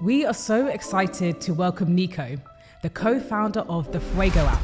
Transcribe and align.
We 0.00 0.24
are 0.24 0.32
so 0.32 0.68
excited 0.68 1.42
to 1.42 1.52
welcome 1.52 1.94
Nico, 1.94 2.38
the 2.80 2.88
co 2.88 3.20
founder 3.20 3.60
of 3.68 3.92
the 3.92 4.00
Fuego 4.00 4.40
app. 4.46 4.62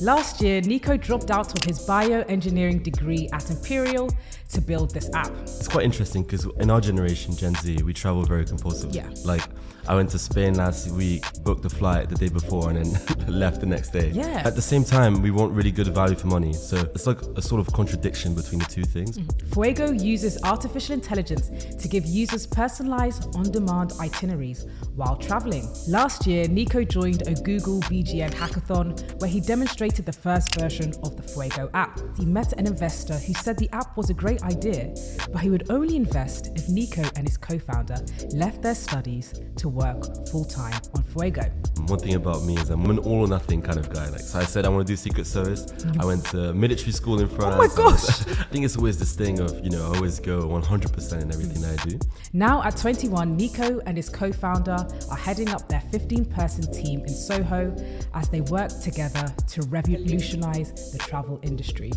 Last 0.00 0.40
year, 0.40 0.62
Nico 0.62 0.96
dropped 0.96 1.30
out 1.30 1.54
of 1.54 1.62
his 1.62 1.86
bioengineering 1.86 2.82
degree 2.82 3.28
at 3.34 3.50
Imperial 3.50 4.08
to 4.52 4.60
build 4.60 4.92
this 4.92 5.10
app. 5.14 5.32
It's 5.42 5.68
quite 5.68 5.84
interesting 5.84 6.22
because 6.22 6.46
in 6.58 6.70
our 6.70 6.80
generation, 6.80 7.36
Gen 7.36 7.54
Z, 7.56 7.82
we 7.82 7.92
travel 7.92 8.22
very 8.24 8.44
compulsively. 8.44 8.94
Yeah. 8.94 9.08
Like, 9.24 9.42
I 9.88 9.96
went 9.96 10.10
to 10.10 10.18
Spain 10.18 10.54
last 10.54 10.90
week, 10.92 11.24
booked 11.42 11.62
the 11.62 11.70
flight 11.70 12.08
the 12.08 12.14
day 12.14 12.28
before, 12.28 12.70
and 12.70 12.86
then 12.86 13.26
left 13.28 13.60
the 13.60 13.66
next 13.66 13.90
day. 13.90 14.10
Yeah. 14.10 14.42
At 14.44 14.54
the 14.54 14.62
same 14.62 14.84
time, 14.84 15.22
we 15.22 15.32
want 15.32 15.52
really 15.52 15.72
good 15.72 15.88
value 15.88 16.14
for 16.14 16.28
money. 16.28 16.52
So 16.52 16.76
it's 16.94 17.06
like 17.06 17.20
a 17.22 17.42
sort 17.42 17.60
of 17.60 17.72
contradiction 17.72 18.34
between 18.34 18.60
the 18.60 18.66
two 18.66 18.84
things. 18.84 19.18
Mm-hmm. 19.18 19.52
Fuego 19.52 19.90
uses 19.90 20.40
artificial 20.44 20.94
intelligence 20.94 21.74
to 21.74 21.88
give 21.88 22.06
users 22.06 22.46
personalized 22.46 23.34
on 23.34 23.50
demand 23.50 23.94
itineraries 24.00 24.66
while 24.94 25.16
traveling. 25.16 25.68
Last 25.88 26.26
year, 26.26 26.46
Nico 26.46 26.84
joined 26.84 27.22
a 27.26 27.34
Google 27.34 27.80
BGN 27.80 28.32
hackathon 28.34 29.20
where 29.20 29.30
he 29.30 29.40
demonstrated 29.40 30.06
the 30.06 30.12
first 30.12 30.54
version 30.60 30.92
of 31.02 31.16
the 31.16 31.22
Fuego 31.22 31.70
app. 31.74 31.98
He 32.16 32.24
met 32.24 32.52
an 32.52 32.66
investor 32.66 33.14
who 33.14 33.34
said 33.34 33.58
the 33.58 33.70
app 33.72 33.96
was 33.96 34.10
a 34.10 34.14
great 34.14 34.41
idea, 34.42 34.94
but 35.32 35.40
he 35.40 35.50
would 35.50 35.70
only 35.70 35.96
invest 35.96 36.50
if 36.54 36.68
Nico 36.68 37.02
and 37.16 37.26
his 37.26 37.36
co 37.36 37.58
founder 37.58 37.96
left 38.32 38.62
their 38.62 38.74
studies 38.74 39.34
to 39.56 39.68
work 39.68 40.28
full 40.28 40.44
time 40.44 40.80
on 40.94 41.02
Fuego. 41.02 41.42
One 41.86 41.98
thing 41.98 42.14
about 42.14 42.44
me 42.44 42.56
is 42.56 42.70
I'm 42.70 42.88
an 42.88 42.98
all 43.00 43.20
or 43.20 43.28
nothing 43.28 43.62
kind 43.62 43.78
of 43.78 43.92
guy. 43.92 44.08
Like, 44.08 44.20
so 44.20 44.38
I 44.38 44.44
said 44.44 44.64
I 44.64 44.68
want 44.68 44.86
to 44.86 44.92
do 44.92 44.96
Secret 44.96 45.26
Service. 45.26 45.66
I 45.98 46.04
went 46.04 46.24
to 46.26 46.52
military 46.52 46.92
school 46.92 47.20
in 47.20 47.28
France. 47.28 47.54
Oh 47.56 47.58
my 47.58 47.90
gosh. 47.90 48.20
I 48.40 48.44
think 48.44 48.64
it's 48.64 48.76
always 48.76 48.98
this 48.98 49.14
thing 49.14 49.40
of, 49.40 49.64
you 49.64 49.70
know, 49.70 49.90
I 49.90 49.96
always 49.96 50.20
go 50.20 50.42
100% 50.42 51.22
in 51.22 51.32
everything 51.32 51.62
that 51.62 51.80
I 51.80 51.88
do. 51.88 51.98
Now 52.32 52.62
at 52.62 52.76
21, 52.76 53.36
Nico 53.36 53.80
and 53.80 53.96
his 53.96 54.08
co 54.08 54.32
founder 54.32 54.76
are 55.10 55.16
heading 55.16 55.50
up 55.50 55.68
their 55.68 55.80
15 55.80 56.24
person 56.26 56.72
team 56.72 57.00
in 57.00 57.08
Soho 57.08 57.74
as 58.14 58.28
they 58.28 58.40
work 58.42 58.70
together 58.80 59.32
to 59.48 59.62
revolutionize 59.62 60.92
the 60.92 60.98
travel 60.98 61.40
industry. 61.42 61.92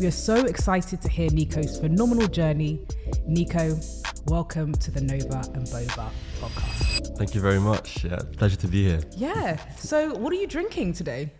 We 0.00 0.06
are 0.06 0.12
so 0.12 0.44
excited 0.44 1.00
to 1.02 1.08
hear 1.08 1.30
Nico's 1.30 1.78
phenomenal 1.84 2.26
journey. 2.28 2.80
Nico, 3.26 3.78
welcome 4.24 4.72
to 4.72 4.90
the 4.90 5.02
Nova 5.02 5.40
and 5.52 5.66
Boba 5.66 6.08
podcast. 6.40 7.14
Thank 7.18 7.34
you 7.34 7.42
very 7.42 7.60
much. 7.60 8.02
Yeah, 8.04 8.20
pleasure 8.38 8.56
to 8.56 8.68
be 8.68 8.84
here. 8.84 9.00
Yeah, 9.14 9.58
so 9.76 10.14
what 10.14 10.32
are 10.32 10.36
you 10.36 10.46
drinking 10.46 10.94
today? 10.94 11.30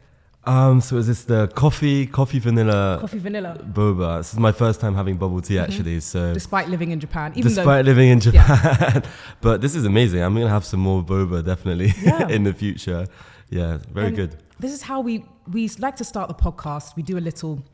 Um, 0.45 0.83
so 0.83 0.98
is 0.98 1.06
this 1.06 1.25
the 1.25 1.48
coffee, 1.48 2.06
coffee 2.06 2.41
vanilla 2.41 2.98
Coffee 3.00 3.20
vanilla, 3.20 3.59
boba? 3.72 4.19
This 4.19 4.34
is 4.34 4.39
my 4.39 4.53
first 4.53 4.83
time 4.83 4.95
having 4.95 5.17
bubble 5.17 5.41
tea 5.41 5.59
actually. 5.59 6.00
So 6.00 6.34
despite 6.34 6.69
living 6.69 6.91
in 6.91 7.00
Japan. 7.00 7.33
Even 7.37 7.48
despite 7.48 7.87
though, 7.87 7.92
living 7.92 8.11
in 8.11 8.20
Japan, 8.20 9.03
but 9.41 9.62
this 9.62 9.75
is 9.75 9.87
amazing. 9.87 10.20
I'm 10.20 10.34
gonna 10.34 10.50
have 10.50 10.67
some 10.67 10.81
more 10.81 11.03
boba 11.03 11.42
definitely 11.42 11.95
Yeah. 12.03 12.28
in 12.28 12.45
the 12.45 12.53
future. 12.53 13.06
Yeah, 13.48 13.78
very 13.95 14.09
and 14.09 14.17
good. 14.17 14.37
This 14.61 14.75
is 14.75 14.83
how 14.83 15.00
we, 15.00 15.25
we 15.50 15.70
like 15.78 15.97
to 15.97 16.05
start 16.05 16.28
the 16.28 16.34
podcast. 16.34 16.97
We 16.97 17.03
do 17.03 17.17
a 17.17 17.25
little 17.31 17.65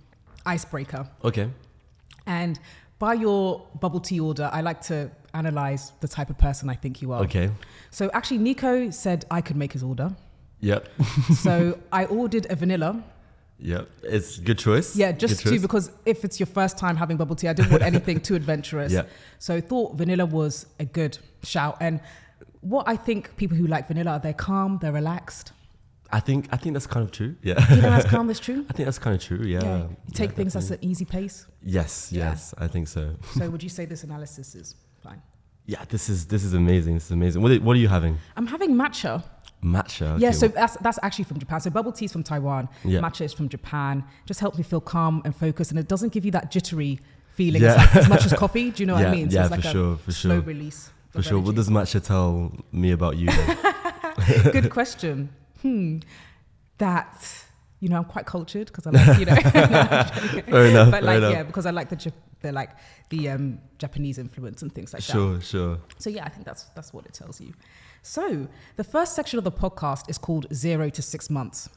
icebreaker. 0.46 1.08
Okay. 1.24 1.48
And 2.30 2.58
by 2.98 3.14
your 3.14 3.66
bubble 3.80 4.00
tea 4.00 4.20
order, 4.20 4.48
I 4.52 4.60
like 4.60 4.80
to 4.82 5.10
analyze 5.34 5.92
the 6.00 6.08
type 6.08 6.30
of 6.30 6.38
person 6.38 6.70
I 6.70 6.74
think 6.74 7.02
you 7.02 7.12
are. 7.12 7.22
Okay. 7.22 7.50
So 7.90 8.10
actually, 8.14 8.38
Nico 8.38 8.90
said 8.90 9.24
I 9.30 9.40
could 9.40 9.56
make 9.56 9.72
his 9.72 9.82
order. 9.82 10.14
Yep. 10.60 10.88
So 11.46 11.78
I 11.92 12.04
ordered 12.06 12.46
a 12.50 12.56
vanilla. 12.56 13.02
Yep. 13.58 13.88
It's 14.04 14.38
good 14.38 14.58
choice. 14.58 14.96
Yeah, 14.96 15.12
just 15.12 15.34
Good 15.34 15.42
to 15.42 15.50
choice. 15.50 15.62
because 15.62 15.90
if 16.06 16.24
it's 16.24 16.40
your 16.40 16.46
first 16.46 16.78
time 16.78 16.96
having 16.96 17.16
bubble 17.16 17.36
tea, 17.36 17.48
I 17.48 17.52
didn't 17.52 17.70
want 17.70 17.82
anything 17.82 18.20
too 18.28 18.34
adventurous. 18.34 18.92
Yeah. 18.92 19.04
So 19.38 19.54
I 19.56 19.60
thought 19.60 19.96
vanilla 19.96 20.24
was 20.24 20.66
a 20.78 20.84
good 20.84 21.18
shout. 21.42 21.76
And 21.80 22.00
what 22.60 22.88
I 22.88 22.96
think 22.96 23.36
people 23.36 23.56
who 23.56 23.66
like 23.66 23.88
vanilla, 23.88 24.12
are 24.12 24.18
they're 24.18 24.32
calm, 24.32 24.78
they're 24.80 24.92
relaxed. 24.92 25.52
I 26.12 26.20
think 26.20 26.48
I 26.52 26.56
think 26.56 26.72
that's 26.74 26.86
kind 26.86 27.04
of 27.04 27.12
true. 27.12 27.36
Yeah. 27.42 27.54
You 27.74 27.82
know, 27.82 27.90
that's 27.90 28.08
calm, 28.08 28.26
that's 28.26 28.40
true. 28.40 28.66
I 28.68 28.72
think 28.72 28.86
that's 28.86 28.98
kind 28.98 29.14
of 29.16 29.22
true. 29.22 29.42
Yeah. 29.44 29.62
Yeah. 29.62 29.76
You 29.78 29.96
take 30.12 30.30
Yeah, 30.30 30.36
things 30.36 30.56
at 30.56 30.62
definitely. 30.62 30.86
an 30.86 30.90
easy 30.90 31.04
pace. 31.04 31.46
Yes. 31.62 32.10
Yeah. 32.12 32.30
Yes. 32.30 32.54
I 32.58 32.66
think 32.68 32.88
so. 32.88 33.14
So 33.38 33.48
would 33.52 33.62
you 33.62 33.68
say 33.68 33.84
this 33.84 34.02
analysis 34.04 34.54
is 34.54 34.74
fine? 35.02 35.22
Yeah. 35.66 35.84
This 35.88 36.08
is 36.08 36.26
this 36.26 36.42
is 36.44 36.54
amazing. 36.54 36.94
This 36.94 37.04
is 37.06 37.10
amazing. 37.12 37.42
What 37.42 37.52
are, 37.52 37.60
what 37.60 37.76
are 37.76 37.80
you 37.80 37.88
having? 37.88 38.18
I'm 38.36 38.46
having 38.46 38.74
matcha. 38.74 39.22
Matcha. 39.62 40.18
yeah, 40.18 40.30
so 40.30 40.48
that's 40.48 40.76
that's 40.78 40.98
actually 41.02 41.24
from 41.24 41.38
Japan. 41.38 41.60
So 41.60 41.68
bubble 41.68 41.92
tea 41.92 42.06
is 42.06 42.12
from 42.12 42.22
Taiwan. 42.22 42.68
Yeah. 42.82 43.00
Matcha 43.00 43.26
is 43.26 43.34
from 43.34 43.48
Japan. 43.50 44.02
Just 44.24 44.40
helps 44.40 44.56
me 44.56 44.64
feel 44.64 44.80
calm 44.80 45.20
and 45.26 45.36
focused, 45.36 45.70
and 45.70 45.78
it 45.78 45.86
doesn't 45.86 46.12
give 46.14 46.24
you 46.24 46.30
that 46.30 46.50
jittery 46.50 46.98
feeling 47.34 47.60
Yeah. 47.62 47.72
as, 47.72 47.76
like, 47.76 47.96
as 47.96 48.08
much 48.08 48.24
as 48.24 48.32
coffee. 48.32 48.70
Do 48.70 48.82
you 48.82 48.86
know 48.86 48.94
what 48.94 49.04
I 49.04 49.08
Yeah, 49.08 49.12
mean? 49.16 49.30
yeah, 49.30 49.40
it's 49.40 49.48
for 49.50 49.56
like 49.56 49.64
a 49.66 49.70
sure, 49.70 49.96
for 49.98 50.12
slow 50.12 50.38
release. 50.40 50.90
for 51.10 51.18
of 51.18 51.26
sure. 51.26 51.38
What 51.40 51.56
does 51.56 51.68
matcha 51.68 52.02
tell 52.02 52.52
me 52.72 52.90
about 52.92 53.18
you? 53.18 53.28
Good 54.52 54.70
question. 54.70 55.28
Hmm. 55.62 55.98
That 56.78 57.26
you 57.80 57.88
know, 57.88 57.96
I'm 57.96 58.04
quite 58.04 58.26
cultured 58.26 58.66
because 58.66 58.86
I 58.86 58.90
like 58.98 59.18
you 59.18 59.26
know. 59.26 59.34
fair 60.50 60.66
enough. 60.66 60.90
but 60.90 61.02
like 61.02 61.18
enough. 61.18 61.32
yeah, 61.32 61.42
because 61.42 61.66
I 61.66 61.70
like 61.70 61.88
the 61.88 62.12
the 62.40 62.52
like 62.52 62.70
the 63.10 63.28
um, 63.30 63.58
Japanese 63.78 64.18
influence 64.18 64.62
and 64.62 64.72
things 64.74 64.92
like 64.92 65.02
that. 65.04 65.12
Sure. 65.12 65.40
Sure. 65.40 65.78
So 65.98 66.10
yeah, 66.10 66.24
I 66.24 66.28
think 66.28 66.44
that's 66.46 66.64
that's 66.74 66.92
what 66.92 67.06
it 67.06 67.12
tells 67.14 67.40
you. 67.40 67.52
So 68.02 68.48
the 68.76 68.84
first 68.84 69.14
section 69.14 69.38
of 69.38 69.44
the 69.44 69.52
podcast 69.52 70.08
is 70.08 70.16
called 70.18 70.46
zero 70.54 70.88
to 70.90 71.02
six 71.02 71.28
months. 71.30 71.68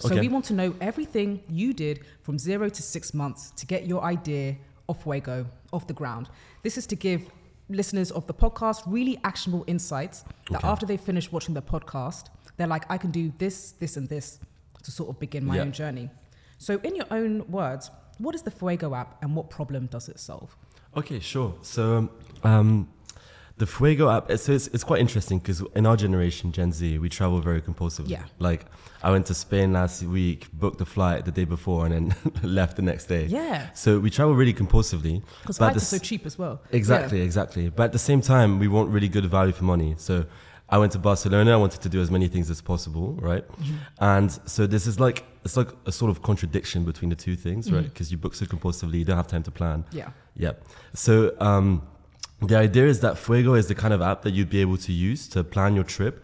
So 0.00 0.08
Okay. 0.10 0.20
we 0.20 0.28
want 0.28 0.44
to 0.46 0.54
know 0.54 0.74
everything 0.80 1.42
you 1.48 1.72
did 1.74 2.00
from 2.22 2.38
zero 2.38 2.68
to 2.70 2.82
six 2.82 3.12
months 3.12 3.50
to 3.56 3.66
get 3.66 3.86
your 3.86 4.02
idea 4.02 4.56
off 4.88 5.02
Fuego, 5.02 5.46
off 5.72 5.86
the 5.86 5.92
ground. 5.94 6.28
This 6.62 6.76
is 6.78 6.86
to 6.88 6.96
give 6.96 7.28
listeners 7.68 8.10
of 8.10 8.26
the 8.26 8.34
podcast 8.34 8.82
really 8.86 9.18
actionable 9.24 9.64
insights 9.66 10.24
that 10.50 10.58
Okay. 10.58 10.68
after 10.68 10.86
they 10.86 10.96
finish 10.96 11.30
watching 11.30 11.54
the 11.54 11.62
podcast, 11.62 12.24
they're 12.62 12.68
like, 12.68 12.84
I 12.90 12.96
can 12.96 13.10
do 13.10 13.32
this, 13.38 13.72
this, 13.72 13.96
and 13.96 14.08
this 14.08 14.38
to 14.84 14.90
sort 14.90 15.10
of 15.10 15.18
begin 15.20 15.44
my 15.44 15.56
Yeah. 15.56 15.62
own 15.62 15.72
journey. 15.72 16.10
So 16.58 16.80
in 16.84 16.94
your 16.96 17.06
own 17.10 17.44
words, 17.50 17.90
what 18.18 18.34
is 18.34 18.42
the 18.42 18.50
Fuego 18.50 18.94
app 18.94 19.22
and 19.22 19.34
what 19.36 19.50
problem 19.50 19.86
does 19.86 20.08
it 20.08 20.18
solve? 20.20 20.56
Okay, 20.96 21.18
sure. 21.20 21.54
So, 21.62 22.08
um, 22.44 22.88
the 23.58 23.66
Fuego 23.66 24.08
app, 24.10 24.30
so 24.38 24.52
it's, 24.52 24.66
it's 24.68 24.84
quite 24.84 25.00
interesting 25.00 25.38
because 25.38 25.62
in 25.74 25.86
our 25.86 25.96
generation, 25.96 26.52
Gen 26.52 26.72
Z, 26.72 26.98
we 26.98 27.08
travel 27.08 27.40
very 27.40 27.60
compulsively. 27.60 28.10
Yeah. 28.10 28.24
Like, 28.38 28.66
I 29.02 29.10
went 29.10 29.26
to 29.26 29.34
Spain 29.34 29.72
last 29.72 30.02
week, 30.02 30.48
booked 30.52 30.78
the 30.78 30.86
flight 30.86 31.24
the 31.24 31.32
day 31.32 31.44
before, 31.44 31.86
and 31.86 31.92
then 32.12 32.32
left 32.42 32.76
the 32.76 32.82
next 32.82 33.06
day. 33.06 33.26
Yeah. 33.26 33.70
So 33.72 33.98
we 33.98 34.10
travel 34.10 34.34
really 34.34 34.54
compulsively. 34.54 35.22
Because 35.42 35.58
flights 35.58 35.76
are 35.78 35.80
so 35.80 35.98
cheap 35.98 36.26
as 36.26 36.38
well. 36.38 36.62
Exactly, 36.70 37.20
exactly. 37.20 37.68
But 37.70 37.84
at 37.84 37.92
the 37.92 37.98
same 37.98 38.20
time, 38.20 38.58
we 38.58 38.68
want 38.68 38.90
really 38.90 39.08
good 39.08 39.26
value 39.26 39.52
for 39.52 39.64
money. 39.64 39.94
So 39.98 40.26
I 40.74 40.78
went 40.78 40.92
to 40.92 40.98
Barcelona. 40.98 41.52
I 41.52 41.56
wanted 41.64 41.82
to 41.82 41.88
do 41.96 42.00
as 42.00 42.10
many 42.10 42.28
things 42.34 42.48
as 42.50 42.60
possible, 42.62 43.12
right? 43.30 43.46
Mm-hmm. 43.46 43.76
And 44.00 44.28
so 44.46 44.66
this 44.66 44.86
is 44.86 44.98
like 45.06 45.18
it's 45.44 45.56
like 45.56 45.68
a 45.86 45.92
sort 45.92 46.10
of 46.10 46.22
contradiction 46.22 46.84
between 46.90 47.10
the 47.10 47.16
two 47.26 47.36
things, 47.36 47.70
right? 47.70 47.84
Mhm. 47.84 47.88
Because 47.92 48.10
you 48.12 48.18
book 48.24 48.34
so 48.34 48.46
compulsively, 48.46 48.98
you 49.00 49.04
don't 49.04 49.16
have 49.22 49.26
time 49.36 49.42
to 49.42 49.50
plan. 49.50 49.84
Yeah. 49.92 50.10
Yeah. 50.44 50.52
So 50.94 51.12
um, 51.40 51.82
the 52.40 52.56
idea 52.56 52.86
is 52.86 53.00
that 53.00 53.18
Fuego 53.18 53.52
is 53.54 53.66
the 53.72 53.74
kind 53.74 53.92
of 53.92 54.00
app 54.00 54.22
that 54.22 54.32
you'd 54.36 54.50
be 54.56 54.60
able 54.66 54.78
to 54.78 54.92
use 54.92 55.28
to 55.34 55.44
plan 55.44 55.74
your 55.74 55.84
trip 55.96 56.14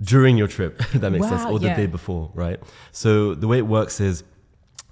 during 0.00 0.38
your 0.38 0.48
trip. 0.56 0.78
that 1.02 1.10
makes 1.10 1.28
sense, 1.28 1.44
Wow, 1.44 1.52
or 1.52 1.58
the 1.58 1.74
day 1.74 1.86
before, 1.86 2.30
right? 2.34 2.58
So 2.92 3.34
the 3.34 3.48
way 3.48 3.58
it 3.58 3.66
works 3.66 4.00
is. 4.00 4.22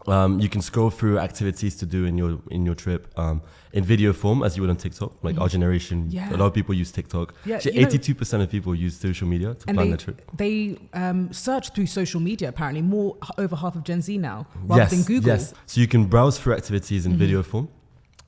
Um, 0.08 0.38
you 0.40 0.48
can 0.48 0.62
scroll 0.62 0.90
through 0.90 1.18
activities 1.18 1.74
to 1.76 1.86
do 1.86 2.04
in 2.04 2.16
your 2.18 2.38
in 2.50 2.64
your 2.64 2.74
trip 2.76 3.12
um, 3.18 3.42
in 3.72 3.82
video 3.84 4.12
form 4.12 4.42
as 4.42 4.56
you 4.56 4.62
would 4.62 4.70
on 4.70 4.76
TikTok. 4.76 5.12
Like 5.22 5.38
our 5.40 5.48
generation, 5.48 6.04
Mm-hmm. 6.04 6.16
Yeah. 6.16 6.34
a 6.34 6.36
lot 6.36 6.46
of 6.46 6.54
people 6.54 6.74
use 6.74 6.92
TikTok. 6.92 7.34
Yeah, 7.44 7.56
Actually, 7.56 7.74
you 7.74 7.80
know- 7.80 7.86
eighty-two 7.88 8.14
percent 8.14 8.42
of 8.42 8.48
people 8.50 8.74
use 8.74 8.96
social 8.98 9.26
media 9.28 9.54
to 9.54 9.64
plan 9.66 9.76
they 9.76 9.88
their 9.88 9.96
trip. 9.96 10.22
they 10.36 10.78
um, 10.92 11.32
search 11.32 11.70
through 11.74 11.86
social 11.86 12.20
media. 12.20 12.48
Apparently, 12.48 12.82
more 12.82 13.16
over 13.38 13.56
half 13.56 13.74
of 13.76 13.82
Gen 13.84 14.00
Z 14.02 14.16
now, 14.18 14.46
rather 14.64 14.82
yes, 14.82 14.90
than 14.92 15.02
Google. 15.02 15.28
yes. 15.32 15.54
So 15.66 15.80
you 15.80 15.88
can 15.88 16.04
browse 16.06 16.38
through 16.38 16.54
activities 16.54 17.04
in 17.06 17.12
Mm-hmm. 17.12 17.18
video 17.24 17.42
form. 17.42 17.68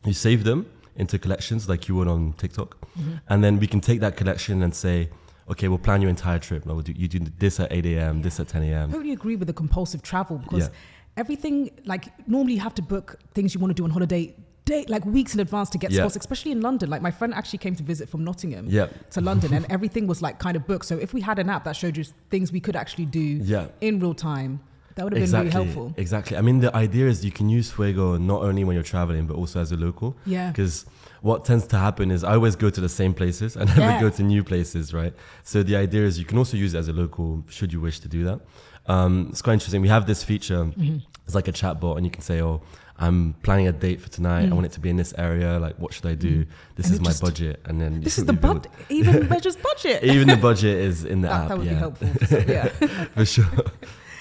You 0.05 0.13
save 0.15 0.43
them 0.45 0.67
into 0.97 1.17
collections 1.19 1.69
like 1.69 1.89
you 1.89 1.95
would 1.97 2.09
on 2.09 2.33
TikTok, 2.43 2.71
Mm-hmm. 2.99 3.15
and 3.29 3.45
then 3.45 3.59
we 3.61 3.67
can 3.69 3.81
take 3.81 4.01
that 4.01 4.17
collection 4.17 4.63
and 4.65 4.75
say, 4.75 5.09
okay, 5.49 5.69
we'll 5.69 5.79
plan 5.89 6.01
your 6.03 6.11
entire 6.11 6.41
trip. 6.41 6.67
Like, 6.67 6.75
we'll 6.75 6.83
do, 6.83 6.93
you 6.93 7.07
do 7.09 7.21
this 7.39 7.61
at 7.61 7.69
eight 7.73 7.87
a.m., 7.87 8.23
this 8.23 8.41
at 8.41 8.49
ten 8.49 8.63
a.m. 8.65 8.89
I 8.91 8.93
totally 8.93 9.13
agree 9.13 9.37
with 9.37 9.47
the 9.47 9.55
compulsive 9.55 10.03
travel 10.03 10.39
because 10.39 10.65
Yeah. 10.67 10.75
Everything 11.23 11.71
like 11.85 12.05
normally 12.29 12.55
you 12.55 12.61
have 12.61 12.75
to 12.77 12.83
book 12.95 13.07
things 13.35 13.53
you 13.55 13.61
want 13.61 13.71
to 13.71 13.75
do 13.81 13.85
on 13.85 13.91
holiday. 13.91 14.35
Day, 14.65 14.85
like 14.87 15.05
weeks 15.07 15.33
in 15.35 15.41
advance 15.41 15.71
to 15.71 15.79
get 15.79 15.91
Yeah. 15.91 16.03
spots, 16.03 16.17
especially 16.17 16.53
in 16.53 16.61
London. 16.61 16.91
Like 16.91 17.01
my 17.01 17.11
friend 17.11 17.33
actually 17.33 17.61
came 17.65 17.75
to 17.77 17.83
visit 17.83 18.07
from 18.13 18.23
Nottingham 18.23 18.67
Yeah. 18.69 18.89
to 19.13 19.21
London, 19.23 19.55
and 19.55 19.65
everything 19.71 20.07
was 20.07 20.21
like 20.21 20.39
kind 20.39 20.57
of 20.59 20.67
booked. 20.67 20.85
So 20.85 20.95
if 20.99 21.15
we 21.15 21.23
had 21.23 21.39
an 21.39 21.49
app 21.49 21.65
that 21.65 21.75
showed 21.75 21.97
you 21.97 22.05
things 22.31 22.53
we 22.53 22.61
could 22.61 22.77
actually 22.77 23.07
do 23.07 23.27
Yeah. 23.55 23.69
in 23.81 23.99
real 23.99 24.13
time, 24.13 24.61
that 24.95 25.05
would 25.05 25.15
have 25.15 25.21
been 25.21 25.23
Exactly. 25.23 25.51
really 25.51 25.65
helpful. 25.73 25.95
Exactly. 25.97 26.37
I 26.37 26.43
mean, 26.43 26.59
the 26.61 26.75
idea 26.77 27.07
is 27.09 27.25
you 27.25 27.33
can 27.41 27.49
use 27.49 27.71
Fuego 27.71 28.19
not 28.19 28.43
only 28.43 28.63
when 28.65 28.75
you're 28.75 28.91
traveling, 28.97 29.27
but 29.27 29.37
also 29.39 29.59
as 29.65 29.73
a 29.73 29.77
local. 29.77 30.17
Yeah. 30.27 30.51
Because 30.51 30.85
what 31.23 31.47
tends 31.47 31.67
to 31.69 31.79
happen 31.79 32.11
is 32.11 32.23
I 32.23 32.35
always 32.35 32.55
go 32.57 32.69
to 32.69 32.81
the 32.81 32.91
same 33.01 33.15
places. 33.15 33.57
I 33.61 33.65
never 33.65 33.81
Yeah. 33.81 34.01
go 34.03 34.11
to 34.11 34.23
new 34.23 34.45
places, 34.45 34.93
right? 34.93 35.15
So 35.45 35.63
the 35.63 35.77
idea 35.77 36.03
is 36.09 36.19
you 36.19 36.27
can 36.27 36.37
also 36.37 36.57
use 36.59 36.75
it 36.75 36.79
as 36.79 36.89
a 36.89 36.93
local 36.93 37.43
should 37.49 37.73
you 37.73 37.81
wish 37.81 38.01
to 38.01 38.09
do 38.09 38.23
that. 38.25 38.41
Um, 38.89 39.29
it's 39.31 39.43
quite 39.43 39.55
interesting. 39.55 39.83
We 39.83 39.89
have 39.89 40.07
this 40.07 40.25
feature. 40.25 40.65
Mm-hmm. 40.65 40.99
It's 41.27 41.35
like 41.35 41.49
a 41.49 41.53
chat 41.53 41.81
bot, 41.81 41.97
and 41.99 42.07
you 42.07 42.11
can 42.11 42.23
say, 42.23 42.41
"Oh, 42.43 42.63
I'm 42.99 43.35
planning 43.43 43.69
a 43.69 43.73
date 43.73 44.01
for 44.01 44.09
tonight. 44.09 44.51
I 44.51 44.55
want 44.55 44.67
it 44.67 44.73
to 44.73 44.81
be 44.81 44.89
in 44.89 44.97
this 44.97 45.13
area. 45.19 45.59
Like, 45.59 45.77
what 45.79 45.93
should 45.93 46.07
I 46.07 46.15
do? 46.15 46.47
This 46.77 46.87
Mm. 46.87 46.91
And 46.91 46.95
is 46.95 47.01
my 47.01 47.11
just- 47.11 47.23
budget, 47.23 47.61
and 47.67 47.81
then 47.81 48.01
This 48.01 48.19
is 48.19 48.25
the 48.25 48.33
build- 48.33 48.63
bud 48.63 48.69
even 48.89 49.29
measures 49.29 49.57
budget. 49.71 50.03
Even 50.05 50.27
the 50.29 50.37
budget 50.37 50.77
is 50.79 51.05
in 51.05 51.21
the 51.21 51.29
that, 51.29 51.43
app. 51.43 51.49
that 51.49 51.59
would 51.59 51.67
yeah, 51.67 51.73
be 51.75 51.79
helpful. 51.79 52.09
So, 52.27 52.39
yeah. 52.49 52.69
for 53.19 53.25
sure, 53.27 53.45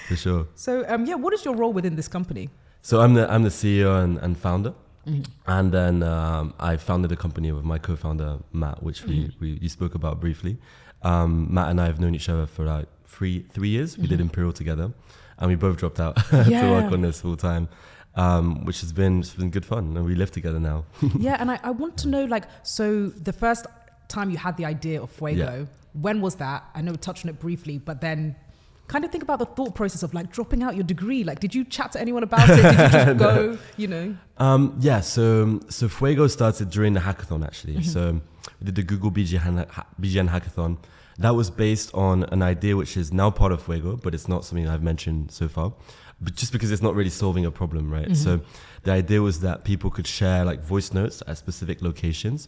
for 0.09 0.15
sure. 0.15 0.47
so 0.55 0.85
um, 0.87 1.05
yeah, 1.05 1.15
what 1.15 1.33
is 1.33 1.45
your 1.45 1.55
role 1.55 1.71
within 1.73 1.95
this 1.95 2.07
company? 2.09 2.49
So 2.81 3.01
I'm 3.01 3.13
the 3.15 3.31
I'm 3.33 3.43
the 3.43 3.49
CEO 3.49 4.03
and, 4.03 4.17
and 4.19 4.37
founder, 4.37 4.73
Mm-hmm. 5.07 5.23
and 5.57 5.71
then 5.71 6.03
um, 6.03 6.53
I 6.59 6.75
founded 6.75 7.13
a 7.13 7.15
company 7.15 7.53
with 7.53 7.63
my 7.63 7.77
co-founder 7.79 8.39
Matt, 8.51 8.83
which 8.83 9.05
we, 9.05 9.15
Mm-hmm. 9.15 9.39
we 9.39 9.49
you 9.61 9.69
spoke 9.69 9.95
about 9.95 10.19
briefly. 10.19 10.57
Um, 11.03 11.47
Matt 11.53 11.69
and 11.69 11.79
I 11.79 11.85
have 11.85 11.99
known 12.01 12.13
each 12.13 12.27
other 12.27 12.45
for 12.45 12.65
like 12.65 12.87
three 13.07 13.45
three 13.51 13.69
years. 13.69 13.97
We 13.97 14.07
did 14.07 14.19
Imperial 14.21 14.53
together, 14.53 14.91
and 15.39 15.49
we 15.49 15.55
both 15.55 15.77
dropped 15.77 15.99
out 15.99 16.15
to 16.29 16.35
Mm-hmm. 16.35 16.71
Work 16.71 16.91
on 16.91 17.01
this 17.01 17.21
full 17.21 17.37
time, 17.37 17.67
um, 18.15 18.65
which 18.65 18.81
has 18.81 18.91
been 18.93 19.19
it's 19.19 19.33
been 19.33 19.49
good 19.49 19.65
fun, 19.65 19.95
and 19.97 20.05
we 20.05 20.15
live 20.15 20.31
together 20.31 20.59
now. 20.59 20.85
yeah, 21.17 21.37
and 21.39 21.51
I, 21.51 21.59
I 21.63 21.71
want 21.71 21.97
to 21.99 22.07
know 22.07 22.25
like 22.25 22.45
so 22.63 23.07
the 23.07 23.33
first 23.33 23.65
time 24.07 24.29
you 24.29 24.37
had 24.37 24.55
the 24.57 24.65
idea 24.65 25.01
of 25.01 25.09
Fuego, 25.09 25.59
Yeah. 25.59 25.65
when 25.93 26.21
was 26.21 26.35
that? 26.35 26.63
I 26.75 26.81
know 26.81 26.91
we 26.91 26.97
touched 26.97 27.25
on 27.25 27.29
it 27.29 27.39
briefly, 27.39 27.77
but 27.77 27.99
then 28.01 28.35
kind 28.87 29.03
of 29.03 29.11
think 29.11 29.21
about 29.21 29.37
the 29.39 29.45
thought 29.45 29.75
process 29.75 30.01
of 30.01 30.13
like 30.13 30.31
dropping 30.31 30.63
out 30.63 30.73
your 30.75 30.85
degree. 30.85 31.25
Like, 31.25 31.41
did 31.41 31.53
you 31.53 31.65
chat 31.65 31.91
to 31.91 31.99
anyone 31.99 32.23
about 32.23 32.49
it? 32.49 32.55
Did 32.55 32.63
you 32.71 32.71
just 32.89 33.17
go? 33.27 33.57
You 33.75 33.87
know? 33.87 34.17
Um, 34.37 34.77
yeah, 34.79 35.01
so 35.01 35.59
so 35.69 35.89
Fuego 35.89 36.27
started 36.27 36.69
during 36.69 36.93
the 36.93 37.01
hackathon 37.01 37.43
actually. 37.45 37.73
Mm-hmm. 37.73 37.91
So 37.95 38.21
we 38.59 38.65
did 38.65 38.75
the 38.75 38.83
Google 38.83 39.11
BGN, 39.11 39.67
BGN 40.01 40.29
hackathon. 40.29 40.77
That 41.19 41.35
was 41.35 41.49
based 41.49 41.93
on 41.93 42.23
an 42.25 42.41
idea 42.41 42.75
which 42.75 42.95
is 42.95 43.11
now 43.11 43.31
part 43.31 43.51
of 43.51 43.63
Fuego, 43.63 43.95
but 43.95 44.13
it's 44.13 44.27
not 44.27 44.45
something 44.45 44.67
I've 44.67 44.83
mentioned 44.83 45.31
so 45.31 45.47
far. 45.47 45.73
But 46.21 46.35
just 46.35 46.51
because 46.51 46.71
it's 46.71 46.81
not 46.81 46.95
really 46.95 47.09
solving 47.09 47.45
a 47.45 47.51
problem, 47.51 47.91
right? 47.91 48.15
So 48.15 48.41
the 48.83 48.91
idea 48.91 49.21
was 49.21 49.41
that 49.41 49.63
people 49.63 49.89
could 49.91 50.07
share 50.07 50.45
like 50.45 50.61
voice 50.63 50.93
notes 50.93 51.21
at 51.27 51.37
specific 51.37 51.81
locations. 51.81 52.47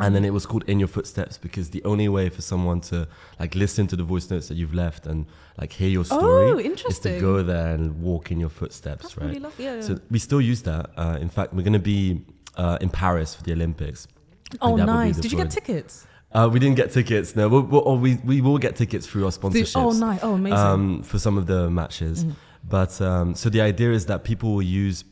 And 0.00 0.12
then 0.16 0.24
it 0.24 0.32
was 0.32 0.44
called 0.44 0.64
In 0.66 0.80
Your 0.80 0.88
Footsteps 0.88 1.38
because 1.38 1.70
the 1.70 1.84
only 1.84 2.08
way 2.08 2.28
for 2.30 2.42
someone 2.42 2.80
to 2.82 3.06
like 3.38 3.54
listen 3.54 3.86
to 3.88 3.96
the 3.96 4.02
voice 4.02 4.28
notes 4.28 4.48
that 4.48 4.56
you've 4.56 4.74
left 4.74 5.06
and 5.06 5.24
like 5.56 5.72
hear 5.72 5.88
your 5.88 6.04
story 6.04 6.50
Oh, 6.50 6.58
is 6.58 6.98
to 7.00 7.20
go 7.20 7.42
there 7.44 7.72
and 7.72 8.02
walk 8.02 8.32
in 8.32 8.40
your 8.40 8.48
footsteps, 8.48 9.02
That's 9.02 9.16
right? 9.18 9.26
really 9.28 9.38
lovely. 9.38 9.64
Yeah, 9.64 9.74
yeah. 9.76 9.80
So 9.82 10.00
we 10.10 10.18
still 10.18 10.40
use 10.40 10.62
that. 10.62 10.90
Uh, 10.96 11.16
in 11.20 11.28
fact, 11.28 11.54
we're 11.54 11.62
going 11.62 11.74
to 11.74 11.78
be 11.78 12.22
uh, 12.56 12.78
in 12.80 12.90
Paris 12.90 13.36
for 13.36 13.44
the 13.44 13.52
Olympics. 13.52 14.08
Oh, 14.08 14.48
think 14.48 14.60
that 14.60 14.68
will 14.70 14.76
be 14.78 14.86
nice. 14.86 15.16
Did 15.18 15.30
you 15.30 15.38
get 15.38 15.50
tickets? 15.50 16.06
Uh, 16.34 16.48
we 16.52 16.58
didn't 16.58 16.76
get 16.76 16.90
tickets. 16.92 17.36
No, 17.36 17.48
we'll, 17.48 17.62
we'll, 17.62 17.80
or 17.82 17.98
we 17.98 18.14
we 18.24 18.40
will 18.40 18.58
get 18.58 18.76
tickets 18.76 19.06
through 19.06 19.24
our 19.26 19.30
Did- 19.30 19.40
sponsorships. 19.40 19.76
oh, 19.76 19.90
nice. 19.92 20.20
Oh, 20.22 20.34
amazing. 20.34 20.58
Um, 20.58 21.02
for 21.02 21.18
some 21.18 21.36
of 21.38 21.46
the 21.46 21.68
matches, 21.70 22.24
Mm-hmm. 22.24 22.34
but 22.68 23.00
um, 23.00 23.34
so 23.34 23.50
the 23.50 23.60
idea 23.60 23.92
is 23.92 24.06
that 24.06 24.24
people 24.24 24.54
will 24.54 24.62
use 24.62 25.04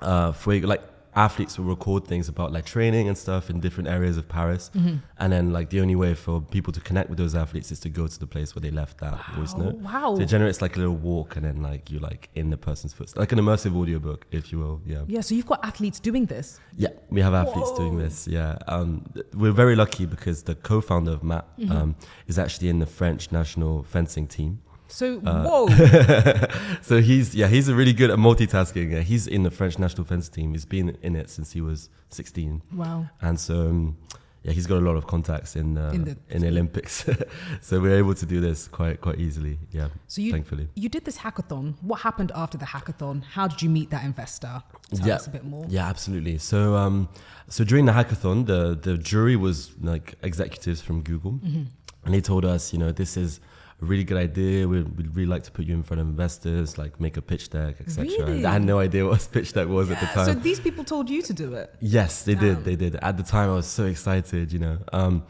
uh, 0.00 0.32
Fuego, 0.32 0.66
like 0.66 0.82
athletes 1.16 1.58
will 1.58 1.64
record 1.64 2.06
things 2.06 2.28
about 2.28 2.52
like 2.52 2.64
training 2.66 3.08
and 3.08 3.16
stuff 3.16 3.48
in 3.50 3.58
different 3.60 3.88
areas 3.88 4.16
of 4.18 4.28
Paris, 4.28 4.70
Mm-hmm. 4.74 4.96
and 5.18 5.32
then 5.32 5.52
like 5.52 5.70
the 5.70 5.80
only 5.80 5.96
way 5.96 6.14
for 6.14 6.40
people 6.40 6.72
to 6.72 6.80
connect 6.80 7.08
with 7.08 7.18
those 7.18 7.34
athletes 7.34 7.72
is 7.72 7.80
to 7.80 7.88
go 7.88 8.06
to 8.06 8.18
the 8.20 8.26
place 8.26 8.54
where 8.54 8.60
they 8.60 8.70
left 8.70 8.98
that 8.98 9.18
voice 9.34 9.54
Oh, 9.56 9.58
note. 9.62 9.74
wow. 9.76 10.14
So 10.16 10.22
it 10.22 10.26
generates 10.26 10.60
like 10.60 10.76
a 10.76 10.78
little 10.80 10.94
walk, 10.96 11.36
and 11.36 11.44
then 11.46 11.62
like 11.62 11.90
you're 11.90 12.00
like 12.00 12.28
in 12.34 12.50
the 12.50 12.56
person's 12.58 12.92
footsteps, 12.92 13.18
like 13.18 13.32
an 13.32 13.38
immersive 13.38 13.74
audiobook, 13.74 14.26
if 14.30 14.52
you 14.52 14.58
will. 14.58 14.80
Yeah. 14.86 15.02
yeah, 15.08 15.22
so 15.22 15.34
you've 15.34 15.46
got 15.46 15.64
athletes 15.64 15.98
doing 16.00 16.26
this. 16.26 16.60
Yeah, 16.76 16.90
we 17.10 17.20
have 17.22 17.34
athletes 17.34 17.72
doing 17.72 17.98
this. 17.98 18.28
Yeah, 18.28 18.58
um, 18.68 19.04
we're 19.34 19.52
very 19.52 19.74
lucky 19.76 20.04
because 20.06 20.42
the 20.42 20.54
co-founder 20.54 21.12
of 21.12 21.22
Matt 21.24 21.44
Mm-hmm. 21.58 21.72
um, 21.72 21.96
is 22.26 22.38
actually 22.38 22.68
in 22.68 22.78
the 22.80 22.86
French 22.86 23.32
national 23.32 23.82
fencing 23.84 24.26
team. 24.26 24.60
So, 24.88 25.20
Uh, 25.24 25.42
whoa. 25.44 25.66
So 26.82 27.00
he's 27.00 27.34
yeah 27.34 27.48
he's 27.48 27.72
really 27.72 27.92
good 27.92 28.10
at 28.10 28.18
multitasking. 28.18 28.92
Yeah, 28.92 29.00
he's 29.00 29.26
in 29.26 29.42
the 29.42 29.50
French 29.50 29.78
national 29.78 30.04
fence 30.06 30.28
team. 30.28 30.52
He's 30.52 30.64
been 30.66 30.96
in 31.02 31.16
it 31.16 31.30
since 31.30 31.52
he 31.52 31.60
was 31.60 31.88
16, 32.10 32.62
wow. 32.72 33.06
and 33.20 33.38
so 33.40 33.54
um, 33.68 33.96
yeah 34.44 34.52
he's 34.52 34.66
got 34.68 34.76
a 34.78 34.84
lot 34.88 34.96
of 34.96 35.06
contacts 35.06 35.56
in 35.56 35.76
uh, 35.76 35.88
In 35.90 35.94
in, 35.94 36.04
the- 36.04 36.38
the 36.38 36.48
Olympics. 36.48 37.04
so 37.60 37.80
we're 37.80 37.96
able 37.98 38.14
to 38.14 38.26
do 38.26 38.40
this 38.40 38.68
quite 38.68 39.00
quite 39.00 39.18
easily. 39.18 39.58
Yeah, 39.72 39.88
So 40.06 40.20
you 40.22 40.30
thankfully. 40.32 40.68
you 40.76 40.88
did 40.88 41.04
this 41.04 41.18
hackathon. 41.18 41.74
What 41.82 42.00
happened 42.02 42.30
after 42.34 42.56
the 42.58 42.66
hackathon? 42.66 43.22
How 43.34 43.48
did 43.48 43.60
you 43.62 43.70
meet 43.70 43.90
that 43.90 44.04
investor? 44.04 44.62
Tell 44.94 45.08
Yeah. 45.08 45.16
us 45.16 45.26
a 45.26 45.30
bit 45.30 45.44
more. 45.44 45.66
Yeah, 45.68 45.88
absolutely. 45.88 46.38
So, 46.38 46.76
um, 46.76 47.08
so 47.48 47.64
during 47.64 47.86
the 47.86 47.92
hackathon, 47.92 48.46
the 48.46 48.78
the 48.80 48.96
jury 48.98 49.36
was 49.36 49.72
like 49.80 50.14
executives 50.22 50.80
from 50.80 51.02
Google, 51.02 51.32
Mm-hmm. 51.32 51.64
and 52.04 52.14
they 52.14 52.20
told 52.20 52.44
us, 52.44 52.72
you 52.72 52.78
know, 52.78 52.92
this 52.92 53.16
is 53.16 53.40
a 53.82 53.84
really 53.84 54.04
good 54.04 54.16
idea. 54.16 54.66
We'd, 54.66 54.96
we'd 54.96 55.14
really 55.14 55.28
like 55.28 55.42
to 55.44 55.50
put 55.50 55.66
you 55.66 55.74
in 55.74 55.82
front 55.82 56.00
of 56.00 56.06
investors, 56.08 56.78
like 56.78 56.98
make 57.00 57.16
a 57.16 57.22
pitch 57.22 57.50
deck, 57.50 57.76
etc. 57.80 58.06
Really? 58.26 58.44
I 58.46 58.52
had 58.52 58.64
no 58.64 58.78
idea 58.78 59.06
what 59.06 59.24
a 59.24 59.28
pitch 59.28 59.52
deck 59.52 59.68
was 59.68 59.90
at 59.90 60.00
the 60.00 60.06
time. 60.06 60.26
So 60.26 60.34
these 60.34 60.60
people 60.60 60.82
told 60.84 61.10
you 61.10 61.20
to 61.22 61.32
do 61.32 61.54
it. 61.54 61.74
Yes, 61.80 62.22
they 62.24 62.34
Damn. 62.34 62.42
did. 62.56 62.64
They 62.64 62.76
did. 62.76 62.96
At 62.96 63.16
the 63.16 63.22
time, 63.22 63.50
I 63.50 63.54
was 63.54 63.66
so 63.66 63.84
excited, 63.84 64.52
you 64.52 64.58
know. 64.58 64.78
Um, 64.92 65.24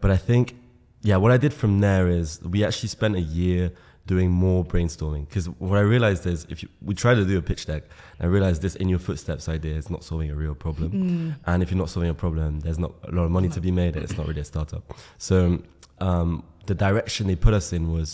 but 0.00 0.10
I 0.10 0.16
think, 0.16 0.56
yeah, 1.02 1.16
what 1.16 1.30
I 1.30 1.36
did 1.36 1.52
from 1.52 1.80
there 1.80 2.08
is 2.08 2.40
we 2.42 2.64
actually 2.64 2.88
spent 2.88 3.16
a 3.16 3.20
year 3.20 3.70
doing 4.06 4.30
more 4.30 4.64
brainstorming 4.64 5.28
because 5.28 5.48
what 5.48 5.76
I 5.78 5.82
realized 5.82 6.26
is 6.26 6.44
if 6.48 6.62
you, 6.64 6.68
we 6.82 6.94
try 6.94 7.14
to 7.14 7.24
do 7.24 7.36
a 7.38 7.42
pitch 7.42 7.66
deck, 7.66 7.84
I 8.18 8.26
realized 8.26 8.60
this 8.62 8.74
in 8.76 8.88
your 8.88 8.98
footsteps 8.98 9.48
idea 9.48 9.76
is 9.76 9.88
not 9.90 10.02
solving 10.02 10.30
a 10.30 10.34
real 10.34 10.54
problem, 10.54 10.90
Mm. 10.90 11.36
and 11.46 11.62
if 11.62 11.70
you're 11.70 11.78
not 11.78 11.90
solving 11.90 12.10
a 12.10 12.14
problem, 12.14 12.60
there's 12.60 12.78
not 12.78 12.92
a 13.04 13.12
lot 13.12 13.24
of 13.24 13.30
money 13.30 13.48
to 13.50 13.60
be 13.60 13.70
made, 13.70 13.94
and 13.94 14.02
it's 14.04 14.16
not 14.16 14.26
really 14.26 14.40
a 14.40 14.44
startup. 14.44 14.82
So 15.18 15.62
um, 16.00 16.42
the 16.70 16.74
direction 16.88 17.26
they 17.26 17.36
put 17.46 17.52
us 17.60 17.72
in 17.72 17.92
was 17.96 18.08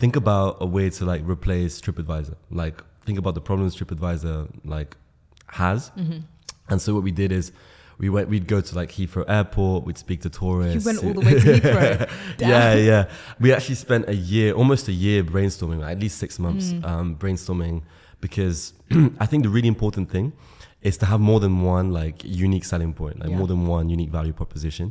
think 0.00 0.14
about 0.16 0.56
a 0.60 0.66
way 0.76 0.86
to 0.96 1.04
like 1.12 1.22
replace 1.34 1.80
TripAdvisor. 1.84 2.36
Like 2.50 2.76
think 3.06 3.18
about 3.18 3.34
the 3.34 3.40
problems 3.50 3.76
TripAdvisor 3.76 4.34
like 4.64 4.96
has. 5.60 5.90
Mm-hmm. 5.90 6.20
And 6.70 6.80
so 6.80 6.94
what 6.94 7.02
we 7.02 7.12
did 7.22 7.30
is 7.32 7.52
we 7.98 8.08
went 8.08 8.28
we'd 8.30 8.48
go 8.54 8.60
to 8.68 8.74
like 8.80 8.90
Heathrow 8.96 9.24
Airport, 9.28 9.84
we'd 9.84 9.98
speak 9.98 10.20
to 10.22 10.28
You 10.28 10.38
tourists. 10.40 10.86
went 10.86 11.04
all 11.04 11.12
the 11.18 11.20
way 11.28 11.34
to 11.38 11.46
Heathrow. 11.60 12.10
Yeah, 12.38 12.74
yeah. 12.74 13.02
We 13.38 13.52
actually 13.52 13.74
spent 13.86 14.08
a 14.08 14.14
year, 14.32 14.54
almost 14.54 14.88
a 14.88 14.92
year 15.06 15.22
brainstorming, 15.22 15.80
like 15.80 15.92
at 15.96 16.00
least 16.00 16.16
six 16.24 16.38
months 16.38 16.66
Mm. 16.72 16.84
um, 16.90 17.16
brainstorming 17.22 17.82
because 18.20 18.72
I 19.24 19.26
think 19.26 19.40
the 19.46 19.50
really 19.56 19.68
important 19.76 20.06
thing 20.14 20.32
is 20.80 20.96
to 21.02 21.06
have 21.06 21.20
more 21.20 21.40
than 21.44 21.54
one 21.62 21.86
like 22.00 22.16
unique 22.24 22.64
selling 22.64 22.92
point, 23.00 23.16
like 23.20 23.30
Yeah. 23.30 23.38
more 23.40 23.46
than 23.52 23.66
one 23.76 23.84
unique 23.96 24.10
value 24.18 24.32
proposition. 24.42 24.86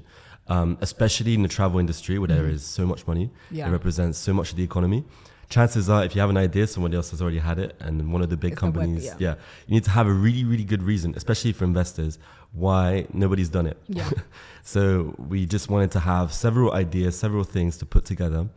Um, 0.47 0.77
especially 0.81 1.33
in 1.33 1.43
the 1.43 1.47
travel 1.47 1.79
industry 1.79 2.17
where 2.19 2.27
there 2.27 2.47
is 2.47 2.63
so 2.65 2.85
much 2.85 3.07
money, 3.07 3.27
Mm-hmm. 3.27 3.55
Yeah. 3.55 3.67
it 3.67 3.71
represents 3.71 4.17
so 4.17 4.33
much 4.33 4.51
of 4.51 4.57
the 4.57 4.63
economy. 4.63 5.05
Chances 5.49 5.89
are, 5.89 6.03
if 6.03 6.15
you 6.15 6.21
have 6.21 6.29
an 6.29 6.37
idea, 6.37 6.65
somebody 6.65 6.95
else 6.95 7.11
has 7.11 7.21
already 7.21 7.37
had 7.39 7.59
it, 7.59 7.75
and 7.79 8.11
one 8.11 8.21
of 8.21 8.29
the 8.29 8.37
big 8.37 8.53
It's 8.53 8.61
the 8.61 8.65
web- 8.67 8.73
companies, 8.75 9.05
yeah. 9.05 9.15
yeah, 9.19 9.35
you 9.67 9.73
need 9.75 9.83
to 9.83 9.91
have 9.91 10.07
a 10.07 10.11
really, 10.13 10.43
really 10.45 10.63
good 10.63 10.81
reason, 10.83 11.13
especially 11.15 11.51
for 11.53 11.65
investors, 11.65 12.19
why 12.53 13.05
nobody's 13.13 13.49
done 13.49 13.67
it. 13.67 13.77
Yeah. 13.87 14.09
So 14.63 15.15
we 15.17 15.45
just 15.45 15.69
wanted 15.69 15.91
to 15.91 15.99
have 15.99 16.31
several 16.33 16.73
ideas, 16.73 17.17
several 17.17 17.43
things 17.43 17.77
to 17.77 17.85
put 17.85 18.05
together 18.05 18.47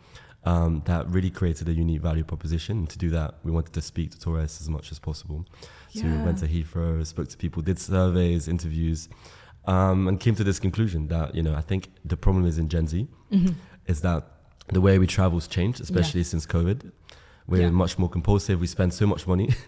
um, 0.44 0.82
that 0.84 1.08
really 1.08 1.30
created 1.30 1.68
a 1.68 1.72
unique 1.72 2.02
value 2.02 2.24
proposition. 2.24 2.78
And 2.78 2.90
to 2.90 2.98
do 2.98 3.08
that, 3.10 3.34
we 3.42 3.50
wanted 3.50 3.72
to 3.72 3.82
speak 3.82 4.10
to 4.12 4.18
tourists 4.20 4.60
as 4.60 4.68
much 4.68 4.92
as 4.92 4.98
possible. 4.98 5.46
So 5.94 6.02
we 6.02 6.18
went 6.28 6.38
to 6.38 6.46
Heathrow, 6.48 7.06
spoke 7.06 7.28
to 7.28 7.36
people, 7.36 7.62
did 7.62 7.78
surveys, 7.78 8.46
interviews, 8.48 9.08
um, 9.66 10.08
and 10.08 10.20
came 10.20 10.34
to 10.34 10.44
this 10.44 10.58
conclusion 10.60 11.08
that 11.08 11.34
you 11.34 11.42
know 11.42 11.54
I 11.54 11.60
think 11.62 11.88
the 12.04 12.16
problem 12.16 12.44
is 12.46 12.58
in 12.58 12.68
Gen 12.68 12.86
Z 12.86 13.06
Mm-hmm. 13.32 13.52
is 13.86 14.00
that 14.02 14.22
the 14.68 14.80
way 14.80 14.98
we 14.98 15.06
travel's 15.06 15.46
changed, 15.48 15.80
especially 15.80 16.22
since 16.24 16.46
COVID. 16.46 16.90
We're 17.46 17.62
Yeah. 17.62 17.70
much 17.70 17.98
more 17.98 18.08
compulsive. 18.08 18.58
We 18.60 18.66
spend 18.66 18.94
so 18.94 19.06
much 19.06 19.26
money. 19.26 19.50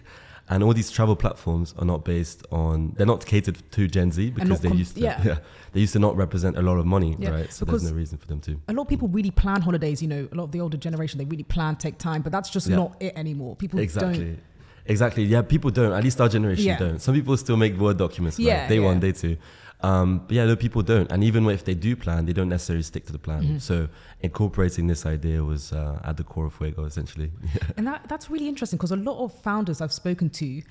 And 0.49 0.63
all 0.63 0.73
these 0.73 0.89
travel 0.89 1.17
platforms 1.17 1.75
are 1.77 1.83
not 1.83 2.05
based 2.05 2.47
on, 2.53 2.93
they're 2.95 3.05
not 3.05 3.25
catered 3.25 3.57
to 3.71 3.85
Gen 3.89 4.13
Z 4.13 4.29
because 4.31 4.61
they 4.61 4.69
com- 4.69 4.77
used 4.77 4.95
to, 4.95 5.01
yeah. 5.01 5.39
they 5.73 5.81
used 5.81 5.91
to 5.91 5.99
not 5.99 6.15
represent 6.15 6.57
a 6.57 6.61
lot 6.61 6.77
of 6.77 6.85
money, 6.85 7.17
Yeah, 7.19 7.31
right? 7.31 7.51
So 7.51 7.65
because- 7.65 7.81
there's 7.81 7.91
no 7.91 7.97
reason 7.97 8.17
for 8.17 8.27
them 8.27 8.39
to. 8.47 8.51
A 8.69 8.73
lot 8.73 8.83
of 8.83 8.87
people 8.87 9.09
really 9.09 9.29
plan 9.29 9.61
holidays. 9.61 10.01
You 10.01 10.07
know, 10.07 10.25
a 10.31 10.35
lot 10.35 10.45
of 10.45 10.51
the 10.53 10.61
older 10.61 10.77
generation 10.77 11.17
they 11.19 11.25
really 11.25 11.43
plan, 11.43 11.75
take 11.75 11.97
time, 11.97 12.21
but 12.21 12.31
that's 12.31 12.49
just 12.49 12.67
Yeah. 12.69 12.77
not 12.77 12.95
it 13.01 13.11
anymore. 13.17 13.57
People 13.57 13.75
don't. 13.77 13.83
Exactly. 13.83 14.37
Exactly. 14.85 15.23
Yeah, 15.25 15.41
people 15.41 15.69
don't. 15.69 15.91
At 15.91 16.01
least 16.05 16.21
our 16.21 16.29
generation 16.29 16.63
Yeah. 16.65 16.77
don't. 16.79 17.01
Some 17.01 17.13
people 17.13 17.35
still 17.35 17.57
make 17.57 17.75
Word 17.77 17.97
documents 17.97 18.39
like 18.39 18.47
Yeah, 18.47 18.69
day 18.69 18.79
yeah. 18.79 18.85
one, 18.85 19.01
day 19.01 19.11
two. 19.11 19.35
Um, 19.81 20.19
but 20.27 20.31
yeah, 20.35 20.45
no, 20.45 20.55
people 20.55 20.81
don't. 20.81 21.11
And 21.11 21.23
even 21.23 21.47
if 21.49 21.63
they 21.63 21.75
do 21.75 21.95
plan, 21.95 22.25
they 22.25 22.33
don't 22.33 22.49
necessarily 22.49 22.83
stick 22.83 23.05
to 23.05 23.11
the 23.11 23.19
plan. 23.19 23.43
Mm-hmm. 23.43 23.57
So 23.59 23.87
incorporating 24.21 24.87
this 24.87 25.05
idea 25.05 25.43
was 25.43 25.71
uh, 25.71 25.99
at 26.03 26.17
the 26.17 26.23
core 26.23 26.45
of 26.47 26.53
Fuego, 26.53 26.85
essentially. 26.85 27.31
And 27.77 27.85
that, 27.87 28.07
that's 28.09 28.29
really 28.29 28.47
interesting 28.47 28.77
because 28.77 28.91
a 28.91 28.95
lot 28.95 29.23
of 29.23 29.33
founders 29.41 29.79
I've 29.81 29.93
spoken 29.93 30.29
to, 30.31 30.61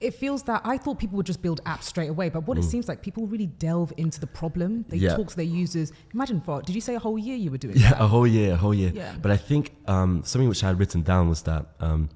it 0.00 0.14
feels 0.14 0.42
that 0.42 0.60
I 0.64 0.76
thought 0.78 0.98
people 0.98 1.16
would 1.16 1.26
just 1.26 1.40
build 1.42 1.62
apps 1.64 1.84
straight 1.84 2.10
away, 2.10 2.28
but 2.28 2.46
what 2.48 2.58
it 2.58 2.64
seems 2.64 2.86
like 2.88 3.00
people 3.02 3.26
really 3.28 3.46
delve 3.46 3.92
into 3.96 4.18
the 4.20 4.26
problem. 4.26 4.84
They 4.88 4.98
Mm. 4.98 5.02
Yeah. 5.02 5.16
talk 5.16 5.28
to 5.28 5.36
their 5.36 5.44
users. 5.62 5.92
Imagine 6.12 6.40
for 6.40 6.60
did 6.60 6.74
you 6.74 6.80
say 6.82 6.96
a 6.96 6.98
whole 6.98 7.18
year 7.18 7.36
you 7.36 7.50
were 7.52 7.58
doing 7.58 7.76
Yeah, 7.78 7.90
that? 7.92 8.02
a 8.02 8.06
whole 8.08 8.26
year, 8.26 8.52
a 8.54 8.56
whole 8.56 8.74
year. 8.74 8.90
Yeah. 8.92 9.14
But 9.22 9.30
I 9.30 9.36
think 9.38 9.74
um, 9.86 10.22
something 10.24 10.48
which 10.48 10.62
I 10.64 10.66
had 10.66 10.78
written 10.78 11.02
down 11.02 11.28
was 11.28 11.42
that 11.42 11.66
um, 11.80 12.10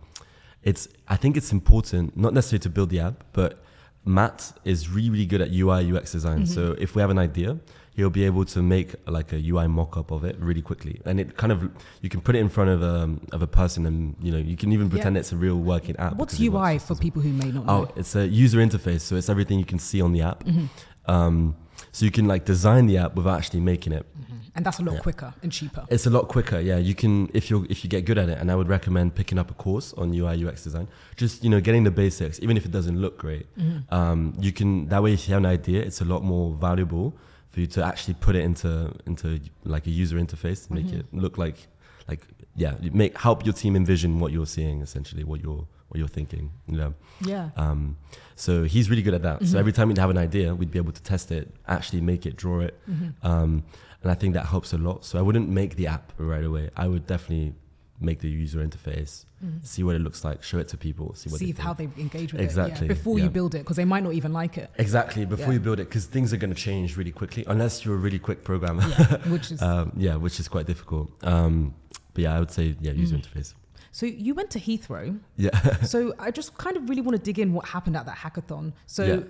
it's. 0.63 0.89
I 1.09 1.17
think 1.17 1.37
it's 1.37 1.53
important, 1.53 2.17
not 2.17 2.35
necessarily 2.35 2.61
to 2.65 2.71
build 2.71 2.91
the 2.91 3.01
app, 3.01 3.25
but 3.33 3.63
Matt 4.05 4.53
is 4.65 4.89
really, 4.89 5.11
really 5.11 5.27
good 5.27 5.41
at 5.41 5.51
UI 5.53 5.93
UX 5.93 6.13
design. 6.13 6.43
Mm-hmm. 6.43 6.55
So 6.55 6.75
if 6.79 6.95
we 6.95 7.01
have 7.03 7.11
an 7.11 7.19
idea, 7.19 7.59
he'll 7.95 8.11
be 8.11 8.25
able 8.25 8.45
to 8.47 8.63
make 8.63 8.95
like 9.07 9.33
a 9.33 9.37
UI 9.37 9.67
mock-up 9.69 10.11
of 10.11 10.25
it 10.25 10.37
really 10.39 10.63
quickly, 10.63 11.01
and 11.05 11.21
it 11.21 11.37
kind 11.37 11.53
of 11.53 11.71
you 12.01 12.09
can 12.09 12.21
put 12.21 12.35
it 12.35 12.39
in 12.39 12.49
front 12.49 12.71
of 12.71 12.83
a 12.83 13.17
of 13.33 13.43
a 13.43 13.47
person, 13.47 13.87
and 13.87 14.17
you 14.23 14.33
know 14.33 14.39
you 14.39 14.57
can 14.57 14.73
even 14.73 14.89
pretend 14.89 15.17
Yeah. 15.17 15.21
it's 15.21 15.33
a 15.33 15.37
real 15.37 15.57
working 15.57 15.97
app. 15.97 16.17
What's 16.17 16.41
UI 16.41 16.79
for 16.79 16.95
people 16.95 17.21
who 17.23 17.31
may 17.33 17.51
not 17.51 17.67
know? 17.67 17.89
Oh, 17.89 17.93
it's 17.97 18.15
a 18.17 18.27
user 18.27 18.59
interface, 18.59 19.01
so 19.03 19.17
it's 19.17 19.29
everything 19.29 19.59
you 19.59 19.65
can 19.67 19.79
see 19.79 20.01
on 20.01 20.13
the 20.13 20.23
app. 20.23 20.45
Mm-hmm. 20.45 21.11
Um, 21.11 21.57
so 21.93 22.05
you 22.05 22.11
can 22.11 22.27
like 22.27 22.45
design 22.45 22.87
the 22.87 22.99
app 22.99 23.15
without 23.15 23.39
actually 23.39 23.61
making 23.61 23.93
it. 23.93 24.07
and 24.55 24.65
that's 24.67 24.79
a 24.81 24.83
lot 24.83 24.95
yeah. 24.95 25.01
quicker 25.01 25.33
and 25.43 25.53
cheaper. 25.53 25.85
It's 25.89 26.07
a 26.07 26.11
lot 26.11 26.29
quicker. 26.29 26.59
Yeah, 26.61 26.79
you 26.79 26.95
can 26.95 27.31
if 27.35 27.51
you 27.51 27.67
if 27.71 27.85
you 27.85 27.91
get 27.91 28.05
good 28.05 28.19
at 28.19 28.29
it, 28.29 28.39
and 28.39 28.51
I 28.51 28.55
would 28.57 28.69
recommend 28.69 29.15
picking 29.15 29.39
up 29.39 29.51
a 29.51 29.55
course 29.55 29.93
on 29.95 30.13
UI 30.13 30.45
UX 30.47 30.65
design. 30.65 30.89
Just 31.17 31.45
you 31.45 31.51
know, 31.51 31.61
getting 31.61 31.85
the 31.85 31.91
basics, 31.91 32.39
even 32.43 32.57
if 32.57 32.65
it 32.65 32.73
doesn't 32.73 32.99
look 32.99 33.17
great. 33.19 33.47
Mm-hmm. 33.57 33.95
Um, 33.95 34.35
you 34.41 34.53
can 34.53 34.89
that 34.89 35.03
way 35.03 35.13
if 35.15 35.29
you 35.29 35.35
have 35.35 35.43
an 35.45 35.51
idea, 35.51 35.81
it's 35.83 36.01
a 36.01 36.05
lot 36.05 36.23
more 36.25 36.53
valuable 36.55 37.15
for 37.51 37.61
you 37.61 37.67
to 37.67 37.85
actually 37.85 38.15
put 38.15 38.35
it 38.37 38.45
into 38.45 38.93
into 39.07 39.41
like 39.65 39.87
a 39.87 39.91
user 39.91 40.17
interface 40.19 40.67
to 40.67 40.73
make 40.75 40.87
Mm-hmm. 40.87 41.01
it 41.01 41.23
look 41.25 41.39
like 41.39 41.69
like 42.09 42.23
yeah, 42.57 42.75
make 42.93 43.17
help 43.19 43.45
your 43.47 43.55
team 43.55 43.77
envision 43.77 44.19
what 44.19 44.33
you're 44.33 44.47
seeing 44.47 44.83
essentially, 44.83 45.23
what 45.25 45.41
you're 45.41 45.67
what 45.91 45.99
you're 45.99 46.09
thinking. 46.09 46.51
You 46.67 46.77
know. 46.79 46.95
yeah. 47.21 47.51
Um, 47.57 47.97
so 48.37 48.65
he's 48.65 48.89
really 48.89 49.03
good 49.03 49.15
at 49.15 49.23
that. 49.23 49.37
Mm-hmm. 49.41 49.47
So 49.53 49.59
every 49.59 49.73
time 49.73 49.89
we'd 49.89 49.99
have 49.99 50.11
an 50.11 50.19
idea, 50.19 50.55
we'd 50.55 50.71
be 50.71 50.79
able 50.79 50.93
to 50.93 51.03
test 51.03 51.31
it, 51.31 51.53
actually 51.69 52.01
make 52.01 52.25
it, 52.27 52.37
draw 52.37 52.61
it. 52.61 52.81
Mm-hmm. 52.91 53.27
Um, 53.27 53.65
and 54.03 54.11
I 54.11 54.15
think 54.15 54.33
that 54.35 54.47
helps 54.47 54.73
a 54.73 54.79
lot. 54.79 55.05
So 55.05 55.19
I 55.19 55.23
wouldn't 55.23 55.49
make 55.51 55.77
the 55.77 55.87
app 55.89 56.13
right 56.17 56.45
away. 56.45 56.71
I 56.77 56.89
would 56.89 57.07
definitely 57.07 57.55
make 58.03 58.21
the 58.21 58.31
user 58.31 58.67
interface, 58.67 59.27
see 59.63 59.83
what 59.83 59.95
it 59.95 59.99
looks 59.99 60.25
like, 60.25 60.43
show 60.43 60.57
it 60.59 60.69
to 60.69 60.79
people, 60.79 61.15
see 61.15 61.29
what 61.29 61.39
Mm-hmm. 61.39 61.47
See 61.49 61.53
they 61.53 61.63
how 61.63 61.75
they 61.75 61.85
engage 61.99 62.33
with 62.33 62.41
it 62.41 62.45
Exactly, 62.45 62.87
yeah, 62.87 62.95
before 62.95 63.19
yeah. 63.19 63.25
you 63.25 63.31
build 63.31 63.55
it 63.55 63.59
because 63.59 63.77
they 63.77 63.85
might 63.85 64.03
not 64.03 64.15
even 64.15 64.33
like 64.33 64.57
it. 64.57 64.71
Exactly 64.79 65.27
before 65.27 65.49
Yeah. 65.49 65.53
you 65.55 65.61
build 65.61 65.81
it, 65.81 65.89
because 65.91 66.07
things 66.07 66.33
are 66.33 66.39
going 66.39 66.55
to 66.55 66.59
change 66.59 66.97
really 66.97 67.13
quickly, 67.13 67.45
unless 67.47 67.85
you're 67.85 67.97
a 67.97 67.99
really 67.99 68.19
quick 68.19 68.43
programmer. 68.43 68.85
Yeah, 68.89 69.17
which 69.29 69.51
is 69.51 69.61
um, 69.71 69.93
yeah, 69.99 70.17
which 70.17 70.41
is 70.41 70.49
quite 70.49 70.65
difficult. 70.67 71.11
Um, 71.23 71.75
but 72.15 72.23
yeah, 72.23 72.35
I 72.37 72.39
would 72.39 72.51
say 72.51 72.75
yeah, 72.81 72.93
user 72.93 73.17
Mm. 73.17 73.23
interface. 73.27 73.53
So. 73.93 74.07
You 74.07 74.35
went 74.35 74.51
to 74.51 74.61
Heathrow, 74.61 75.19
Yeah. 75.37 75.51
so 75.83 76.15
I 76.19 76.31
just 76.31 76.57
kind 76.59 76.77
of 76.77 76.89
really 76.89 77.03
want 77.03 77.17
to 77.17 77.23
dig 77.23 77.39
in 77.39 77.53
what 77.53 77.67
happened 77.67 77.97
at 77.97 78.07
that 78.07 78.17
hackathon. 78.19 78.73
So, 78.87 79.05
Yeah. 79.05 79.21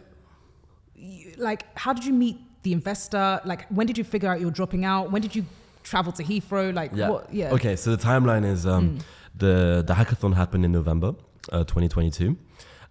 you, 0.95 1.35
like, 1.39 1.65
how 1.79 1.93
did 1.93 2.05
you 2.05 2.13
meet 2.13 2.39
the 2.63 2.73
investor? 2.73 3.41
Like, 3.45 3.67
when 3.69 3.87
did 3.87 3.97
you 3.99 4.05
figure 4.05 4.29
out 4.31 4.41
you're 4.41 4.51
dropping 4.51 4.85
out? 4.85 5.11
When 5.11 5.23
did 5.23 5.35
you 5.35 5.45
travel 5.83 6.13
to 6.13 6.23
Heathrow? 6.25 6.75
Like, 6.75 6.91
Yeah. 6.95 7.09
what? 7.11 7.33
Yeah. 7.33 7.51
Mm. 7.51 7.55
Okay, 7.55 7.77
so 7.77 7.95
the 7.97 8.03
timeline 8.03 8.45
is 8.45 8.67
um, 8.67 8.99
the 9.37 9.83
the 9.87 9.95
hackathon 9.95 10.35
happened 10.35 10.65
in 10.65 10.73
November, 10.73 11.15
uh, 11.53 11.65
2022, 11.65 12.37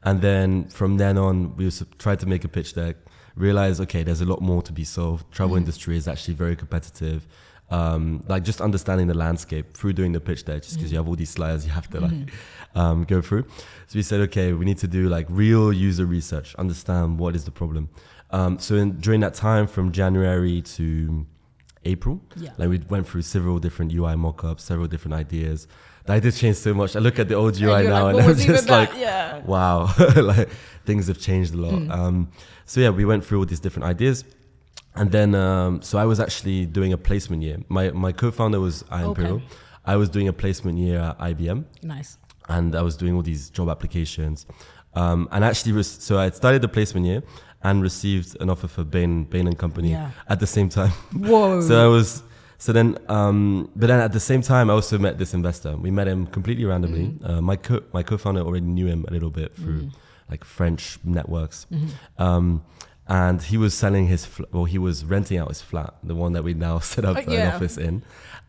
and 0.04 0.22
then 0.22 0.68
from 0.70 0.98
then 0.98 1.18
on, 1.18 1.56
we 1.56 1.70
tried 1.98 2.20
to 2.22 2.26
make 2.26 2.44
a 2.44 2.48
pitch 2.48 2.74
deck. 2.74 2.96
Realized, 3.36 3.80
okay, 3.82 4.04
there's 4.04 4.22
a 4.22 4.26
lot 4.26 4.42
more 4.42 4.62
to 4.64 4.74
be 4.74 4.84
solved. 4.84 5.32
Travel 5.32 5.56
Mm. 5.56 5.60
industry 5.60 5.96
is 5.96 6.08
actually 6.08 6.34
very 6.34 6.56
competitive. 6.56 7.26
Um, 7.72 8.24
like 8.28 8.44
just 8.44 8.62
understanding 8.62 9.06
the 9.08 9.14
landscape 9.14 9.78
through 9.78 9.94
doing 9.94 10.12
the 10.12 10.20
pitch 10.20 10.44
deck, 10.46 10.64
just 10.64 10.74
Mm. 10.74 10.78
because 10.78 10.92
you 10.92 10.98
have 10.98 11.08
all 11.08 11.16
these 11.16 11.30
slides 11.30 11.66
you 11.68 11.72
have 11.72 11.88
to 11.92 12.00
like 12.00 12.12
Mm-hmm. 12.12 12.80
um, 12.80 13.04
go 13.04 13.22
through. 13.22 13.44
So 13.88 13.94
we 14.00 14.02
said, 14.02 14.22
okay, 14.22 14.54
we 14.54 14.66
need 14.66 14.80
to 14.80 14.88
do 14.88 15.08
like 15.08 15.28
real 15.30 15.72
user 15.72 16.06
research, 16.06 16.56
understand 16.56 17.20
what 17.20 17.36
is 17.36 17.44
the 17.46 17.52
problem. 17.52 17.90
Um, 18.32 18.58
so 18.60 18.76
in, 18.76 19.00
during 19.00 19.20
that 19.22 19.34
time, 19.36 19.68
from 19.68 19.92
January 19.92 20.62
to 20.78 21.26
April, 21.86 22.22
Yeah. 22.36 22.52
like 22.58 22.70
we 22.70 22.80
went 22.90 23.08
through 23.08 23.22
several 23.24 23.60
different 23.60 23.92
UI 23.94 24.14
mockups, 24.16 24.62
several 24.62 24.88
different 24.88 25.14
ideas. 25.16 25.68
The 26.06 26.14
idea 26.14 26.32
changed 26.32 26.60
so 26.60 26.74
much. 26.74 26.96
I 26.96 27.00
look 27.00 27.20
at 27.20 27.28
the 27.28 27.36
old 27.36 27.56
UI 27.62 27.82
And 27.82 27.90
now 27.90 28.04
like, 28.06 28.14
and 28.16 28.24
I'm 28.24 28.30
was 28.30 28.44
just 28.46 28.68
like, 28.70 28.92
yeah. 28.98 29.40
wow, 29.46 29.94
like 30.16 30.50
things 30.86 31.08
have 31.08 31.20
changed 31.20 31.54
a 31.54 31.58
lot. 31.58 31.74
Mm. 31.74 31.92
Um, 31.92 32.32
so 32.66 32.82
yeah, 32.82 32.90
we 32.90 33.06
went 33.06 33.24
through 33.26 33.40
all 33.40 33.46
these 33.46 33.60
different 33.60 33.86
ideas. 33.86 34.24
And 34.96 35.12
then, 35.12 35.34
um, 35.36 35.82
so 35.82 35.98
I 35.98 36.06
was 36.06 36.20
actually 36.20 36.66
doing 36.66 36.92
a 36.94 36.98
placement 36.98 37.42
year. 37.44 37.58
My 37.70 37.92
my 37.92 38.12
co-founder 38.12 38.60
was 38.60 38.84
Ian 38.92 39.02
Okay. 39.02 39.08
Imperial. 39.10 39.42
I 39.86 39.96
was 39.96 40.10
doing 40.10 40.28
a 40.28 40.34
placement 40.34 40.78
year 40.78 41.00
at 41.00 41.18
IBM 41.20 41.64
Nice. 41.84 42.18
and 42.48 42.76
I 42.76 42.82
was 42.82 42.96
doing 42.98 43.16
all 43.16 43.22
these 43.24 43.50
job 43.50 43.70
applications. 43.70 44.46
Um, 44.94 45.28
and 45.32 45.44
actually, 45.44 45.72
was, 45.74 45.88
so 45.88 46.18
I 46.20 46.30
started 46.32 46.62
the 46.62 46.68
placement 46.68 47.06
year 47.06 47.24
and 47.64 47.82
received 47.82 48.36
an 48.42 48.50
offer 48.50 48.68
for 48.68 48.84
Bain 48.84 49.24
Bain 49.26 49.48
and 49.48 49.58
Company 49.58 49.92
Yeah. 49.92 50.12
at 50.28 50.40
the 50.40 50.48
same 50.48 50.70
time. 50.70 50.92
Whoa. 51.14 51.62
so 51.70 51.74
I 51.84 51.88
was 51.88 52.24
so 52.58 52.74
then, 52.74 52.98
um, 53.08 53.70
but 53.76 53.88
then 53.88 54.00
at 54.02 54.12
the 54.12 54.20
same 54.20 54.42
time, 54.42 54.70
I 54.70 54.74
also 54.74 54.98
met 54.98 55.18
this 55.18 55.34
investor. 55.34 55.78
We 55.78 55.92
met 55.92 56.08
him 56.08 56.28
completely 56.28 56.66
randomly. 56.66 57.06
Mm. 57.08 57.30
Uh, 57.30 57.42
my 57.42 57.56
co 57.56 57.82
my 57.94 58.04
co-founder 58.04 58.42
already 58.42 58.66
knew 58.66 58.88
him 58.88 59.06
a 59.08 59.12
little 59.14 59.30
bit 59.32 59.56
through 59.56 59.92
like 60.30 60.44
French 60.44 61.00
networks. 61.04 61.66
Mm-hmm. 61.72 62.24
And 63.10 63.42
he 63.42 63.58
was 63.58 63.74
selling 63.74 64.06
his, 64.08 64.24
fl- 64.26 64.44
well, 64.52 64.66
he 64.66 64.78
was 64.78 65.04
renting 65.04 65.38
out 65.40 65.48
his 65.50 65.62
flat, 65.62 65.96
the 66.04 66.14
one 66.16 66.34
that 66.34 66.44
we 66.44 66.54
now 66.54 66.78
set 66.94 67.04
up 67.06 67.18
Uh, 67.18 67.32
an 67.32 67.48
office 67.54 67.78
in. 67.78 68.04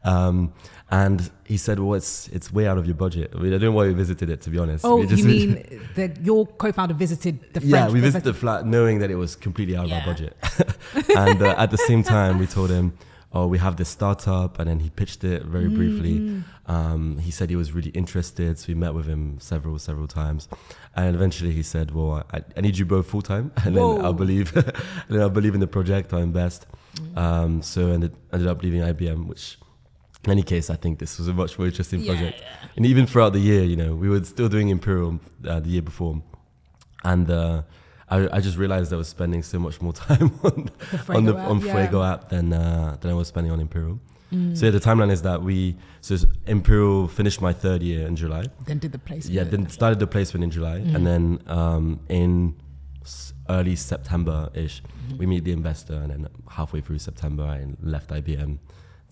Um, 0.04 0.52
and 0.90 1.30
he 1.44 1.56
said, 1.56 1.78
"Well, 1.78 1.94
it's 1.94 2.26
it's 2.28 2.52
way 2.52 2.66
out 2.66 2.76
of 2.76 2.84
your 2.84 2.96
budget." 2.96 3.30
I, 3.34 3.38
mean, 3.38 3.52
I 3.54 3.58
don't 3.58 3.70
know 3.70 3.76
why 3.80 3.86
we 3.86 3.94
visited 3.94 4.28
it, 4.28 4.40
to 4.42 4.50
be 4.50 4.58
honest. 4.58 4.84
Oh, 4.84 5.04
just- 5.06 5.22
you 5.22 5.24
mean 5.36 5.80
that 5.94 6.20
your 6.24 6.46
co-founder 6.46 6.94
visited 6.94 7.40
the 7.54 7.60
French? 7.60 7.72
yeah, 7.72 7.88
we 7.90 8.00
visited 8.00 8.24
the 8.24 8.34
flat 8.34 8.66
knowing 8.66 8.98
that 9.00 9.10
it 9.10 9.14
was 9.14 9.36
completely 9.36 9.76
out 9.76 9.84
of 9.84 9.90
Yeah. 9.90 10.00
our 10.00 10.04
budget. 10.06 10.36
and 11.16 11.40
uh, 11.42 11.54
at 11.56 11.70
the 11.70 11.78
same 11.78 12.02
time, 12.02 12.38
we 12.38 12.46
told 12.46 12.70
him, 12.70 12.92
"Oh, 13.32 13.46
we 13.46 13.58
have 13.58 13.76
this 13.76 13.88
startup," 13.88 14.58
and 14.58 14.68
then 14.68 14.80
he 14.80 14.90
pitched 14.90 15.24
it 15.24 15.42
very 15.44 15.68
briefly. 15.68 16.18
Mm. 16.18 16.44
Um, 16.66 17.18
he 17.18 17.30
said 17.30 17.50
he 17.50 17.56
was 17.56 17.72
really 17.72 17.90
interested, 17.90 18.58
so 18.58 18.68
we 18.68 18.74
met 18.74 18.94
with 18.94 19.06
him 19.06 19.38
several, 19.40 19.78
several 19.78 20.06
times, 20.06 20.48
and 20.94 21.14
eventually 21.14 21.52
he 21.52 21.62
said, 21.62 21.92
"Well, 21.94 22.24
I, 22.32 22.42
I 22.56 22.60
need 22.60 22.78
you 22.78 22.86
both 22.86 23.06
full 23.06 23.22
time, 23.22 23.52
and 23.64 23.76
then 23.76 24.04
I'll 24.04 24.12
believe, 24.12 24.54
and 24.56 24.74
then 25.08 25.20
I'll 25.20 25.30
believe 25.30 25.54
in 25.54 25.60
the 25.60 25.66
project. 25.66 26.12
I'll 26.12 26.20
invest." 26.20 26.66
Mm. 26.96 27.16
Um, 27.16 27.62
so 27.62 27.88
ended 27.90 28.14
ended 28.32 28.48
up 28.48 28.62
leaving 28.62 28.80
IBM, 28.80 29.26
which. 29.26 29.58
In 30.22 30.32
any 30.32 30.42
case, 30.42 30.68
I 30.68 30.76
think 30.76 30.98
this 30.98 31.18
was 31.18 31.28
a 31.28 31.32
much 31.32 31.58
more 31.58 31.66
interesting 31.66 32.00
Yeah, 32.00 32.12
project. 32.12 32.42
And 32.76 32.84
even 32.84 33.06
throughout 33.06 33.32
the 33.32 33.38
year, 33.38 33.64
you 33.64 33.74
know, 33.74 33.94
we 33.94 34.06
were 34.06 34.22
still 34.22 34.50
doing 34.50 34.68
Imperial 34.68 35.18
uh, 35.48 35.60
the 35.60 35.70
year 35.70 35.80
before, 35.80 36.20
and 37.04 37.30
uh, 37.30 37.62
I, 38.10 38.36
I 38.36 38.40
just 38.40 38.56
realized 38.58 38.92
I 38.92 38.96
was 38.96 39.08
spending 39.08 39.42
so 39.42 39.58
much 39.58 39.80
more 39.80 39.92
time 40.06 40.32
on 40.44 41.24
The 41.24 41.36
on 41.38 41.60
the 41.60 41.66
Fuego 41.70 42.02
app, 42.02 42.02
on 42.02 42.02
yeah. 42.02 42.12
App 42.12 42.28
than 42.28 42.52
uh, 42.52 42.96
than 43.00 43.10
I 43.10 43.14
was 43.14 43.28
spending 43.28 43.52
on 43.52 43.60
Imperial. 43.60 44.00
Mm. 44.32 44.56
So 44.56 44.66
yeah, 44.66 44.70
the 44.72 44.80
timeline 44.80 45.10
is 45.10 45.22
that 45.22 45.42
we 45.42 45.76
so 46.00 46.16
Imperial 46.46 47.08
finished 47.08 47.40
my 47.40 47.52
third 47.52 47.82
year 47.82 48.06
in 48.06 48.14
July. 48.16 48.44
Then 48.66 48.78
did 48.78 48.92
the 48.92 48.98
placement. 48.98 49.34
Yeah, 49.34 49.44
then 49.44 49.68
started 49.68 49.98
the 49.98 50.06
placement 50.06 50.44
in 50.44 50.50
July, 50.50 50.78
Mm. 50.80 50.94
and 50.94 51.06
then 51.06 51.24
um, 51.48 52.00
in 52.08 52.54
early 53.48 53.76
September 53.76 54.48
ish, 54.54 54.82
Mm-hmm. 54.82 55.18
we 55.18 55.26
meet 55.26 55.42
the 55.44 55.52
investor, 55.52 55.94
and 55.94 56.10
then 56.10 56.28
halfway 56.48 56.80
through 56.80 56.98
September, 57.00 57.42
I 57.42 57.66
left 57.82 58.10
IBM 58.10 58.58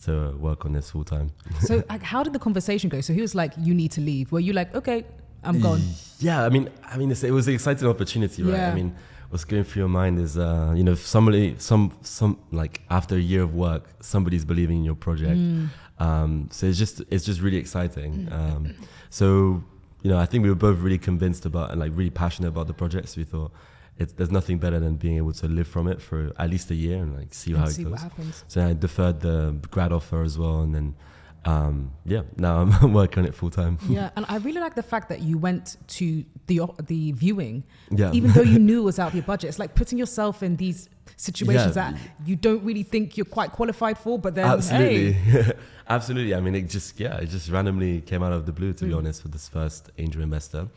to 0.05 0.37
work 0.39 0.65
on 0.65 0.73
this 0.73 0.91
full 0.93 1.03
time. 1.05 1.33
So, 1.63 1.83
like, 1.91 2.03
how 2.05 2.23
did 2.23 2.33
the 2.35 2.39
conversation 2.39 2.89
go? 2.89 3.01
So 3.01 3.13
he 3.13 3.21
was 3.21 3.35
like, 3.35 3.53
"You 3.59 3.75
need 3.75 3.91
to 3.93 4.01
leave." 4.01 4.31
Were 4.31 4.39
you 4.49 4.53
like, 4.53 4.73
"Okay, 4.77 5.05
I'm 5.49 5.61
gone"? 5.61 5.83
Yeah, 6.21 6.45
I 6.45 6.49
mean, 6.49 6.69
I 6.83 6.97
mean, 6.97 7.13
it's, 7.13 7.23
it 7.23 7.31
was 7.31 7.47
an 7.47 7.55
exciting 7.55 7.87
opportunity, 7.87 8.43
right? 8.43 8.55
Yeah. 8.59 8.73
I 8.73 8.75
mean, 8.75 8.93
what's 9.31 9.45
going 9.45 9.63
through 9.63 9.83
your 9.83 9.89
mind 9.89 10.19
is, 10.19 10.37
uh, 10.37 10.75
you 10.77 10.83
know, 10.83 10.91
if 10.91 11.07
somebody, 11.07 11.55
some, 11.59 11.97
some, 12.03 12.41
like 12.51 12.81
after 12.91 13.15
a 13.15 13.21
year 13.21 13.43
of 13.43 13.55
work, 13.55 13.85
somebody's 14.01 14.45
believing 14.45 14.79
in 14.79 14.85
your 14.85 14.97
project. 14.97 15.37
Mm. 15.39 15.69
Um, 16.01 16.49
so 16.51 16.67
it's 16.67 16.77
just, 16.77 17.03
it's 17.11 17.25
just 17.25 17.41
really 17.41 17.57
exciting. 17.57 18.27
Um, 18.33 18.75
so, 19.11 19.63
you 20.03 20.11
know, 20.11 20.19
I 20.19 20.27
think 20.27 20.43
we 20.43 20.49
were 20.49 20.57
both 20.57 20.79
really 20.81 20.99
convinced 20.99 21.47
about 21.47 21.71
and 21.71 21.79
like 21.79 21.93
really 21.95 22.11
passionate 22.11 22.49
about 22.49 22.67
the 22.67 22.75
project. 22.75 23.11
So 23.11 23.21
we 23.21 23.25
thought, 23.25 23.53
it's, 23.97 24.13
there's 24.15 24.33
nothing 24.33 24.59
better 24.59 24.81
than 24.81 24.97
being 24.97 25.19
able 25.19 25.35
to 25.35 25.47
live 25.47 25.69
from 25.69 25.87
it 25.87 26.03
for 26.03 26.33
at 26.37 26.51
least 26.51 26.69
a 26.73 26.75
year 26.75 26.97
and 27.03 27.17
like 27.17 27.33
see 27.33 27.53
And 27.53 27.61
how 27.61 27.69
it 27.69 27.77
goes. 27.77 27.87
what 27.93 28.01
happens. 28.01 28.45
So 28.49 28.67
I 28.67 28.73
deferred 28.73 29.21
the 29.21 29.55
grad 29.71 29.93
offer 29.93 30.23
as 30.23 30.37
well, 30.37 30.63
and 30.63 30.75
then, 30.75 30.97
um, 31.45 31.93
yeah, 32.05 32.23
now 32.37 32.59
I'm 32.61 32.93
working 33.01 33.23
on 33.23 33.29
it 33.29 33.35
full 33.35 33.51
time. 33.51 33.79
Yeah, 33.89 34.11
and 34.17 34.27
I 34.29 34.37
really 34.39 34.61
like 34.61 34.75
the 34.75 34.83
fact 34.83 35.09
that 35.09 35.21
you 35.23 35.39
went 35.39 35.77
to 35.99 36.25
the 36.47 36.61
the 36.87 37.13
viewing, 37.13 37.65
Yeah. 37.91 38.11
even 38.13 38.33
though 38.33 38.43
you 38.43 38.59
knew 38.69 38.81
it 38.83 38.85
was 38.85 38.99
out 38.99 39.09
of 39.09 39.15
your 39.15 39.25
budget. 39.25 39.49
It's 39.49 39.59
like 39.59 39.75
putting 39.75 39.99
yourself 39.99 40.43
in 40.43 40.57
these 40.57 40.89
situations 41.17 41.77
Yeah. 41.77 41.93
that 41.93 42.01
you 42.27 42.37
don't 42.37 42.63
really 42.65 42.83
think 42.83 43.17
you're 43.17 43.25
quite 43.25 43.53
qualified 43.53 43.99
for, 43.99 44.19
but 44.19 44.35
then 44.35 44.47
Absolutely. 44.47 45.13
hey, 45.13 45.53
Absolutely. 45.89 46.35
I 46.35 46.41
mean, 46.41 46.55
it 46.55 46.69
just, 46.69 47.01
yeah, 47.01 47.17
it 47.17 47.27
just 47.31 47.49
randomly 47.51 48.03
came 48.03 48.23
out 48.23 48.33
of 48.33 48.45
the 48.45 48.53
blue, 48.53 48.73
to 48.75 48.85
be 48.85 48.91
Mm. 48.93 48.99
honest, 48.99 49.23
for 49.23 49.29
this 49.29 49.49
first 49.49 49.91
angel 49.97 50.23
investor. 50.23 50.69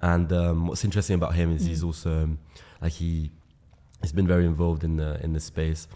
And 0.00 0.32
um, 0.32 0.66
what's 0.68 0.84
interesting 0.84 1.14
about 1.14 1.34
him 1.34 1.50
is 1.56 1.64
Mm. 1.64 1.68
he's 1.68 1.82
also, 1.82 2.28
like, 2.80 2.92
he, 2.92 3.30
he's 4.02 4.12
been 4.12 4.26
very 4.28 4.46
involved 4.46 4.84
in 4.84 4.96
the, 4.96 5.20
in 5.24 5.32
the 5.32 5.40
space. 5.40 5.88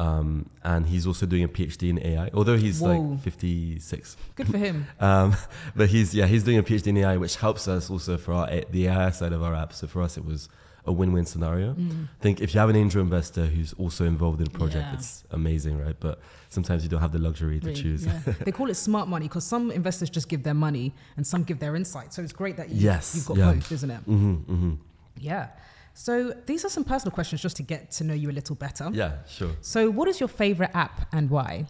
Um, 0.00 0.48
and 0.64 0.86
he's 0.86 1.06
also 1.06 1.26
doing 1.26 1.44
a 1.44 1.48
PhD 1.48 1.90
in 1.90 1.98
AI, 2.10 2.30
although 2.32 2.56
he's 2.56 2.80
Whoa. 2.80 3.00
like 3.00 3.20
56. 3.20 4.16
good 4.34 4.48
for 4.48 4.58
him. 4.58 4.86
Um, 5.00 5.36
but 5.76 5.88
he's, 5.90 6.14
yeah, 6.14 6.26
he's 6.26 6.42
doing 6.44 6.58
a 6.58 6.62
PhD 6.62 6.86
in 6.88 6.96
AI, 6.98 7.16
which 7.18 7.36
helps 7.36 7.68
us 7.68 7.90
also 7.90 8.16
for 8.16 8.32
our, 8.32 8.46
the 8.70 8.86
AI 8.88 9.10
side 9.10 9.32
of 9.32 9.42
our 9.42 9.54
app. 9.54 9.72
So 9.72 9.86
for 9.86 10.00
us, 10.02 10.16
it 10.16 10.24
was 10.24 10.48
a 10.86 10.92
win-win 10.92 11.26
scenario. 11.26 11.74
Mm. 11.74 12.04
I 12.04 12.22
think 12.22 12.40
if 12.40 12.54
you 12.54 12.60
have 12.60 12.70
an 12.70 12.76
angel 12.76 13.02
investor 13.02 13.44
who's 13.44 13.72
also 13.74 14.04
involved 14.06 14.38
in 14.40 14.44
the 14.50 14.58
project, 14.58 14.86
Yeah. 14.88 14.94
it's 14.94 15.24
amazing, 15.30 15.78
right? 15.84 15.96
But 16.00 16.18
sometimes 16.48 16.82
you 16.82 16.88
don't 16.88 17.00
have 17.06 17.12
the 17.12 17.18
luxury 17.18 17.60
to 17.60 17.66
Really, 17.68 17.82
choose. 17.82 18.06
yeah. 18.06 18.20
they 18.46 18.52
call 18.52 18.70
it 18.70 18.76
smart 18.76 19.06
money 19.08 19.26
because 19.28 19.44
some 19.44 19.70
investors 19.70 20.08
just 20.08 20.28
give 20.30 20.42
their 20.42 20.54
money 20.68 20.94
and 21.18 21.26
some 21.26 21.42
give 21.44 21.58
their 21.58 21.76
insight. 21.76 22.14
So 22.14 22.22
it's 22.22 22.32
great 22.32 22.56
that 22.56 22.70
you, 22.70 22.76
Yes, 22.90 23.14
you've 23.14 23.26
got 23.26 23.36
yeah. 23.36 23.52
both, 23.52 23.70
isn't 23.72 23.90
it? 23.90 24.00
Mm-hmm, 24.08 24.34
mm-hmm. 24.52 24.74
Yeah. 25.18 25.48
So 26.00 26.32
these 26.46 26.64
are 26.64 26.70
some 26.70 26.82
personal 26.84 27.12
questions 27.12 27.42
just 27.42 27.56
to 27.58 27.62
get 27.62 27.90
to 27.92 28.04
know 28.04 28.14
you 28.14 28.30
a 28.30 28.32
little 28.40 28.56
better. 28.56 28.88
Yeah, 28.90 29.18
sure. 29.28 29.52
So, 29.60 29.90
what 29.90 30.08
is 30.08 30.18
your 30.18 30.30
favorite 30.30 30.70
app 30.72 31.06
and 31.12 31.28
why? 31.28 31.66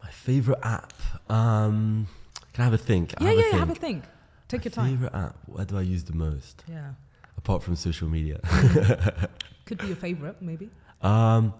My 0.00 0.10
favorite 0.10 0.60
app. 0.62 0.92
Um, 1.28 2.06
can 2.52 2.62
I 2.62 2.64
have 2.66 2.72
a 2.74 2.78
think? 2.78 3.14
Yeah, 3.20 3.26
have 3.28 3.34
yeah, 3.36 3.40
a 3.40 3.50
think. 3.50 3.58
have 3.58 3.70
a 3.70 3.74
think. 3.74 4.04
Take 4.46 4.60
My 4.60 4.64
your 4.66 4.70
time. 4.70 4.90
Favorite 4.90 5.14
app. 5.14 5.36
Where 5.46 5.64
do 5.64 5.76
I 5.76 5.80
use 5.80 6.04
the 6.04 6.12
most? 6.14 6.62
Yeah. 6.68 6.92
Apart 7.36 7.64
from 7.64 7.74
social 7.74 8.08
media. 8.08 8.38
Could 9.66 9.78
be 9.78 9.88
your 9.88 9.96
favorite, 9.96 10.40
maybe. 10.40 10.70
um, 11.02 11.52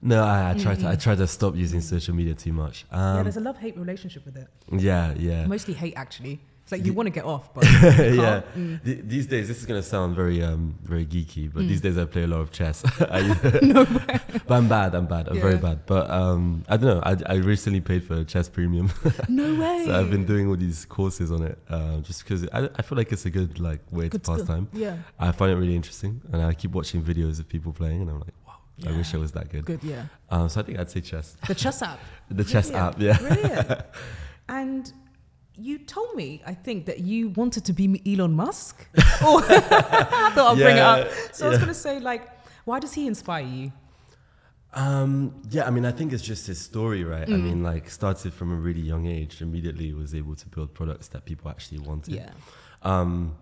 no, 0.00 0.24
I, 0.24 0.50
I 0.52 0.54
try 0.54 0.74
to. 0.74 0.88
I 0.88 0.96
try 0.96 1.14
to 1.14 1.26
stop 1.26 1.54
using 1.54 1.82
social 1.82 2.14
media 2.14 2.34
too 2.34 2.54
much. 2.54 2.86
yeah, 2.90 3.16
Um, 3.18 3.22
there's 3.24 3.36
a 3.36 3.40
love 3.40 3.58
hate 3.58 3.76
relationship 3.76 4.24
with 4.24 4.36
it. 4.38 4.48
yeah, 4.72 5.12
yeah. 5.18 5.46
Mostly 5.46 5.74
hate, 5.74 5.94
actually. 5.96 6.40
It's 6.62 6.70
like 6.70 6.86
you 6.86 6.92
want 6.92 7.08
to 7.08 7.10
get 7.10 7.24
off, 7.24 7.52
but 7.52 7.64
yeah. 7.72 8.42
Mm. 8.56 8.84
Th- 8.84 9.00
these 9.02 9.26
days, 9.26 9.48
this 9.48 9.58
is 9.58 9.66
gonna 9.66 9.82
sound 9.82 10.14
very, 10.14 10.42
um, 10.44 10.78
very 10.84 11.04
geeky, 11.04 11.52
but 11.52 11.60
these 11.66 11.80
Mm. 11.80 11.82
days 11.82 11.98
I 11.98 12.04
play 12.04 12.22
a 12.22 12.26
lot 12.28 12.40
of 12.40 12.52
chess. 12.52 12.84
I, 13.00 13.34
but 14.46 14.54
I'm 14.54 14.68
bad. 14.68 14.94
I'm 14.94 15.06
bad. 15.06 15.28
I'm 15.28 15.40
very 15.40 15.56
bad. 15.58 15.86
But 15.86 16.08
um, 16.10 16.64
I 16.68 16.76
don't 16.76 16.96
know. 16.96 17.02
I, 17.04 17.16
I 17.34 17.36
recently 17.38 17.80
paid 17.80 18.04
for 18.04 18.14
a 18.14 18.24
chess 18.24 18.48
premium, 18.48 18.90
no 19.28 19.54
way. 19.60 19.84
so 19.86 19.98
I've 19.98 20.10
been 20.10 20.24
doing 20.24 20.48
all 20.48 20.56
these 20.56 20.84
courses 20.84 21.32
on 21.32 21.42
it, 21.42 21.58
uh, 21.68 21.98
just 21.98 22.22
because 22.24 22.46
I, 22.52 22.68
I 22.76 22.82
feel 22.82 22.96
like 22.96 23.10
it's 23.12 23.26
a 23.26 23.30
good 23.30 23.58
like 23.58 23.80
way 23.90 24.08
Good 24.08 24.22
to 24.24 24.30
pass 24.30 24.42
time. 24.46 24.68
Yeah. 24.72 24.98
I 25.18 25.32
find 25.32 25.50
it 25.50 25.56
really 25.56 25.74
interesting, 25.76 26.20
and 26.32 26.42
I 26.42 26.54
keep 26.54 26.70
watching 26.72 27.02
videos 27.02 27.40
of 27.40 27.48
people 27.48 27.72
playing, 27.72 28.02
and 28.02 28.10
I'm 28.10 28.20
like, 28.20 28.34
wow, 28.46 28.58
I 28.88 28.96
wish 28.96 29.12
I 29.14 29.18
was 29.18 29.32
that 29.32 29.50
good. 29.50 29.64
Good, 29.64 29.82
yeah. 29.82 30.04
Um, 30.30 30.48
so 30.48 30.60
I 30.60 30.62
think 30.62 30.78
I'd 30.78 30.90
say 30.90 31.00
chess. 31.00 31.36
The 31.48 31.54
chess 31.56 31.82
app. 31.82 31.98
The 32.30 32.44
chess 32.44 32.70
Brilliant. 32.70 32.94
app, 32.94 33.00
yeah. 33.00 33.18
Brilliant. 33.18 33.80
And 34.48 34.92
you 35.56 35.78
told 35.78 36.14
me, 36.14 36.42
I 36.46 36.54
think, 36.54 36.86
that 36.86 37.00
you 37.00 37.28
wanted 37.30 37.64
to 37.66 37.72
be 37.72 38.00
Elon 38.06 38.34
Musk. 38.34 38.86
oh, 39.20 39.44
I 39.48 40.32
thought 40.34 40.38
I'll 40.38 40.56
bring 40.56 40.76
it 40.76 40.82
up. 40.82 41.08
So 41.32 41.46
I 41.46 41.50
was 41.50 41.58
going 41.58 41.68
to 41.68 41.74
say, 41.74 42.00
like, 42.00 42.28
why 42.64 42.78
does 42.80 42.92
he 42.94 43.06
inspire 43.06 43.44
you? 43.44 43.72
Um, 44.74 45.42
yeah, 45.50 45.66
I 45.66 45.70
mean, 45.70 45.84
I 45.84 45.92
think 45.92 46.12
it's 46.12 46.22
just 46.22 46.46
his 46.46 46.58
story, 46.58 47.04
right? 47.04 47.28
Mm. 47.28 47.34
I 47.34 47.36
mean, 47.36 47.62
like, 47.62 47.90
started 47.90 48.32
from 48.32 48.52
a 48.52 48.56
really 48.56 48.80
young 48.80 49.06
age, 49.06 49.42
immediately 49.42 49.92
was 49.92 50.14
able 50.14 50.34
to 50.36 50.48
build 50.48 50.72
products 50.72 51.08
that 51.08 51.24
people 51.26 51.50
actually 51.50 51.80
wanted. 51.80 52.14
Yeah. 52.14 52.30
Um, 52.82 53.36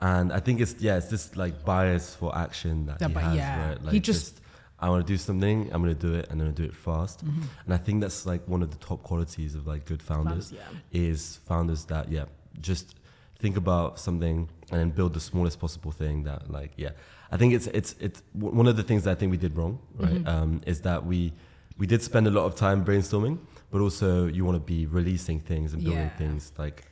and 0.00 0.32
I 0.32 0.40
think 0.40 0.60
it's 0.60 0.74
yeah, 0.78 0.96
it's 0.96 1.08
this 1.08 1.36
like 1.36 1.64
bias 1.64 2.14
for 2.14 2.34
action 2.36 2.86
that 2.86 3.00
Yeah, 3.00 3.08
he 3.08 3.14
has, 3.14 3.36
yeah, 3.36 3.68
right? 3.68 3.78
he 3.80 3.86
Like 3.86 4.02
just- 4.02 4.39
I 4.80 4.88
want 4.88 5.06
to 5.06 5.12
do 5.12 5.18
something, 5.18 5.70
I'm 5.72 5.82
gonna 5.82 5.94
do 5.94 6.14
it, 6.14 6.28
and 6.30 6.40
I'm 6.40 6.46
gonna 6.46 6.52
do 6.52 6.64
it 6.64 6.74
fast. 6.74 7.24
Mm-hmm. 7.24 7.42
And 7.64 7.74
I 7.74 7.76
think 7.76 8.00
that's 8.00 8.24
like 8.24 8.46
one 8.48 8.62
of 8.62 8.70
the 8.70 8.78
top 8.78 9.02
qualities 9.02 9.54
of 9.54 9.66
like 9.66 9.84
good 9.84 10.02
founders 10.02 10.52
yeah. 10.52 10.62
is 10.90 11.38
founders 11.46 11.84
that 11.86 12.10
yeah, 12.10 12.24
just 12.60 12.96
think 13.38 13.56
about 13.56 13.98
something 13.98 14.48
and 14.70 14.80
then 14.80 14.90
build 14.90 15.14
the 15.14 15.20
smallest 15.20 15.58
possible 15.60 15.90
thing 15.92 16.24
that 16.24 16.50
like 16.50 16.72
yeah. 16.76 16.90
I 17.30 17.36
think 17.36 17.54
it's 17.54 17.66
it's 17.68 17.94
it's 18.00 18.22
one 18.32 18.66
of 18.66 18.76
the 18.76 18.82
things 18.82 19.04
that 19.04 19.12
I 19.12 19.14
think 19.14 19.30
we 19.30 19.36
did 19.36 19.56
wrong, 19.56 19.78
right? 19.96 20.10
Mm-hmm. 20.10 20.28
Um, 20.28 20.60
is 20.66 20.80
that 20.82 21.04
we 21.04 21.32
we 21.78 21.86
did 21.86 22.02
spend 22.02 22.26
a 22.26 22.30
lot 22.30 22.44
of 22.44 22.54
time 22.54 22.84
brainstorming, 22.84 23.38
but 23.70 23.80
also 23.80 24.26
you 24.26 24.44
want 24.44 24.56
to 24.56 24.60
be 24.60 24.86
releasing 24.86 25.40
things 25.40 25.72
and 25.74 25.82
building 25.82 26.10
Yeah. 26.12 26.18
things 26.18 26.52
like 26.58 26.84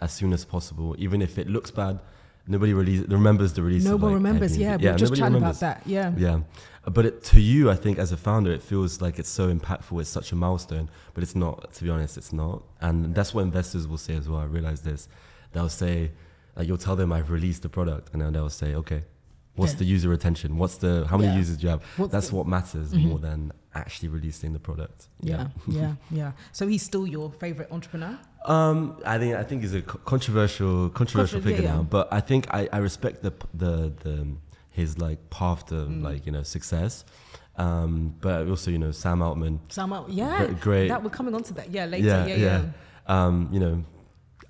as 0.00 0.12
soon 0.12 0.32
as 0.32 0.44
possible, 0.44 0.94
even 0.98 1.22
if 1.22 1.38
it 1.38 1.48
looks 1.48 1.70
bad. 1.70 2.00
Nobody 2.46 2.74
release, 2.74 3.06
remembers 3.08 3.52
the 3.52 3.62
release. 3.62 3.84
No 3.84 3.94
of, 3.94 4.02
one 4.02 4.12
like, 4.12 4.16
remembers. 4.16 4.56
Airbnb. 4.56 4.60
Yeah, 4.60 4.76
we 4.76 4.86
were 4.86 4.98
just 4.98 5.02
nobody 5.12 5.20
chatting 5.20 5.34
remembers. 5.34 5.62
about 5.62 5.84
that. 5.84 5.86
Yeah. 5.86 6.12
Yeah, 6.16 6.40
but 6.90 7.06
it, 7.06 7.22
to 7.24 7.40
you, 7.40 7.70
I 7.70 7.76
think 7.76 7.98
as 7.98 8.10
a 8.10 8.16
founder, 8.16 8.50
it 8.52 8.62
feels 8.62 9.00
like 9.00 9.18
it's 9.20 9.28
so 9.28 9.52
impactful. 9.54 10.00
It's 10.00 10.10
such 10.10 10.32
a 10.32 10.36
milestone, 10.36 10.90
but 11.14 11.22
it's 11.22 11.36
not. 11.36 11.72
To 11.74 11.84
be 11.84 11.90
honest, 11.90 12.16
it's 12.16 12.32
not. 12.32 12.62
And 12.80 13.14
that's 13.14 13.32
what 13.32 13.42
investors 13.42 13.86
will 13.86 13.98
say 13.98 14.16
as 14.16 14.28
well. 14.28 14.40
I 14.40 14.44
realize 14.44 14.80
this. 14.82 15.08
They'll 15.52 15.68
say, 15.68 16.10
like, 16.56 16.66
you'll 16.66 16.78
tell 16.78 16.96
them 16.96 17.12
I've 17.12 17.30
released 17.30 17.62
the 17.62 17.68
product, 17.68 18.10
and 18.12 18.20
then 18.20 18.32
they'll 18.32 18.50
say, 18.50 18.74
okay, 18.74 19.04
what's 19.54 19.74
Yeah. 19.74 19.78
the 19.78 19.84
user 19.84 20.08
retention? 20.08 20.58
What's 20.58 20.76
the 20.78 21.06
how 21.08 21.16
many 21.18 21.30
Yeah. 21.32 21.38
users 21.38 21.58
do 21.58 21.62
you 21.64 21.68
have? 21.70 21.82
What's 21.96 22.10
that's 22.12 22.28
the- 22.30 22.34
what 22.36 22.48
matters 22.48 22.92
Mhm. 22.92 23.04
more 23.04 23.18
than 23.20 23.52
actually 23.74 24.08
releasing 24.08 24.52
the 24.52 24.58
product. 24.58 25.08
Yeah, 25.20 25.48
yeah, 25.68 25.94
yeah. 26.10 26.32
So 26.52 26.66
he's 26.66 26.82
still 26.82 27.06
your 27.06 27.30
favorite 27.30 27.68
entrepreneur? 27.70 28.18
Um, 28.44 28.96
I 29.06 29.18
think 29.18 29.36
I 29.36 29.42
think 29.44 29.62
he's 29.62 29.74
a 29.74 29.82
controversial 29.82 30.88
controversial 30.90 31.40
Contro- 31.40 31.50
figure 31.56 31.68
yeah. 31.68 31.76
now, 31.76 31.82
but 31.84 32.12
I 32.12 32.20
think 32.20 32.46
I, 32.52 32.68
I 32.72 32.78
respect 32.78 33.22
the 33.22 33.32
the 33.54 33.92
the 34.02 34.26
his 34.70 34.98
like 34.98 35.18
path 35.30 35.66
to 35.66 35.74
Mm. 35.74 36.02
like 36.02 36.26
you 36.26 36.32
know 36.32 36.42
success. 36.42 37.04
Um, 37.56 38.14
but 38.20 38.48
also 38.48 38.70
you 38.70 38.78
know 38.78 38.90
Sam 38.92 39.20
Altman, 39.22 39.60
Sam, 39.68 39.92
Al- 39.92 40.06
yeah. 40.10 40.46
Gre- 40.46 40.52
great. 40.54 40.88
That 40.88 41.02
we're 41.04 41.10
coming 41.10 41.34
on 41.34 41.42
to 41.44 41.54
that. 41.54 41.70
Yeah, 41.70 41.84
later. 41.84 42.06
Yeah, 42.06 42.26
Yeah, 42.26 42.36
yeah. 42.36 42.62
yeah. 42.62 43.26
um, 43.26 43.48
you 43.52 43.60
know, 43.60 43.84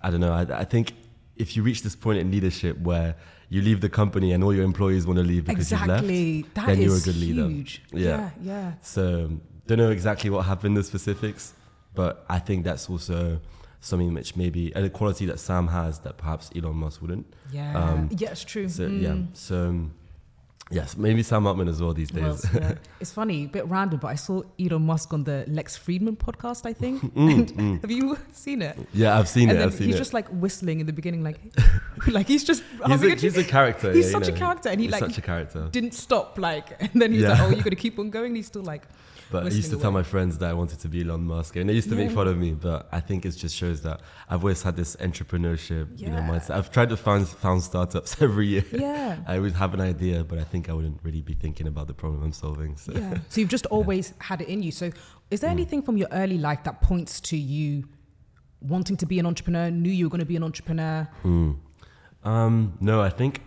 I 0.01 0.11
don't 0.11 0.21
know. 0.21 0.33
I, 0.33 0.43
I 0.61 0.65
think 0.65 0.95
if 1.37 1.57
you 1.57 1.63
reach 1.65 1.83
this 1.83 1.97
point 1.97 2.19
in 2.19 2.31
leadership 2.31 2.79
where 2.81 3.17
you 3.49 3.61
leave 3.61 3.81
the 3.81 3.89
company 3.89 4.33
and 4.33 4.43
all 4.45 4.55
your 4.55 4.65
employees 4.65 5.07
want 5.07 5.19
to 5.19 5.25
leave 5.25 5.45
because 5.45 5.71
you've 5.73 5.85
left, 5.87 6.07
That 6.55 6.67
then 6.67 6.81
you're 6.81 6.97
a 6.97 7.01
good 7.01 7.17
leader. 7.17 7.47
huge. 7.49 7.83
Yeah. 7.93 8.09
yeah, 8.09 8.31
yeah. 8.41 8.73
So 8.83 9.03
don't 9.67 9.79
know 9.79 9.91
exactly 9.91 10.31
what 10.31 10.43
happened 10.47 10.77
the 10.77 10.85
specifics, 10.85 11.53
but 11.95 12.25
I 12.31 12.39
think 12.39 12.65
that's 12.65 12.89
also 12.89 13.41
something 13.85 14.15
which 14.15 14.37
maybe 14.37 14.73
a 14.75 14.89
quality 14.89 15.27
that 15.27 15.39
Sam 15.39 15.67
has 15.69 15.99
that 16.01 16.17
perhaps 16.17 16.51
Elon 16.57 16.77
Musk 16.77 17.03
wouldn't. 17.03 17.27
Yeah, 17.51 17.77
Um, 17.77 18.09
yeah, 18.17 18.31
it's 18.31 18.45
true. 18.45 18.69
So 18.69 18.89
Mm. 18.89 19.03
yeah, 19.03 19.17
so 19.35 19.69
um, 19.69 19.93
yes, 20.73 20.97
maybe 20.97 21.23
Sam 21.23 21.47
Altman 21.47 21.69
as 21.69 21.81
well 21.81 21.93
these 21.95 22.11
days. 22.11 22.23
Well, 22.53 22.63
yeah. 22.63 22.75
It's 23.01 23.13
funny, 23.13 23.45
a 23.45 23.49
bit 23.49 23.67
random, 23.67 23.99
but 24.01 24.09
I 24.09 24.15
saw 24.15 24.43
Elon 24.59 24.83
Musk 24.87 25.13
on 25.13 25.25
the 25.25 25.45
Lex 25.49 25.77
Fridman 25.79 26.17
podcast, 26.17 26.67
I 26.67 26.73
think. 26.73 27.03
Mm, 27.15 27.59
And 27.59 27.81
Have 27.83 27.91
you 27.91 28.17
seen 28.33 28.63
it? 28.63 28.79
yeah, 28.93 29.19
I've 29.19 29.29
seen 29.29 29.51
and 29.51 29.59
it. 29.59 29.63
I've 29.65 29.75
seen 29.75 29.87
he's 29.89 29.97
it. 29.97 29.99
just 29.99 30.15
like 30.15 30.29
whistling 30.29 30.81
in 30.81 30.87
the 30.87 30.93
beginning, 30.93 31.23
like, 31.25 31.39
like 32.09 32.27
he's 32.29 32.45
just 32.45 32.63
he's, 32.87 33.03
a, 33.03 33.11
he's 33.15 33.37
a 33.37 33.45
character. 33.45 33.93
he's 33.93 34.11
yeah, 34.13 34.19
you 34.19 34.25
such 34.25 34.29
a 34.35 34.37
character, 34.39 34.69
and 34.69 34.81
he 34.81 34.89
like 34.89 35.01
such 35.01 35.19
a 35.19 35.23
character. 35.23 35.69
didn't 35.71 35.95
stop, 35.95 36.39
like, 36.39 36.81
and 36.81 36.91
then 37.01 37.13
he's 37.13 37.23
Yeah. 37.23 37.31
like, 37.31 37.41
"Oh, 37.43 37.49
you 37.51 37.63
got 37.63 37.71
to 37.71 37.77
keep 37.77 37.99
on 37.99 38.11
going." 38.11 38.27
And 38.33 38.37
he's 38.37 38.47
still 38.47 38.63
like, 38.63 38.83
But 39.33 39.43
I 39.43 39.47
used 39.47 39.55
to 39.55 39.59
whistling 39.77 39.81
tell 39.83 39.93
my 39.93 40.03
friends 40.03 40.39
that 40.39 40.51
I 40.51 40.53
wanted 40.55 40.79
to 40.81 40.89
be 40.89 41.03
Elon 41.03 41.25
Musk, 41.25 41.57
and 41.57 41.69
they 41.69 41.75
used 41.75 41.89
to 41.89 41.97
make 41.97 42.11
fun 42.13 42.29
of 42.29 42.37
me. 42.39 42.53
But 42.55 42.87
I 42.93 43.01
think 43.01 43.25
it 43.27 43.31
just 43.33 43.57
shows 43.57 43.81
that 43.83 44.01
I've 44.31 44.43
always 44.45 44.63
had 44.63 44.77
this 44.77 44.95
entrepreneurship, 44.97 45.99
you 46.01 46.09
know, 46.09 46.21
mindset. 46.21 46.51
I've 46.51 46.71
tried 46.71 46.91
to 46.91 46.97
found 46.97 47.29
found 47.29 47.63
startups 47.63 48.21
every 48.23 48.47
year. 48.49 48.65
yeah, 48.73 49.17
I 49.27 49.39
would 49.39 49.53
have 49.55 49.75
an 49.75 49.81
idea, 49.81 50.23
but 50.25 50.39
I 50.39 50.45
think 50.45 50.62
I 50.69 50.73
wouldn't 50.75 51.01
really 51.03 51.23
be 51.23 51.35
thinking 51.35 51.67
about 51.67 51.87
the 51.87 51.95
problem 51.95 52.23
I'm 52.23 52.33
solving. 52.33 52.77
So. 52.77 52.93
yeah. 52.93 53.19
So 53.29 53.41
you've 53.41 53.51
just 53.51 53.67
always 53.77 54.15
had 54.19 54.41
it 54.41 54.49
in 54.49 54.63
you. 54.63 54.71
So 54.73 54.91
is 55.31 55.41
there 55.41 55.51
Mm. 55.51 55.55
anything 55.55 55.83
from 55.83 55.97
your 55.97 56.09
early 56.13 56.39
life 56.39 56.63
that 56.65 56.81
points 56.83 57.21
to 57.23 57.37
you 57.37 57.89
wanting 58.61 58.97
to 58.99 59.07
be 59.07 59.19
an 59.19 59.27
entrepreneur? 59.27 59.71
Knew 59.71 59.91
you 59.91 60.07
were 60.07 60.11
going 60.11 60.21
to 60.21 60.27
be 60.27 60.37
an 60.37 60.43
entrepreneur? 60.45 61.09
Mm. 61.25 61.57
Um, 62.25 62.79
no, 62.81 63.01
I 63.01 63.11
think 63.11 63.41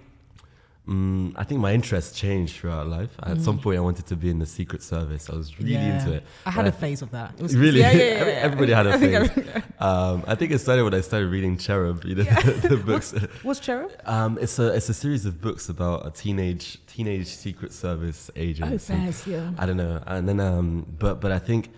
mm, 0.87 1.33
I 1.35 1.43
think 1.43 1.59
my 1.61 1.73
interests 1.73 2.17
changed 2.19 2.57
throughout 2.57 2.87
life. 2.87 3.09
At 3.23 3.41
some 3.41 3.59
point, 3.59 3.77
I 3.77 3.81
wanted 3.81 4.05
to 4.07 4.15
be 4.15 4.29
in 4.29 4.39
the 4.39 4.45
Secret 4.45 4.81
Service. 4.83 5.29
I 5.29 5.35
was 5.35 5.57
really 5.59 5.71
Mm. 5.71 5.73
Yeah. 5.75 5.97
into 5.99 6.13
it. 6.13 6.23
I 6.45 6.51
had 6.51 6.65
But 6.65 6.73
a 6.73 6.77
phase 6.77 7.01
of 7.01 7.11
that. 7.11 7.33
It 7.37 7.43
was 7.43 7.55
Really? 7.55 7.79
Yeah, 7.79 7.91
yeah, 7.91 8.45
everybody 8.47 8.71
had 8.73 8.87
a 8.87 8.93
I 8.95 8.97
think 8.97 9.31
phase. 9.33 9.63
Um, 9.79 10.23
I 10.27 10.35
think 10.35 10.51
it 10.51 10.59
started 10.59 10.83
when 10.83 10.93
I 10.93 11.01
started 11.01 11.29
reading 11.29 11.57
Cherub, 11.57 12.03
you 12.05 12.15
know, 12.15 12.23
the 12.69 12.77
books. 12.77 13.13
What's 13.43 13.59
cherub? 13.59 13.91
Um, 14.05 14.37
it's 14.41 14.59
a 14.59 14.67
it's 14.75 14.89
a 14.89 14.93
series 14.93 15.25
of 15.25 15.41
books 15.41 15.69
about 15.69 16.05
a 16.05 16.11
teenage 16.11 16.79
teenage 16.87 17.27
Secret 17.27 17.73
Service 17.73 18.29
agent. 18.35 18.81
Oh, 18.89 19.11
yeah. 19.25 19.51
I 19.57 19.65
don't 19.65 19.77
know, 19.77 20.01
and 20.07 20.27
then 20.29 20.39
um, 20.39 20.85
but 20.99 21.19
but 21.21 21.31
I 21.31 21.39
think 21.39 21.69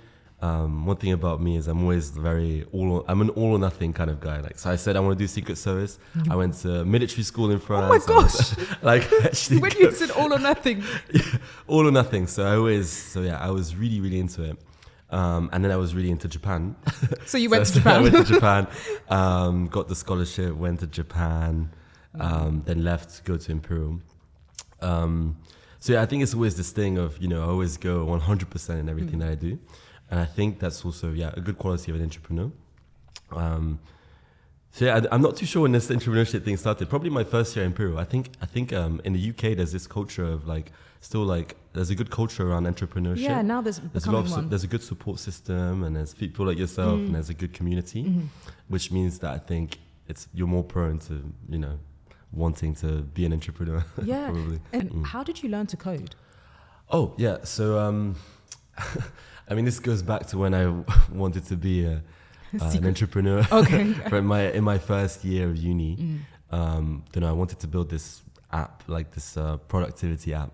um, 0.41 0.85
one 0.85 0.97
thing 0.97 1.13
about 1.13 1.41
me 1.41 1.55
is 1.57 1.67
I'm 1.67 1.81
always 1.81 2.11
very 2.11 2.63
all. 2.71 3.03
I'm 3.07 3.21
an 3.21 3.29
all 3.31 3.53
or 3.55 3.59
nothing 3.59 3.91
kind 3.91 4.09
of 4.11 4.19
guy. 4.19 4.39
Like 4.39 4.59
so, 4.59 4.69
I 4.69 4.75
said 4.75 4.95
I 4.95 4.99
want 4.99 5.17
to 5.17 5.23
do 5.23 5.27
Secret 5.27 5.57
Service. 5.57 5.97
I 6.29 6.35
went 6.35 6.53
to 6.61 6.85
military 6.85 7.23
school 7.23 7.49
in 7.49 7.59
France. 7.59 8.05
Oh 8.07 8.13
my 8.13 8.21
gosh! 8.21 8.77
like 8.83 9.11
actually, 9.23 9.59
when 9.59 9.71
you 9.79 9.91
said 9.91 10.11
all 10.11 10.31
or 10.31 10.37
nothing, 10.39 10.83
all 11.67 11.87
or 11.87 11.91
nothing. 11.91 12.27
So 12.27 12.45
I 12.45 12.55
always 12.55 12.89
so 12.89 13.21
yeah, 13.21 13.39
I 13.39 13.49
was 13.49 13.75
really 13.75 13.99
really 13.99 14.19
into 14.19 14.43
it. 14.43 14.57
Um, 15.09 15.49
and 15.53 15.63
then 15.63 15.71
I 15.71 15.77
was 15.77 15.95
really 15.95 16.11
into 16.11 16.27
Japan. 16.27 16.75
so 17.25 17.37
you 17.37 17.49
went 17.49 17.65
So 17.65 17.79
to 17.79 17.79
I 17.79 17.81
Japan. 17.81 18.03
went 18.03 18.27
to 18.27 18.33
Japan, 18.33 18.67
um, 19.09 19.67
got 19.67 19.87
the 19.87 19.95
scholarship, 19.95 20.53
went 20.53 20.81
to 20.81 20.87
Japan, 20.87 21.71
um, 22.19 22.61
then 22.65 22.83
left 22.83 23.15
to 23.15 23.23
go 23.23 23.37
to 23.37 23.51
Imperial. 23.51 24.01
Um, 24.81 25.37
so 25.79 25.93
yeah, 25.93 26.01
I 26.01 26.05
think 26.05 26.23
it's 26.23 26.33
always 26.33 26.57
this 26.57 26.71
thing 26.71 26.97
of 26.97 27.17
you 27.21 27.27
know 27.27 27.41
I 27.43 27.47
always 27.47 27.77
go 27.77 28.05
100% 28.05 28.79
in 28.79 28.89
everything 28.89 29.19
that 29.19 29.29
I 29.29 29.35
do, 29.35 29.57
and 30.09 30.19
I 30.19 30.25
think 30.25 30.59
that's 30.59 30.83
also 30.85 31.11
yeah 31.11 31.31
a 31.35 31.41
good 31.41 31.57
quality 31.57 31.91
of 31.91 31.97
an 31.97 32.03
entrepreneur. 32.03 32.51
Um, 33.31 33.79
so 34.71 34.85
yeah, 34.85 35.01
I, 35.11 35.15
am 35.15 35.21
not 35.21 35.35
too 35.35 35.45
sure 35.45 35.63
when 35.63 35.71
this 35.71 35.87
entrepreneurship 35.89 36.43
thing 36.43 36.55
started. 36.57 36.89
Probably 36.89 37.09
my 37.09 37.23
first 37.23 37.55
year 37.55 37.65
in 37.65 37.71
Imperial. 37.71 37.97
I 37.97 38.03
think 38.05 38.29
I 38.41 38.45
think 38.45 38.71
um, 38.73 39.01
in 39.03 39.13
the 39.13 39.29
UK 39.31 39.55
there's 39.57 39.71
this 39.71 39.87
culture 39.87 40.25
of 40.25 40.47
like 40.47 40.71
still 41.01 41.23
like 41.23 41.55
there's 41.73 41.89
a 41.89 41.95
good 41.95 42.09
culture 42.11 42.47
around 42.49 42.65
entrepreneurship. 42.67 43.19
yeah, 43.19 43.41
now 43.41 43.61
there's 43.61 43.79
There's 43.93 44.05
a 44.05 44.11
lot 44.11 44.25
of 44.25 44.31
one. 44.31 44.45
Mm. 44.45 44.49
there's 44.49 44.63
a 44.63 44.67
good 44.67 44.83
support 44.83 45.19
system 45.19 45.83
and 45.83 45.95
there's 45.95 46.13
people 46.13 46.45
like 46.45 46.57
yourself 46.57 46.93
and 46.99 47.13
there's 47.15 47.29
a 47.29 47.33
good 47.33 47.53
community, 47.53 48.03
Mm-hmm. 48.03 48.27
which 48.67 48.91
means 48.91 49.19
that 49.19 49.33
I 49.33 49.39
think 49.39 49.77
it's 50.07 50.27
you're 50.33 50.47
more 50.47 50.63
prone 50.63 50.99
to 50.99 51.13
you 51.49 51.59
know 51.59 51.79
wanting 52.31 52.75
to 52.75 53.01
be 53.17 53.25
an 53.25 53.33
entrepreneur. 53.33 53.83
Yeah. 54.03 54.25
probably. 54.31 54.59
And 54.73 54.91
Mm. 54.91 55.05
how 55.07 55.23
did 55.23 55.41
you 55.43 55.49
learn 55.49 55.67
to 55.67 55.77
code? 55.77 56.15
Oh 56.89 57.13
yeah, 57.17 57.37
so 57.43 57.79
um, 57.79 58.15
I 59.49 59.53
mean 59.55 59.65
this 59.65 59.79
goes 59.79 60.01
back 60.01 60.27
to 60.27 60.37
when 60.37 60.53
I 60.53 60.65
wanted 61.11 61.45
to 61.45 61.55
be 61.55 61.85
a, 61.85 62.01
uh, 62.61 62.71
an 62.77 62.85
entrepreneur. 62.85 63.45
Okay. 63.51 63.93
For 64.09 64.21
my 64.21 64.51
in 64.51 64.63
my 64.63 64.77
first 64.77 65.23
year 65.23 65.49
of 65.49 65.57
uni, 65.57 65.95
Mm. 65.97 66.19
um, 66.57 67.03
you 67.13 67.21
know, 67.21 67.29
I 67.29 67.33
wanted 67.33 67.59
to 67.59 67.67
build 67.67 67.89
this 67.89 68.23
app, 68.51 68.83
like 68.87 69.11
this 69.11 69.37
uh, 69.37 69.57
productivity 69.67 70.33
app. 70.33 70.51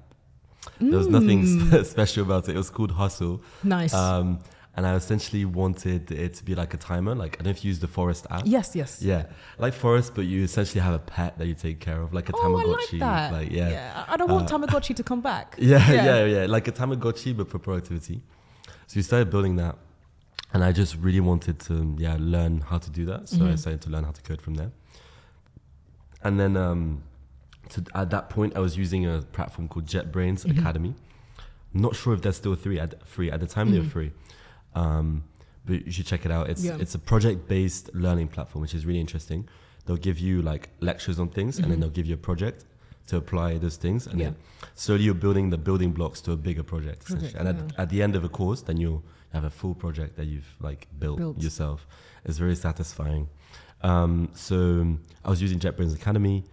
There 0.79 0.97
was 0.97 1.07
nothing 1.07 1.39
spe- 1.45 1.85
special 1.85 2.23
about 2.23 2.47
it. 2.49 2.55
It 2.55 2.57
was 2.57 2.69
called 2.69 2.91
Hustle. 2.91 3.41
Nice. 3.63 3.93
Um, 3.93 4.39
and 4.75 4.87
I 4.87 4.95
essentially 4.95 5.45
wanted 5.45 6.09
it 6.11 6.33
to 6.35 6.43
be 6.43 6.55
like 6.55 6.73
a 6.73 6.77
timer. 6.77 7.13
Like 7.13 7.33
I 7.35 7.37
don't 7.37 7.45
know 7.45 7.51
if 7.51 7.63
you 7.63 7.67
use 7.69 7.79
the 7.79 7.87
Forest 7.87 8.25
app. 8.31 8.41
yes, 8.45 8.75
yes. 8.75 9.01
Yeah, 9.01 9.25
like 9.59 9.73
Forest, 9.73 10.13
but 10.15 10.25
you 10.25 10.41
essentially 10.43 10.81
have 10.81 10.95
a 10.95 10.99
pet 11.15 11.37
that 11.37 11.45
you 11.47 11.53
take 11.53 11.79
care 11.79 12.01
of, 12.01 12.11
like 12.13 12.29
a 12.29 12.33
Oh, 12.35 12.41
I 12.41 12.47
like 12.47 12.65
Tamagotchi. 12.65 12.99
that. 12.99 13.33
Like 13.33 13.51
yeah, 13.51 14.05
I 14.07 14.13
I 14.13 14.17
don't 14.17 14.31
want 14.31 14.51
Uh, 14.51 14.57
Tamagotchi 14.57 14.95
to 14.95 15.03
come 15.03 15.21
back. 15.21 15.55
yeah, 15.59 15.91
yeah, 15.91 16.25
yeah, 16.25 16.45
like 16.47 16.67
a 16.67 16.71
Tamagotchi, 16.71 17.35
but 17.37 17.49
for 17.51 17.59
productivity. 17.59 18.21
So 18.93 18.99
we 18.99 19.01
started 19.01 19.31
building 19.31 19.55
that, 19.55 19.75
and 20.53 20.63
I 20.63 20.71
just 20.71 20.97
really 20.97 21.19
wanted 21.19 21.59
to, 21.61 21.95
yeah, 21.97 22.15
learn 22.19 22.61
how 22.61 22.77
to 22.77 22.91
do 22.91 23.05
that. 23.05 23.27
So 23.27 23.37
I 23.47 23.53
Mhm. 23.53 23.57
started 23.57 23.81
to 23.81 23.89
learn 23.89 24.03
how 24.03 24.11
to 24.11 24.21
code 24.21 24.39
from 24.39 24.53
there. 24.53 24.71
And 26.23 26.39
then 26.39 26.55
um, 26.55 27.01
to, 27.69 27.83
at 27.95 28.11
that 28.11 28.29
point, 28.29 28.55
I 28.55 28.59
was 28.59 28.77
using 28.77 29.03
a 29.07 29.23
platform 29.23 29.67
called 29.67 29.87
JetBrains 29.87 30.45
Mhm. 30.45 30.59
Academy. 30.59 30.93
Not 31.73 31.95
sure 31.95 32.13
if 32.13 32.21
they're 32.21 32.31
still 32.43 32.55
free. 32.55 32.79
At, 32.79 33.03
free 33.07 33.31
at 33.31 33.39
the 33.39 33.47
time, 33.47 33.71
they 33.71 33.79
were 33.79 33.85
Mhm. 33.85 33.89
free. 33.97 34.11
Um, 34.75 35.23
but 35.65 35.87
you 35.87 35.91
should 35.91 36.05
check 36.05 36.23
it 36.23 36.31
out. 36.31 36.47
It's 36.51 36.63
Yeah. 36.63 36.77
it's 36.79 36.93
a 36.93 36.99
project-based 36.99 37.95
learning 37.95 38.27
platform, 38.27 38.61
which 38.61 38.75
is 38.75 38.85
really 38.85 38.99
interesting. 38.99 39.47
They'll 39.87 39.97
give 40.09 40.19
you 40.19 40.43
like 40.43 40.69
lectures 40.81 41.17
on 41.19 41.29
things, 41.29 41.57
and 41.57 41.71
then 41.71 41.77
Mhm. 41.77 41.81
they'll 41.81 41.97
give 41.99 42.05
you 42.05 42.13
a 42.13 42.23
project 42.29 42.63
to 43.07 43.17
apply 43.17 43.57
those 43.57 43.75
things, 43.77 44.07
and 44.07 44.19
Yeah. 44.19 44.25
then 44.29 44.35
slowly 44.75 45.03
you're 45.03 45.13
building 45.25 45.49
the 45.49 45.57
building 45.57 45.91
blocks 45.91 46.21
to 46.21 46.31
a 46.31 46.37
bigger 46.37 46.63
project. 46.63 47.05
Project, 47.05 47.35
and 47.35 47.47
at, 47.49 47.55
yeah. 47.57 47.81
at 47.83 47.89
the 47.89 48.01
end 48.01 48.15
of 48.15 48.23
a 48.23 48.29
course, 48.29 48.61
then 48.61 48.77
you'll 48.77 49.03
have 49.33 49.43
a 49.43 49.49
full 49.49 49.75
project 49.75 50.15
that 50.15 50.25
you've 50.25 50.55
like 50.61 50.87
built, 50.99 51.17
Built. 51.17 51.41
yourself. 51.41 51.87
It's 52.23 52.37
very 52.37 52.55
satisfying. 52.55 53.27
Um, 53.81 54.29
so 54.33 54.97
I 55.25 55.29
was 55.29 55.41
using 55.41 55.59
JetBrains 55.59 55.93
Academy. 55.95 56.45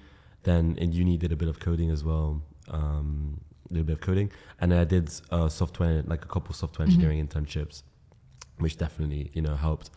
Then 0.43 0.77
in 0.79 0.93
uni, 0.93 1.17
did 1.19 1.33
a 1.33 1.37
bit 1.37 1.49
of 1.49 1.61
coding 1.61 1.91
as 1.91 2.03
well. 2.03 2.43
Um, 2.71 3.41
a 3.71 3.75
bit 3.85 3.91
of 3.93 4.01
coding, 4.01 4.33
and 4.61 4.73
then 4.73 4.81
I 4.81 4.85
did 4.85 5.11
uh, 5.31 5.49
software, 5.49 6.03
like 6.03 6.25
a 6.25 6.29
couple 6.29 6.53
software 6.55 6.87
Mhm. 6.89 6.91
engineering 6.93 7.29
internships, 7.29 7.83
which 8.59 8.77
definitely 8.77 9.31
you 9.35 9.43
know 9.43 9.55
helped. 9.55 9.91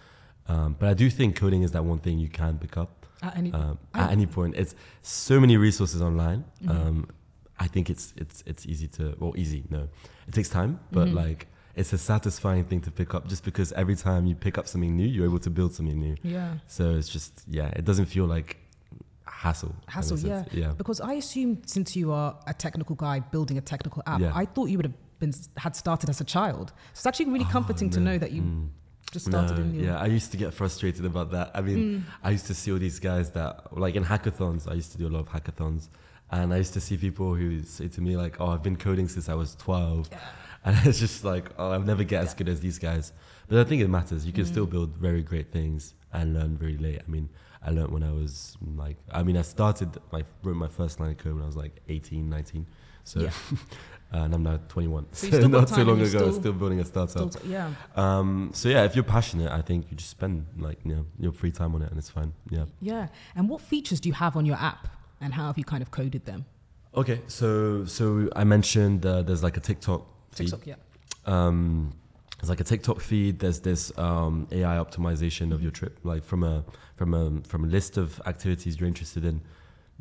Um, 0.48 0.76
but 0.78 0.90
I 0.90 0.94
do 0.94 1.10
think 1.10 1.36
coding 1.36 1.64
is 1.64 1.72
that 1.72 1.84
one 1.86 1.98
thing 2.00 2.20
you 2.20 2.28
can 2.30 2.60
pick 2.60 2.78
up 2.78 3.03
At 3.24 3.38
any, 3.38 3.52
um, 3.54 3.78
at 3.94 4.12
any 4.12 4.26
point. 4.26 4.56
It's 4.62 4.76
so 5.02 5.40
many 5.40 5.56
resources 5.58 6.02
online. 6.02 6.44
Mhm. 6.62 6.70
Um, 6.70 7.08
I 7.60 7.68
think 7.74 7.90
it's 7.90 8.14
it's 8.24 8.44
it's 8.46 8.64
easy 8.66 8.88
to 8.98 9.04
well 9.20 9.34
easy 9.44 9.64
no, 9.70 9.88
it 10.28 10.34
takes 10.34 10.50
time, 10.50 10.72
but 10.92 11.08
Mhm. 11.08 11.14
like 11.24 11.48
it's 11.76 11.94
a 11.94 11.98
satisfying 11.98 12.66
thing 12.66 12.82
to 12.82 12.92
pick 12.92 13.14
up 13.16 13.28
just 13.28 13.44
because 13.50 13.72
every 13.84 13.96
time 13.96 14.22
you 14.30 14.36
pick 14.36 14.58
up 14.60 14.68
something 14.68 14.94
new, 14.96 15.08
you're 15.08 15.26
able 15.32 15.40
to 15.40 15.50
build 15.50 15.72
something 15.74 16.00
new. 16.08 16.16
yeah. 16.24 16.56
So 16.68 16.84
it's 17.00 17.10
just 17.18 17.44
yeah, 17.48 17.70
it 17.80 17.86
doesn't 17.86 18.08
feel 18.16 18.26
like 18.36 18.50
hassle. 19.26 19.74
Hassle, 19.88 20.20
yeah. 20.20 20.44
yeah. 20.52 20.74
Because 20.78 21.00
I 21.02 21.14
assumed 21.14 21.70
since 21.70 21.96
you 21.96 22.12
are 22.12 22.38
a 22.48 22.54
technical 22.54 22.96
guy 22.96 23.20
building 23.20 23.58
a 23.58 23.62
technical 23.62 24.02
app, 24.06 24.20
Yeah. 24.22 24.32
I 24.36 24.46
thought 24.46 24.70
you 24.70 24.78
would 24.78 24.86
have 24.86 24.96
been 25.20 25.34
had 25.58 25.76
started 25.76 26.10
as 26.10 26.20
a 26.22 26.24
child. 26.26 26.70
So 26.94 27.00
it's 27.00 27.06
actually 27.06 27.28
really 27.32 27.46
Oh, 27.48 27.52
comforting 27.52 27.90
to 27.92 28.00
know 28.00 28.18
that 28.18 28.32
you 28.32 28.42
Mm. 28.42 28.70
Just 29.14 29.26
started 29.32 29.58
No, 29.74 29.84
yeah, 29.86 29.98
I 30.06 30.08
used 30.18 30.30
to 30.34 30.38
get 30.44 30.50
frustrated 30.54 31.06
about 31.12 31.28
that. 31.36 31.48
I 31.54 31.62
mean, 31.68 31.80
Mm. 31.84 32.04
I 32.28 32.30
used 32.38 32.48
to 32.52 32.56
see 32.62 32.70
all 32.74 32.80
these 32.88 33.00
guys 33.10 33.26
that, 33.38 33.52
like 33.84 33.96
in 34.00 34.04
hackathons, 34.14 34.62
I 34.70 34.74
used 34.82 34.92
to 34.94 34.98
do 35.02 35.06
a 35.08 35.14
lot 35.16 35.22
of 35.26 35.30
hackathons. 35.36 35.90
And 36.32 36.48
I 36.56 36.58
used 36.58 36.74
to 36.74 36.82
see 36.88 36.98
people 36.98 37.30
who 37.40 37.50
say 37.76 37.88
to 37.96 38.02
me, 38.02 38.12
like, 38.18 38.42
oh, 38.42 38.48
I've 38.54 38.64
been 38.70 38.76
coding 38.88 39.08
since 39.08 39.30
I 39.30 39.36
was 39.44 39.50
12. 39.56 40.10
Yeah. 40.12 40.18
And 40.66 40.74
it's 40.88 40.98
just 41.08 41.26
like, 41.26 41.46
oh, 41.60 41.72
I'll 41.74 41.82
never 41.94 42.06
get 42.06 42.24
as 42.24 42.34
good 42.34 42.48
as 42.48 42.60
these 42.62 42.80
guys. 42.80 43.12
But 43.50 43.60
I 43.60 43.66
think 43.70 43.82
it 43.82 43.90
matters. 43.90 44.26
You 44.26 44.32
can 44.32 44.46
Mm. 44.46 44.54
still 44.54 44.66
build 44.76 44.90
very 45.08 45.22
great 45.22 45.52
things 45.52 45.94
and 46.14 46.34
learn 46.34 46.56
very 46.64 46.78
late. 46.78 47.02
I 47.06 47.10
mean, 47.16 47.28
I 47.62 47.70
learned 47.72 47.92
when 47.96 48.02
I 48.12 48.14
was 48.22 48.34
like, 48.86 48.98
I 49.12 49.24
mean, 49.24 49.36
I 49.38 49.42
started, 49.44 49.90
my 50.16 50.24
wrote 50.42 50.56
my 50.56 50.70
first 50.80 51.00
line 51.02 51.12
of 51.12 51.18
code 51.18 51.34
when 51.36 51.44
I 51.44 51.48
was 51.54 51.58
like 51.66 51.76
18, 51.90 52.30
19. 52.30 52.66
So, 53.04 53.20
Yeah. 53.20 53.32
and 54.14 54.34
I'm 54.34 54.44
now 54.44 54.60
21. 54.70 55.08
So 55.12 55.30
got 55.42 55.50
not 55.50 55.68
too 55.68 55.84
long 55.84 56.00
ago, 56.00 56.08
still- 56.08 56.34
still 56.34 56.54
building 56.54 56.80
a 56.80 56.86
startup. 56.86 57.32
Still- 57.32 57.50
yeah. 57.52 57.72
Um, 57.96 58.52
so 58.54 58.70
yeah, 58.70 58.84
if 58.86 58.96
you're 58.96 59.04
passionate, 59.04 59.52
I 59.52 59.62
think 59.62 59.88
you 59.90 59.98
just 59.98 60.10
spend 60.12 60.46
like 60.58 60.80
you 60.86 60.96
know 60.96 61.06
your 61.20 61.32
free 61.32 61.52
time 61.52 61.74
on 61.76 61.82
it, 61.82 61.90
and 61.90 61.98
it's 61.98 62.10
fine. 62.10 62.34
Yeah. 62.50 62.66
Yeah. 62.82 63.08
And 63.36 63.50
what 63.50 63.62
features 63.62 64.00
do 64.00 64.10
you 64.10 64.14
have 64.16 64.38
on 64.38 64.46
your 64.46 64.58
app 64.58 64.88
and 65.22 65.34
how 65.34 65.48
have 65.48 65.58
you 65.58 65.64
kind 65.64 65.82
of 65.82 65.90
coded 65.92 66.26
them? 66.26 66.46
Okay. 66.96 67.22
So 67.28 67.86
so 67.86 68.30
I 68.36 68.44
mentioned 68.44 69.06
uh, 69.06 69.22
there's 69.24 69.44
like 69.44 69.58
a 69.58 69.62
TikTok. 69.62 70.06
feed. 70.32 70.50
TikTok, 70.50 70.68
yeah. 70.68 70.76
Um, 71.26 71.94
there's 72.40 72.50
like 72.50 72.60
a 72.60 72.64
TikTok 72.66 73.00
feed. 73.00 73.40
There's 73.40 73.62
this 73.62 73.98
um, 73.98 74.48
AI 74.52 74.76
optimization 74.78 75.54
of 75.54 75.62
your 75.62 75.72
trip, 75.72 75.98
like 76.04 76.24
from 76.26 76.44
a 76.44 76.64
from 76.98 77.14
a 77.14 77.42
from 77.48 77.64
a 77.64 77.68
list 77.68 77.98
of 77.98 78.22
activities 78.26 78.80
you're 78.80 78.88
interested 78.88 79.24
in, 79.26 79.42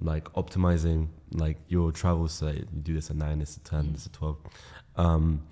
like 0.00 0.32
optimizing 0.34 1.08
like 1.32 1.58
your 1.68 1.92
travels. 1.92 2.32
So 2.32 2.48
you 2.48 2.66
do 2.82 2.94
this 2.94 3.10
at 3.10 3.16
nine, 3.16 3.38
this 3.38 3.56
at 3.56 3.64
10 3.64 3.84
Mhm. 3.84 3.92
this 3.92 4.06
at 4.06 4.12
twelve. 4.12 4.36
Um, 4.96 5.42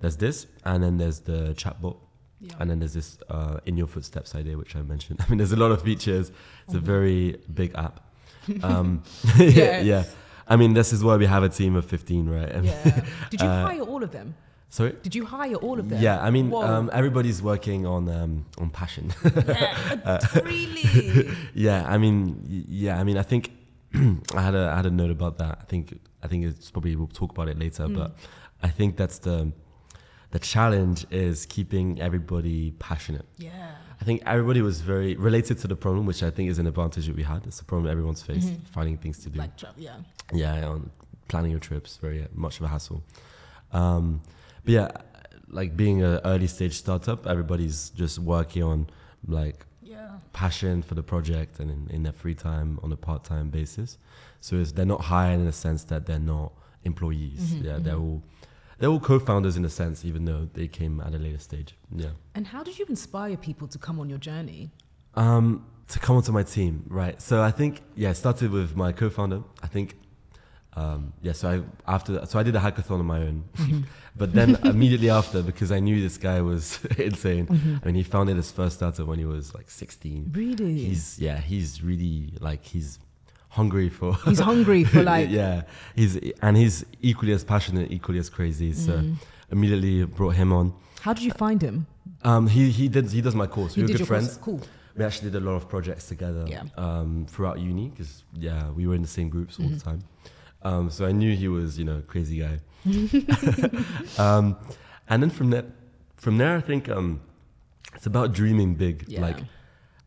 there's 0.00 0.16
this, 0.16 0.46
and 0.64 0.82
then 0.82 0.96
there's 0.98 1.20
the 1.20 1.54
chatbot. 1.54 1.96
Yeah. 2.40 2.54
And 2.58 2.70
then 2.70 2.78
there's 2.78 2.94
this 2.94 3.18
uh, 3.28 3.58
in 3.66 3.76
your 3.76 3.86
footsteps 3.86 4.34
idea, 4.34 4.56
which 4.56 4.74
I 4.74 4.82
mentioned. 4.82 5.20
I 5.24 5.28
mean, 5.28 5.38
there's 5.38 5.52
a 5.52 5.56
lot 5.64 5.70
of 5.72 5.82
features. 5.82 6.30
It's 6.66 6.74
a 6.74 6.78
Mhm. 6.78 6.82
very 6.82 7.36
big 7.52 7.74
app. 7.74 8.00
Um, 8.62 9.02
Yeah. 9.38 9.80
yeah. 9.82 10.04
I 10.48 10.56
mean, 10.56 10.72
this 10.74 10.92
is 10.92 11.04
why 11.04 11.16
we 11.16 11.26
have 11.26 11.42
a 11.44 11.48
team 11.48 11.76
of 11.76 11.84
15, 11.84 12.28
right? 12.28 12.48
And- 12.50 12.64
yeah. 12.66 13.04
Did 13.30 13.40
you 13.42 13.46
Uh, 13.48 13.66
hire 13.66 13.82
all 13.82 14.02
of 14.02 14.10
them? 14.10 14.34
Sorry. 14.70 14.94
Did 15.02 15.14
you 15.14 15.24
hire 15.26 15.56
all 15.56 15.78
of 15.78 15.88
them? 15.88 16.00
Yeah, 16.00 16.20
I 16.20 16.30
mean, 16.30 16.52
um, 16.54 16.90
everybody's 16.92 17.42
working 17.42 17.86
on 17.86 18.08
um, 18.08 18.46
on 18.58 18.70
passion. 18.70 19.12
Yeah, 19.24 20.18
really? 20.44 21.28
yeah, 21.54 21.84
I 21.94 21.98
mean, 21.98 22.44
yeah, 22.68 23.00
I 23.00 23.04
mean, 23.04 23.18
I 23.18 23.22
think 23.22 23.50
I 24.34 24.40
had 24.42 24.54
a 24.54 24.70
I 24.72 24.76
had 24.76 24.86
a 24.86 24.90
note 24.90 25.10
about 25.10 25.38
that. 25.38 25.58
I 25.60 25.64
think 25.64 25.98
I 26.22 26.28
think 26.28 26.44
it's 26.44 26.70
probably 26.70 26.94
we'll 26.96 27.06
talk 27.08 27.30
about 27.32 27.48
it 27.48 27.58
later, 27.58 27.84
Mm. 27.86 27.96
but 27.96 28.14
I 28.62 28.68
think 28.68 28.96
that's 28.96 29.18
the 29.18 29.52
the 30.30 30.38
challenge 30.38 31.06
is 31.10 31.44
keeping 31.46 32.00
everybody 32.00 32.70
passionate. 32.78 33.26
Yeah. 33.36 33.72
I 34.00 34.04
think 34.04 34.22
everybody 34.26 34.62
was 34.62 34.80
very 34.80 35.14
related 35.16 35.58
to 35.58 35.66
the 35.68 35.76
problem, 35.76 36.06
which 36.06 36.22
I 36.22 36.30
think 36.30 36.48
is 36.50 36.58
an 36.58 36.66
advantage 36.66 37.06
that 37.08 37.16
we 37.16 37.22
had. 37.24 37.46
It's 37.46 37.60
a 37.60 37.64
problem 37.64 37.90
everyone's 37.90 38.22
faced, 38.22 38.48
Mhm. 38.48 38.66
finding 38.68 38.96
things 38.96 39.18
to 39.24 39.28
do. 39.30 39.38
Like, 39.40 39.50
yeah. 39.76 39.96
yeah, 40.32 40.66
on 40.68 40.90
planning 41.28 41.50
your 41.50 41.60
trips, 41.60 41.98
very 41.98 42.22
uh, 42.22 42.28
much 42.32 42.58
of 42.60 42.64
a 42.64 42.68
hassle. 42.68 43.02
Um, 43.72 44.22
but 44.64 44.72
yeah, 44.72 44.88
like 45.48 45.76
being 45.76 46.02
an 46.02 46.20
early 46.24 46.46
stage 46.46 46.74
startup, 46.78 47.26
everybody's 47.26 47.90
just 47.90 48.18
working 48.20 48.62
on 48.62 48.86
like 49.26 49.66
Yeah. 50.00 50.18
passion 50.32 50.82
for 50.82 50.94
the 50.94 51.02
project 51.02 51.60
and 51.60 51.70
in, 51.70 51.88
in 51.94 52.02
their 52.04 52.12
free 52.12 52.34
time 52.34 52.78
on 52.82 52.90
a 52.92 52.96
part 52.96 53.22
time 53.24 53.50
basis. 53.50 53.98
So 54.40 54.56
it's, 54.56 54.72
they're 54.72 54.86
not 54.96 55.02
hired 55.02 55.40
in 55.40 55.46
the 55.46 55.52
sense 55.52 55.84
that 55.84 56.06
they're 56.06 56.18
not 56.18 56.52
employees. 56.84 57.40
Mhm, 57.40 57.64
yeah, 57.64 57.78
they're 57.78 57.94
mhm. 57.94 58.00
all 58.02 58.22
they're 58.78 58.88
all 58.88 59.00
co-founders 59.00 59.56
in 59.58 59.64
a 59.66 59.68
sense, 59.68 60.06
even 60.06 60.24
though 60.24 60.48
they 60.54 60.66
came 60.66 61.02
at 61.02 61.12
a 61.14 61.18
later 61.18 61.38
stage. 61.38 61.74
Yeah. 61.94 62.12
And 62.34 62.46
how 62.46 62.62
did 62.62 62.78
you 62.78 62.86
inspire 62.88 63.36
people 63.36 63.68
to 63.68 63.78
come 63.78 64.00
on 64.00 64.08
your 64.08 64.18
journey? 64.18 64.70
Um, 65.14 65.66
to 65.88 65.98
come 65.98 66.16
onto 66.16 66.32
my 66.32 66.44
team, 66.44 66.84
right? 66.88 67.20
So 67.20 67.42
I 67.42 67.50
think 67.50 67.82
yeah, 67.94 68.10
it 68.10 68.14
started 68.14 68.50
with 68.50 68.74
my 68.76 68.92
co-founder. 68.92 69.42
I 69.62 69.66
think 69.66 69.96
um, 70.76 71.12
yeah. 71.22 71.32
So 71.32 71.48
I 71.86 71.92
after 71.92 72.24
so 72.26 72.38
I 72.38 72.42
did 72.42 72.54
a 72.56 72.60
hackathon 72.60 72.98
on 73.00 73.06
my 73.06 73.18
own, 73.20 73.44
but 74.16 74.32
then 74.32 74.56
immediately 74.64 75.10
after 75.10 75.42
because 75.42 75.72
I 75.72 75.80
knew 75.80 76.00
this 76.00 76.16
guy 76.18 76.40
was 76.40 76.78
insane. 76.98 77.80
I 77.82 77.86
mean, 77.86 77.94
he 77.96 78.02
founded 78.02 78.36
his 78.36 78.50
first 78.50 78.76
startup 78.76 79.06
when 79.06 79.18
he 79.18 79.24
was 79.24 79.54
like 79.54 79.68
16. 79.70 80.30
Really? 80.34 80.78
He's 80.84 81.18
yeah, 81.18 81.38
he's 81.38 81.82
really 81.82 82.34
like 82.40 82.64
he's 82.64 82.98
hungry 83.50 83.88
for. 83.88 84.14
He's 84.24 84.38
hungry 84.38 84.84
for 84.84 85.02
like. 85.14 85.28
yeah, 85.30 85.62
he's 85.96 86.16
and 86.40 86.56
he's 86.56 86.84
equally 87.02 87.32
as 87.32 87.42
passionate, 87.44 87.90
equally 87.90 88.18
as 88.18 88.28
crazy. 88.30 88.72
So 88.72 88.92
Mm. 88.98 89.16
immediately 89.50 90.04
brought 90.04 90.36
him 90.36 90.52
on. 90.52 90.72
How 91.00 91.12
did 91.14 91.24
you 91.24 91.32
find 91.32 91.60
him? 91.62 91.86
Um, 92.22 92.46
he 92.46 92.70
he 92.70 92.88
did 92.88 93.10
he 93.10 93.20
does 93.20 93.34
my 93.34 93.46
course. 93.46 93.74
He 93.74 93.80
we 93.80 93.84
were 93.84 93.88
good 93.92 93.98
your 94.00 94.06
course? 94.06 94.24
friends. 94.26 94.36
Cool. 94.36 94.60
We 94.96 95.04
actually 95.04 95.30
did 95.30 95.42
a 95.42 95.44
lot 95.48 95.54
of 95.56 95.68
projects 95.68 96.06
together 96.08 96.44
Yeah. 96.46 96.64
um, 96.76 97.24
throughout 97.28 97.58
uni 97.60 97.88
because 97.88 98.24
yeah, 98.34 98.70
we 98.70 98.86
were 98.86 98.94
in 98.94 99.02
the 99.02 99.08
same 99.08 99.28
groups 99.30 99.58
all 99.58 99.66
Mhm. 99.66 99.74
the 99.78 99.80
time. 99.90 100.02
Um, 100.62 100.90
so 100.90 101.06
I 101.06 101.12
knew 101.12 101.34
he 101.34 101.48
was 101.48 101.78
you 101.78 101.84
know 101.84 101.98
a 101.98 102.02
crazy 102.02 102.38
guy. 102.38 102.60
um, 104.18 104.56
and 105.08 105.22
then 105.22 105.30
from 105.30 105.50
there, 105.50 105.64
from 106.16 106.38
there, 106.38 106.56
I 106.56 106.60
think 106.60 106.88
um, 106.88 107.20
it's 107.94 108.06
about 108.06 108.32
dreaming 108.32 108.74
big. 108.74 109.04
Yeah. 109.08 109.20
Like 109.22 109.38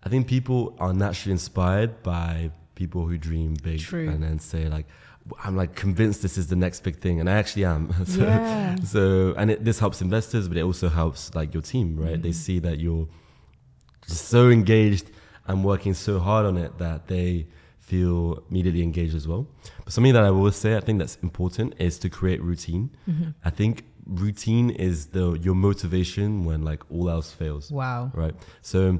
I 0.03 0.09
think 0.09 0.27
people 0.27 0.75
are 0.79 0.93
naturally 0.93 1.31
inspired 1.33 2.03
by 2.03 2.51
people 2.75 3.05
who 3.07 3.17
dream 3.17 3.55
big 3.63 3.79
True. 3.79 4.09
and 4.09 4.21
then 4.23 4.39
say 4.39 4.67
like. 4.67 4.87
I'm 5.41 5.55
like 5.55 5.73
convinced 5.73 6.21
this 6.21 6.37
is 6.37 6.47
the 6.47 6.57
next 6.57 6.83
big 6.83 6.97
thing, 6.99 7.21
and 7.21 7.29
I 7.29 7.35
actually 7.35 7.63
am. 7.63 7.93
so, 8.05 8.23
Yeah. 8.25 8.75
so 8.83 9.33
and 9.37 9.51
it, 9.51 9.63
this 9.63 9.79
helps 9.79 10.01
investors, 10.01 10.49
but 10.49 10.57
it 10.57 10.63
also 10.63 10.89
helps 10.89 11.33
like 11.33 11.53
your 11.53 11.63
team, 11.63 11.95
right? 11.97 12.21
They 12.21 12.31
Mhm. 12.31 12.43
see 12.45 12.59
that 12.59 12.77
you're 12.81 13.07
just 14.05 14.25
so 14.25 14.49
engaged 14.49 15.09
and 15.47 15.63
working 15.63 15.93
so 15.93 16.19
hard 16.19 16.45
on 16.45 16.57
it 16.57 16.77
that 16.79 17.07
they 17.07 17.47
feel 17.89 18.43
immediately 18.49 18.81
engaged 18.81 19.15
as 19.15 19.27
well. 19.27 19.45
But 19.83 19.91
something 19.93 20.13
that 20.13 20.23
I 20.23 20.31
will 20.31 20.51
say, 20.51 20.77
I 20.77 20.79
think 20.79 20.99
that's 20.99 21.17
important, 21.21 21.73
is 21.79 21.99
to 21.99 22.09
create 22.09 22.41
routine. 22.41 22.89
Mhm. 23.09 23.33
I 23.43 23.49
think 23.49 23.83
routine 24.25 24.69
is 24.69 25.07
the 25.07 25.25
your 25.45 25.55
motivation 25.55 26.45
when 26.47 26.59
like 26.63 26.81
all 26.89 27.09
else 27.09 27.29
fails, 27.31 27.71
Wow. 27.71 28.11
right? 28.13 28.35
So 28.61 28.99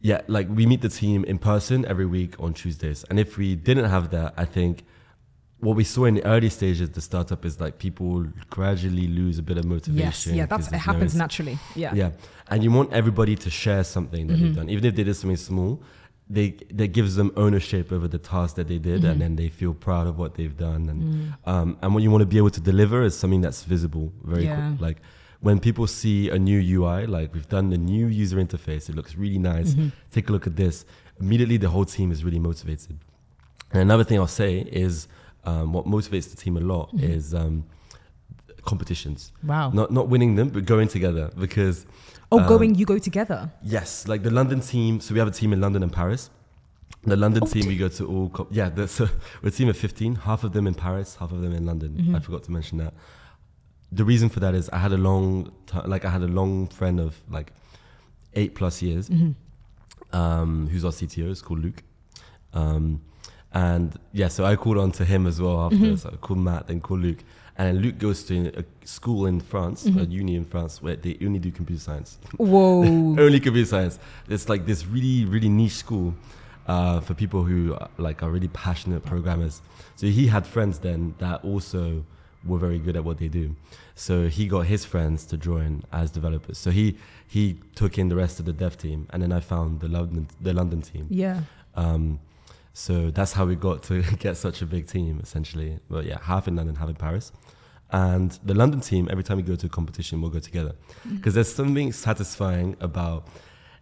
yeah, 0.00 0.20
like 0.28 0.46
we 0.58 0.64
meet 0.66 0.80
the 0.80 0.88
team 0.88 1.24
in 1.24 1.38
person 1.38 1.84
every 1.92 2.06
week 2.06 2.32
on 2.44 2.54
Tuesdays, 2.54 3.04
and 3.10 3.18
if 3.20 3.36
we 3.36 3.48
didn't 3.68 3.88
have 3.96 4.10
that, 4.16 4.32
I 4.36 4.46
think 4.56 4.84
what 5.66 5.76
we 5.76 5.84
saw 5.84 6.06
in 6.06 6.14
the 6.14 6.24
early 6.24 6.48
stages 6.48 6.80
of 6.88 6.94
the 6.94 7.02
startup 7.02 7.44
is 7.44 7.60
like 7.60 7.74
people 7.78 8.24
gradually 8.48 9.06
lose 9.20 9.38
a 9.38 9.42
bit 9.42 9.58
of 9.58 9.66
motivation. 9.66 10.32
Yes, 10.32 10.38
yeah, 10.38 10.46
that's 10.46 10.68
it 10.68 10.70
there's 10.70 10.86
no 10.86 10.92
happens 10.92 11.14
naturally. 11.14 11.58
Yeah. 11.76 11.92
yeah, 11.94 12.10
and 12.50 12.64
you 12.64 12.70
want 12.72 12.88
everybody 13.00 13.36
to 13.44 13.50
share 13.50 13.84
something 13.84 14.26
that 14.28 14.34
Mm-hmm. 14.36 14.44
they've 14.46 14.56
done, 14.56 14.70
even 14.70 14.84
if 14.86 14.94
they 14.96 15.04
did 15.04 15.14
something 15.16 15.36
small. 15.36 15.82
They 16.36 16.48
that 16.80 16.88
gives 16.98 17.12
them 17.16 17.30
ownership 17.44 17.90
over 17.96 18.06
the 18.16 18.18
task 18.34 18.54
that 18.58 18.68
they 18.68 18.78
did, 18.78 19.00
Mm-hmm. 19.00 19.10
and 19.10 19.20
then 19.22 19.32
they 19.36 19.48
feel 19.60 19.74
proud 19.74 20.06
of 20.06 20.14
what 20.22 20.30
they've 20.36 20.56
done. 20.68 20.82
And 20.92 21.00
Mm. 21.02 21.48
um, 21.52 21.68
and 21.82 21.88
what 21.94 22.02
you 22.04 22.10
want 22.14 22.22
to 22.22 22.30
be 22.34 22.38
able 22.42 22.50
to 22.58 22.60
deliver 22.72 22.98
is 23.08 23.14
something 23.22 23.40
that's 23.46 23.62
visible, 23.74 24.06
very 24.32 24.44
Yeah. 24.44 24.56
quick. 24.68 24.80
Like 24.88 24.98
when 25.46 25.58
people 25.58 25.86
see 25.86 26.18
a 26.36 26.38
new 26.38 26.60
UI, 26.76 27.06
like 27.16 27.28
we've 27.34 27.48
done 27.48 27.66
the 27.70 27.78
new 27.92 28.06
user 28.22 28.38
interface, 28.46 28.88
it 28.90 28.94
looks 28.98 29.12
really 29.16 29.38
nice. 29.54 29.70
Mm-hmm. 29.74 29.88
Take 30.16 30.28
a 30.28 30.32
look 30.32 30.46
at 30.46 30.54
this. 30.56 30.84
Immediately, 31.24 31.56
the 31.58 31.70
whole 31.74 31.84
team 31.96 32.08
is 32.12 32.22
really 32.26 32.38
motivated. 32.50 32.96
And 33.72 33.80
another 33.82 34.04
thing 34.04 34.18
I'll 34.18 34.36
say 34.44 34.52
is 34.86 35.08
um, 35.44 35.72
what 35.72 35.84
motivates 35.96 36.28
the 36.30 36.36
team 36.36 36.56
a 36.56 36.60
lot 36.60 36.86
Mm-hmm. 36.94 37.12
is 37.16 37.34
um, 37.34 37.64
competitions. 38.64 39.32
Wow. 39.44 39.70
Not 39.70 39.90
not 39.90 40.08
winning 40.08 40.34
them, 40.36 40.48
but 40.50 40.64
going 40.64 40.88
together 40.88 41.30
because 41.38 41.86
oh, 42.32 42.40
um, 42.40 42.48
going, 42.48 42.74
you 42.74 42.86
go 42.86 42.98
together. 42.98 43.50
Yes, 43.62 44.06
like 44.08 44.22
the 44.22 44.30
London 44.30 44.60
team. 44.60 45.00
So 45.00 45.14
we 45.14 45.18
have 45.18 45.28
a 45.28 45.32
team 45.32 45.52
in 45.52 45.60
London 45.60 45.82
and 45.82 45.92
Paris. 45.92 46.30
The 47.04 47.16
London 47.16 47.42
Oh, 47.44 47.46
team, 47.46 47.66
we 47.66 47.76
go 47.76 47.88
to 47.88 48.06
all. 48.06 48.28
Co- 48.28 48.48
yeah, 48.50 48.68
the, 48.68 48.86
so 48.96 49.08
we're 49.42 49.48
a 49.48 49.52
team 49.52 49.68
of 49.68 49.76
fifteen. 49.76 50.16
Half 50.16 50.44
of 50.44 50.52
them 50.52 50.66
in 50.66 50.74
Paris, 50.74 51.16
half 51.16 51.32
of 51.32 51.40
them 51.40 51.52
in 51.52 51.64
London. 51.64 51.92
Mm-hmm. 51.96 52.14
I 52.16 52.20
forgot 52.20 52.42
to 52.44 52.52
mention 52.52 52.78
that. 52.78 52.92
The 53.92 54.04
reason 54.04 54.28
for 54.28 54.40
that 54.40 54.54
is 54.54 54.68
I 54.70 54.78
had 54.78 54.92
a 54.92 54.96
long, 54.98 55.50
ti 55.66 55.78
like 55.86 56.04
I 56.04 56.10
had 56.10 56.22
a 56.22 56.28
long 56.28 56.68
friend 56.68 57.00
of 57.00 57.20
like 57.30 57.52
eight 58.34 58.54
plus 58.54 58.82
years, 58.82 59.08
Mm-hmm. 59.08 60.16
um, 60.16 60.68
who's 60.68 60.84
our 60.84 60.92
CTO. 60.92 61.30
It's 61.30 61.42
called 61.42 61.60
Luke. 61.60 61.82
Um, 62.52 63.00
and 63.52 63.98
yeah, 64.12 64.28
so 64.28 64.44
I 64.44 64.54
called 64.56 64.78
on 64.78 64.92
to 64.92 65.04
him 65.04 65.26
as 65.26 65.40
well 65.40 65.60
after. 65.62 65.76
Mm-hmm. 65.76 65.96
So 65.96 66.10
I 66.12 66.16
called 66.16 66.38
Matt, 66.40 66.66
then 66.68 66.80
called 66.80 67.00
Luke. 67.00 67.24
And 67.60 67.82
Luke 67.84 67.98
goes 68.06 68.18
to 68.28 68.34
a 68.62 68.64
school 68.86 69.22
in 69.32 69.38
France, 69.52 69.78
Mm-hmm. 69.84 69.98
a 70.00 70.04
uni 70.20 70.34
in 70.42 70.44
France, 70.52 70.72
where 70.84 70.96
they 71.04 71.14
only 71.26 71.38
do 71.46 71.50
computer 71.60 71.82
science 71.88 72.10
Whoa. 72.38 72.82
only 73.26 73.40
computer 73.46 73.68
science. 73.74 73.98
It's 74.34 74.48
like 74.52 74.62
this 74.70 74.80
really, 74.94 75.18
really 75.34 75.48
niche 75.60 75.78
school 75.84 76.08
uh, 76.66 77.00
for 77.06 77.14
people 77.22 77.42
who 77.50 77.60
uh, 77.74 77.88
like 78.06 78.18
are 78.24 78.30
really 78.36 78.48
passionate 78.66 79.02
programmers. 79.12 79.54
So 79.96 80.06
he 80.18 80.24
had 80.34 80.44
friends 80.54 80.74
then 80.86 81.14
that 81.18 81.38
also 81.50 81.82
were 82.50 82.58
very 82.66 82.78
good 82.86 82.96
at 82.96 83.04
what 83.04 83.18
they 83.18 83.28
do. 83.28 83.46
So 83.94 84.28
he 84.28 84.46
got 84.46 84.62
his 84.74 84.82
friends 84.92 85.18
to 85.30 85.36
join 85.50 85.72
as 85.92 86.06
developers. 86.10 86.56
So 86.64 86.70
he 86.70 86.86
he 87.36 87.42
took 87.80 87.92
in 87.98 88.08
the 88.08 88.16
rest 88.16 88.40
of 88.40 88.44
the 88.46 88.54
dev 88.62 88.74
team, 88.84 89.06
and 89.10 89.18
then 89.22 89.32
I 89.38 89.40
found 89.40 89.80
the 89.80 89.88
London 89.88 90.28
the 90.40 90.52
London 90.60 90.80
team. 90.90 91.06
yeah. 91.24 91.40
Um, 91.84 92.04
so 92.72 93.10
that's 93.10 93.32
how 93.32 93.44
we 93.46 93.56
got 93.56 93.82
to 93.84 94.02
get 94.18 94.36
such 94.36 94.62
a 94.62 94.66
big 94.66 94.86
team, 94.86 95.20
essentially. 95.22 95.78
But 95.88 96.04
yeah, 96.06 96.18
half 96.22 96.48
in 96.48 96.56
London, 96.56 96.76
half 96.76 96.88
in 96.88 96.94
Paris. 96.96 97.32
And 97.92 98.30
the 98.44 98.54
London 98.54 98.80
team, 98.80 99.08
every 99.10 99.24
time 99.24 99.36
we 99.38 99.42
go 99.42 99.56
to 99.56 99.66
a 99.66 99.68
competition, 99.68 100.20
we'll 100.20 100.30
go 100.30 100.38
together. 100.38 100.74
Mm-hmm. 101.00 101.16
Because 101.16 101.34
there's 101.34 101.52
something 101.52 101.92
satisfying 101.92 102.76
about 102.80 103.26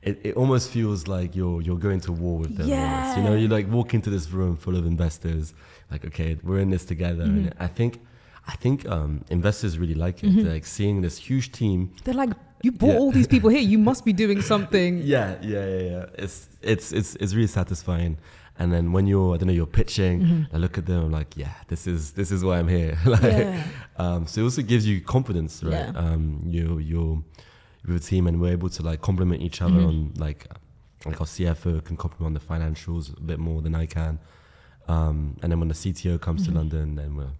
it. 0.02 0.18
It 0.24 0.34
almost 0.36 0.70
feels 0.70 1.06
like 1.06 1.36
you're 1.36 1.60
you're 1.60 1.76
going 1.78 2.00
to 2.00 2.12
war 2.12 2.38
with 2.38 2.56
them. 2.56 2.68
almost. 2.68 3.16
You 3.18 3.22
know, 3.24 3.34
you 3.34 3.48
like 3.48 3.68
walk 3.70 3.92
into 3.92 4.08
this 4.08 4.30
room 4.30 4.56
full 4.56 4.76
of 4.76 4.86
investors, 4.86 5.52
like, 5.90 6.06
okay, 6.06 6.38
we're 6.42 6.60
in 6.60 6.70
this 6.70 6.86
together. 6.86 7.24
And 7.24 7.50
mm-hmm. 7.50 7.62
I 7.62 7.66
think 7.66 8.00
I 8.46 8.52
think 8.56 8.88
um, 8.88 9.24
investors 9.28 9.78
really 9.78 9.94
like 9.94 10.24
it. 10.24 10.30
Mm-hmm. 10.30 10.48
Like 10.48 10.64
seeing 10.64 11.02
this 11.02 11.18
huge 11.18 11.52
team 11.52 11.92
They're 12.04 12.14
like, 12.14 12.30
you 12.62 12.72
brought 12.72 12.92
Yeah. 12.94 12.98
all 12.98 13.12
these 13.12 13.26
people 13.26 13.50
here. 13.50 13.60
You 13.60 13.76
must 13.78 14.06
be 14.06 14.14
doing 14.14 14.40
something. 14.52 15.02
yeah, 15.04 15.36
yeah, 15.42 15.66
yeah, 15.66 15.80
yeah. 15.80 16.06
It's 16.14 16.48
it's 16.62 16.92
it's 16.92 17.14
it's 17.16 17.34
really 17.34 17.46
satisfying. 17.48 18.16
And 18.60 18.72
then 18.72 18.92
when 18.92 19.06
you're, 19.06 19.34
I 19.34 19.36
don't 19.38 19.46
know, 19.46 19.52
you're 19.52 19.66
pitching, 19.66 20.46
I 20.52 20.56
look 20.56 20.78
at 20.78 20.86
them, 20.86 21.04
I'm 21.04 21.12
like, 21.12 21.36
yeah, 21.36 21.54
this 21.68 21.86
is 21.86 22.12
this 22.12 22.30
is 22.32 22.42
why 22.42 22.58
I'm 22.58 22.66
here. 22.68 22.98
like, 23.06 23.22
Yeah. 23.22 23.62
um, 23.96 24.26
so 24.26 24.40
it 24.40 24.44
also 24.44 24.62
gives 24.62 24.84
you 24.86 25.00
confidence, 25.00 25.62
right? 25.62 25.72
Yeah. 25.72 25.92
Um, 25.94 26.40
you 26.44 26.78
you're 26.78 27.22
with 27.86 27.96
a 27.96 28.00
team, 28.00 28.26
and 28.26 28.40
we're 28.40 28.52
able 28.52 28.68
to 28.70 28.82
like 28.82 29.00
complement 29.00 29.42
each 29.42 29.62
other 29.62 29.78
on 29.80 30.12
like 30.16 30.46
like 31.06 31.20
our 31.20 31.26
CFO 31.26 31.84
can 31.84 31.96
complement 31.96 32.26
on 32.26 32.34
the 32.34 32.40
financials 32.40 33.16
a 33.16 33.20
bit 33.20 33.38
more 33.38 33.62
than 33.62 33.74
I 33.76 33.86
can. 33.86 34.18
Um, 34.88 35.36
and 35.42 35.52
then 35.52 35.60
when 35.60 35.68
the 35.68 35.74
CTO 35.74 36.20
comes 36.20 36.44
to 36.46 36.52
London, 36.52 36.96
then 36.96 37.14
we're 37.16 37.30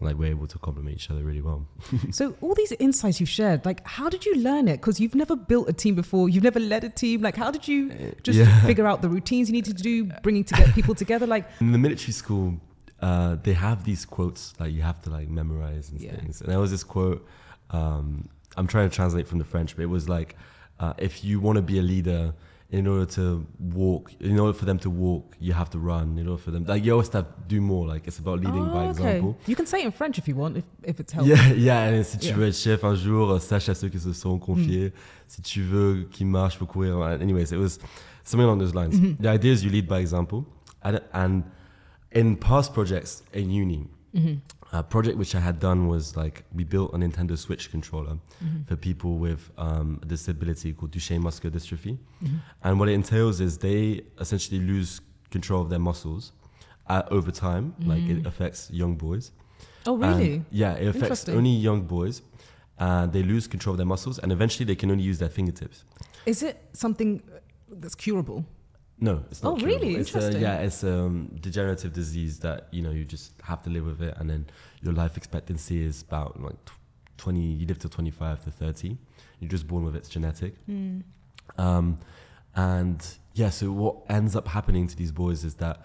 like 0.00 0.16
we're 0.16 0.28
able 0.30 0.46
to 0.46 0.58
complement 0.58 0.94
each 0.96 1.10
other 1.10 1.22
really 1.24 1.40
well. 1.40 1.66
So 2.12 2.36
all 2.42 2.54
these 2.54 2.72
insights 2.72 3.18
you've 3.20 3.28
shared, 3.30 3.64
like, 3.64 3.86
how 3.86 4.08
did 4.10 4.26
you 4.26 4.34
learn 4.36 4.68
it? 4.68 4.76
Because 4.78 5.00
you've 5.00 5.14
never 5.14 5.34
built 5.36 5.68
a 5.68 5.72
team 5.72 5.94
before. 5.94 6.28
You've 6.28 6.44
never 6.44 6.60
led 6.60 6.84
a 6.84 6.90
team. 6.90 7.22
Like, 7.22 7.36
how 7.36 7.50
did 7.50 7.66
you 7.66 7.90
just 8.22 8.38
Uh, 8.38 8.42
yeah. 8.44 8.60
figure 8.66 8.86
out 8.86 9.00
the 9.00 9.08
routines 9.08 9.48
you 9.48 9.54
need 9.54 9.64
to 9.66 9.72
do, 9.72 10.04
bringing 10.22 10.44
together 10.44 10.70
people 10.72 10.94
together? 10.94 11.26
Like, 11.26 11.48
in 11.60 11.72
the 11.72 11.78
military 11.78 12.12
school, 12.12 12.60
uh, 13.00 13.36
they 13.42 13.54
have 13.54 13.84
these 13.84 14.04
quotes 14.04 14.52
that 14.58 14.70
you 14.72 14.82
have 14.82 15.00
to 15.04 15.10
like 15.10 15.28
memorize 15.28 15.90
and 15.90 16.00
Yeah. 16.00 16.16
things. 16.16 16.40
And 16.42 16.50
there 16.50 16.60
was 16.60 16.70
this 16.70 16.84
quote. 16.84 17.26
Um, 17.70 18.28
I'm 18.56 18.66
trying 18.66 18.88
to 18.90 18.94
translate 18.94 19.26
from 19.28 19.38
the 19.38 19.44
French, 19.44 19.76
but 19.76 19.82
it 19.82 19.90
was 19.98 20.08
like, 20.08 20.36
uh, 20.78 20.92
if 20.98 21.24
you 21.24 21.40
want 21.40 21.56
to 21.56 21.62
be 21.62 21.78
a 21.78 21.82
leader, 21.82 22.34
in 22.70 22.86
order 22.88 23.06
to 23.06 23.46
walk, 23.60 24.12
in 24.20 24.38
order 24.40 24.52
for 24.52 24.64
them 24.64 24.78
to 24.80 24.90
walk, 24.90 25.36
you 25.38 25.52
have 25.52 25.70
to 25.70 25.78
run. 25.78 26.18
In 26.18 26.26
order 26.26 26.42
for 26.42 26.50
them, 26.50 26.64
like 26.64 26.84
you 26.84 26.92
always 26.92 27.08
have 27.12 27.24
to 27.26 27.32
do 27.46 27.60
more. 27.60 27.86
Like 27.86 28.06
it's 28.08 28.18
about 28.18 28.40
leading 28.40 28.66
by 28.66 28.86
Oh, 28.86 28.90
example. 28.90 29.36
You 29.46 29.54
can 29.54 29.66
say 29.66 29.82
it 29.82 29.86
in 29.86 29.92
French 29.92 30.18
if 30.18 30.26
you 30.26 30.34
want, 30.34 30.56
if, 30.56 30.64
if 30.82 30.98
it's 31.00 31.12
helpful. 31.12 31.36
Yeah, 31.36 31.52
yeah, 31.56 31.90
et 31.92 32.02
si 32.04 32.18
tu 32.18 32.26
Yeah. 32.28 32.36
veux 32.36 32.46
être 32.48 32.56
chef 32.56 32.82
un 32.84 32.94
jour, 32.96 33.30
euh, 33.30 33.38
sache 33.38 33.68
à 33.68 33.74
ceux 33.74 33.88
qui 33.88 34.00
se 34.00 34.12
sont 34.12 34.38
confiés. 34.38 34.88
Mm. 34.88 34.92
Si 35.28 35.42
tu 35.42 35.62
veux 35.62 36.08
qu'ils 36.10 36.26
marchent, 36.26 36.56
faut 36.58 36.66
courir. 36.66 37.00
Anyways, 37.02 37.52
it 37.52 37.58
was 37.58 37.78
something 38.24 38.44
along 38.48 38.58
those 38.58 38.74
lines. 38.74 38.94
Mm-hmm. 38.94 39.22
The 39.22 39.28
idea 39.28 39.52
is 39.52 39.62
you 39.64 39.70
lead 39.70 39.86
by 39.86 40.00
example. 40.00 40.44
And, 40.82 41.00
and 41.12 41.42
in 42.12 42.36
past 42.36 42.72
projects 42.74 43.22
in 43.32 43.50
uni, 43.50 43.86
a 44.72 44.82
project 44.82 45.16
which 45.18 45.34
I 45.34 45.40
had 45.40 45.58
done 45.60 45.86
was 45.88 46.16
like 46.16 46.44
we 46.54 46.64
built 46.64 46.92
a 46.94 46.98
Nintendo 46.98 47.36
Switch 47.38 47.70
controller 47.70 48.18
for 48.68 48.76
people 48.76 49.18
with 49.18 49.50
um, 49.58 50.00
a 50.02 50.06
disability 50.06 50.72
called 50.72 50.90
Duchenne 50.92 51.20
muscular 51.20 51.54
dystrophy. 51.56 51.98
And 52.64 52.78
what 52.80 52.88
it 52.88 52.92
entails 52.92 53.40
is 53.40 53.58
they 53.58 54.02
essentially 54.20 54.60
lose 54.60 55.00
control 55.30 55.60
of 55.62 55.68
their 55.70 55.78
muscles 55.90 56.32
uh, 56.88 57.02
over 57.10 57.30
time. 57.30 57.74
Like 57.80 58.02
it 58.14 58.26
affects 58.26 58.70
young 58.70 58.94
boys. 58.96 59.32
Oh, 59.86 59.94
And, 60.02 60.18
really? 60.18 60.44
yeah, 60.50 60.72
it 60.74 60.88
affects 60.88 61.28
only 61.28 61.50
young 61.50 61.82
boys. 61.82 62.22
And 62.78 63.12
they 63.12 63.22
lose 63.22 63.46
control 63.46 63.72
of 63.72 63.78
their 63.78 63.86
muscles, 63.86 64.18
and 64.18 64.30
eventually 64.32 64.66
they 64.66 64.74
can 64.74 64.90
only 64.90 65.02
use 65.02 65.18
their 65.18 65.30
fingertips. 65.30 65.84
Is 66.26 66.42
it 66.42 66.56
something 66.74 67.22
that's 67.70 67.94
curable? 67.94 68.44
No, 68.98 69.22
it's 69.30 69.42
not. 69.42 69.52
Oh, 69.52 69.56
curable. 69.56 69.78
really? 69.78 69.96
It's 69.96 70.14
a, 70.14 70.18
Interesting. 70.18 70.42
yeah, 70.42 70.56
it's 70.60 70.82
a 70.82 71.00
um, 71.00 71.30
degenerative 71.40 71.92
disease 71.92 72.38
that 72.40 72.68
you 72.70 72.82
know 72.82 72.90
you 72.90 73.04
just 73.04 73.32
have 73.42 73.62
to 73.64 73.70
live 73.70 73.84
with 73.84 74.00
it, 74.00 74.14
and 74.16 74.28
then 74.30 74.46
your 74.82 74.94
life 74.94 75.16
expectancy 75.16 75.84
is 75.84 76.02
about 76.02 76.40
like 76.40 76.56
twenty. 77.18 77.40
You 77.40 77.66
live 77.66 77.78
to 77.80 77.88
twenty-five 77.88 78.42
to 78.44 78.50
thirty. 78.50 78.96
You're 79.40 79.50
just 79.50 79.68
born 79.68 79.84
with 79.84 79.94
it. 79.96 79.98
It's 79.98 80.08
genetic. 80.08 80.54
Um, 81.58 81.98
and 82.54 83.06
yeah, 83.34 83.50
so 83.50 83.70
what 83.70 83.96
ends 84.08 84.34
up 84.34 84.48
happening 84.48 84.86
to 84.88 84.96
these 84.96 85.12
boys 85.12 85.44
is 85.44 85.56
that 85.56 85.82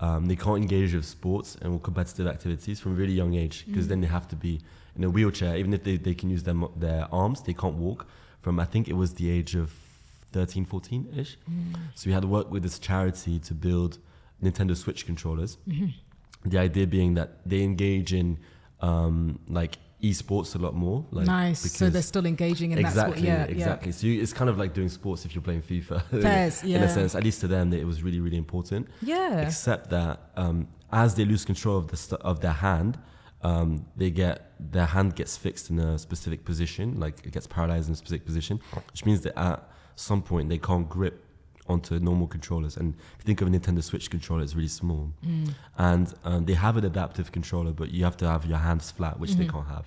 um, 0.00 0.26
they 0.26 0.36
can't 0.36 0.56
engage 0.56 0.94
with 0.94 1.04
sports 1.04 1.56
and 1.60 1.82
competitive 1.82 2.26
activities 2.26 2.80
from 2.80 2.92
a 2.92 2.94
really 2.94 3.12
young 3.12 3.34
age 3.34 3.66
because 3.66 3.88
then 3.88 4.00
they 4.00 4.06
have 4.06 4.26
to 4.28 4.36
be 4.36 4.60
in 4.96 5.04
a 5.04 5.10
wheelchair. 5.10 5.56
Even 5.56 5.74
if 5.74 5.84
they, 5.84 5.96
they 5.98 6.14
can 6.14 6.30
use 6.30 6.42
their, 6.44 6.54
their 6.76 7.06
arms, 7.12 7.42
they 7.42 7.52
can't 7.52 7.74
walk 7.74 8.06
from, 8.40 8.58
I 8.58 8.64
think 8.64 8.88
it 8.88 8.94
was 8.94 9.14
the 9.14 9.30
age 9.30 9.54
of 9.54 9.72
13, 10.34 10.64
14 10.64 11.14
ish. 11.16 11.38
So 11.94 12.08
we 12.08 12.12
had 12.12 12.22
to 12.22 12.28
work 12.28 12.50
with 12.50 12.64
this 12.64 12.78
charity 12.78 13.38
to 13.38 13.54
build 13.54 13.98
Nintendo 14.42 14.76
Switch 14.76 15.06
controllers. 15.06 15.58
The 16.44 16.58
idea 16.58 16.86
being 16.86 17.14
that 17.14 17.38
they 17.46 17.62
engage 17.62 18.12
in 18.12 18.38
um, 18.80 19.38
like 19.48 19.78
esports 20.02 20.54
a 20.56 20.58
lot 20.58 20.74
more. 20.74 21.06
Like 21.10 21.26
nice. 21.26 21.60
So 21.72 21.88
they're 21.88 22.02
still 22.02 22.26
engaging, 22.26 22.72
in 22.72 22.78
exactly, 22.78 23.22
what. 23.22 23.30
Yeah, 23.30 23.44
exactly. 23.44 23.92
So 23.92 24.08
you, 24.08 24.20
it's 24.20 24.32
kind 24.32 24.50
of 24.50 24.58
like 24.58 24.74
doing 24.74 24.88
sports 24.88 25.24
if 25.24 25.34
you're 25.34 25.42
playing 25.42 25.62
FIFA. 25.62 26.02
Fairs, 26.22 26.62
in 26.62 26.70
yeah. 26.70 26.82
a 26.82 26.88
sense, 26.88 27.14
at 27.14 27.22
least 27.22 27.40
to 27.42 27.46
them, 27.46 27.72
it 27.72 27.86
was 27.86 28.02
really, 28.02 28.20
really 28.20 28.36
important. 28.36 28.88
Yeah. 29.00 29.30
Yeah. 29.30 29.46
Except 29.46 29.88
that 29.90 30.32
um, 30.36 30.68
as 30.92 31.14
they 31.14 31.24
lose 31.24 31.44
control 31.44 31.78
of 31.78 31.88
the 31.88 31.96
st- 31.96 32.20
of 32.22 32.40
their 32.40 32.52
hand, 32.52 32.98
um, 33.42 33.86
they 33.96 34.10
get 34.10 34.52
their 34.58 34.86
hand 34.86 35.14
gets 35.14 35.36
fixed 35.36 35.70
in 35.70 35.78
a 35.78 35.98
specific 35.98 36.44
position, 36.44 36.98
like 36.98 37.24
it 37.24 37.32
gets 37.32 37.46
paralyzed 37.46 37.88
in 37.88 37.94
a 37.94 37.96
specific 37.96 38.26
position, 38.26 38.60
which 38.90 39.04
means 39.04 39.20
that 39.22 39.38
at 39.38 39.68
some 39.96 40.22
point 40.22 40.48
they 40.48 40.58
can't 40.58 40.88
grip 40.88 41.24
onto 41.66 41.98
normal 41.98 42.26
controllers. 42.26 42.76
And 42.76 42.94
if 42.94 43.20
you 43.20 43.24
think 43.24 43.40
of 43.40 43.48
a 43.48 43.50
Nintendo 43.50 43.82
Switch 43.82 44.10
controller, 44.10 44.42
it's 44.42 44.54
really 44.54 44.68
small, 44.68 45.12
and 45.78 46.12
um, 46.24 46.44
they 46.44 46.54
have 46.54 46.76
an 46.76 46.84
adaptive 46.84 47.32
controller, 47.32 47.72
but 47.72 47.90
you 47.90 48.04
have 48.04 48.16
to 48.18 48.28
have 48.28 48.44
your 48.46 48.58
hands 48.58 48.90
flat, 48.90 49.18
which 49.18 49.32
they 49.32 49.46
can't 49.46 49.66
have. 49.68 49.86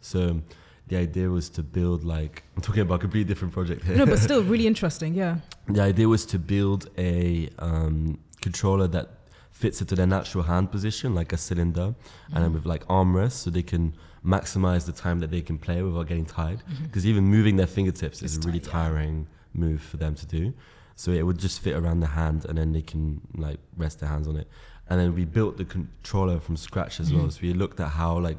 So 0.00 0.40
the 0.88 0.96
idea 0.96 1.28
was 1.28 1.48
to 1.50 1.62
build 1.62 2.04
like 2.04 2.44
I'm 2.54 2.62
talking 2.62 2.82
about 2.82 2.96
a 2.96 2.98
completely 2.98 3.28
different 3.32 3.52
project 3.52 3.84
here. 3.84 3.96
No, 3.96 4.06
but 4.06 4.18
still 4.18 4.42
really 4.52 4.66
interesting. 4.66 5.14
Yeah. 5.14 5.38
The 5.68 5.82
idea 5.82 6.08
was 6.08 6.24
to 6.26 6.38
build 6.38 6.88
a 6.96 7.48
um, 7.58 8.18
controller 8.40 8.86
that 8.88 9.08
fits 9.50 9.80
into 9.80 9.94
their 9.96 10.06
natural 10.06 10.44
hand 10.44 10.70
position, 10.70 11.14
like 11.14 11.32
a 11.32 11.36
cylinder, 11.36 11.94
and 12.32 12.44
then 12.44 12.52
with 12.52 12.66
like 12.66 12.86
armrests, 12.86 13.32
so 13.32 13.50
they 13.50 13.62
can 13.62 13.96
maximize 14.24 14.86
the 14.86 14.92
time 14.92 15.18
that 15.20 15.30
they 15.30 15.40
can 15.40 15.58
play 15.58 15.82
without 15.82 16.06
getting 16.06 16.26
tired. 16.26 16.62
Because 16.82 17.06
even 17.06 17.24
moving 17.24 17.56
their 17.56 17.66
fingertips 17.66 18.22
is 18.22 18.36
It's 18.36 18.44
a 18.44 18.48
really 18.48 18.60
tight, 18.60 18.72
yeah. 18.74 19.24
Move 19.56 19.80
for 19.82 19.96
them 19.96 20.14
to 20.14 20.26
do. 20.26 20.52
so 20.98 21.10
it 21.12 21.22
would 21.26 21.38
just 21.38 21.60
fit 21.60 21.74
around 21.76 22.00
the 22.00 22.06
hand, 22.06 22.46
and 22.48 22.56
then 22.56 22.72
they 22.72 22.80
can 22.80 23.20
like 23.36 23.58
rest 23.76 24.00
their 24.00 24.08
hands 24.08 24.26
on 24.26 24.34
it. 24.36 24.48
And 24.88 24.98
then 24.98 25.14
we 25.14 25.24
built 25.26 25.58
the 25.58 25.64
controller 25.66 26.40
from 26.40 26.56
scratch 26.56 27.00
as 27.00 27.12
well. 27.12 27.24
Mhm. 27.26 27.32
So 27.32 27.38
we 27.42 27.52
looked 27.52 27.80
at 27.80 27.88
how 27.88 28.18
like 28.18 28.38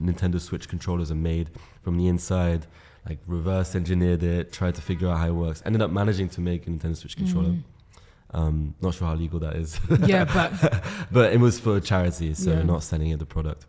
Nintendo 0.00 0.40
Switch 0.40 0.68
controllers 0.68 1.10
are 1.10 1.20
made 1.32 1.50
from 1.82 1.98
the 1.98 2.06
inside, 2.08 2.66
like 3.06 3.18
reverse 3.26 3.74
engineered 3.74 4.22
it, 4.22 4.52
tried 4.52 4.74
to 4.76 4.80
figure 4.80 5.06
out 5.10 5.18
how 5.18 5.28
it 5.28 5.32
works. 5.34 5.62
Ended 5.66 5.82
up 5.82 5.90
managing 5.90 6.28
to 6.30 6.40
make 6.40 6.66
a 6.66 6.70
Nintendo 6.70 6.96
Switch 6.96 7.14
controller. 7.16 7.50
Mm. 7.50 7.62
Um, 8.34 8.74
not 8.80 8.94
sure 8.94 9.06
how 9.08 9.14
legal 9.14 9.38
that 9.40 9.56
is, 9.56 9.78
yeah, 10.06 10.24
but 10.36 10.82
but 11.12 11.34
it 11.34 11.40
was 11.40 11.60
for 11.60 11.78
charity, 11.78 12.32
so 12.32 12.52
Yeah. 12.52 12.62
not 12.62 12.82
selling 12.82 13.10
it 13.10 13.18
the 13.18 13.26
product. 13.26 13.66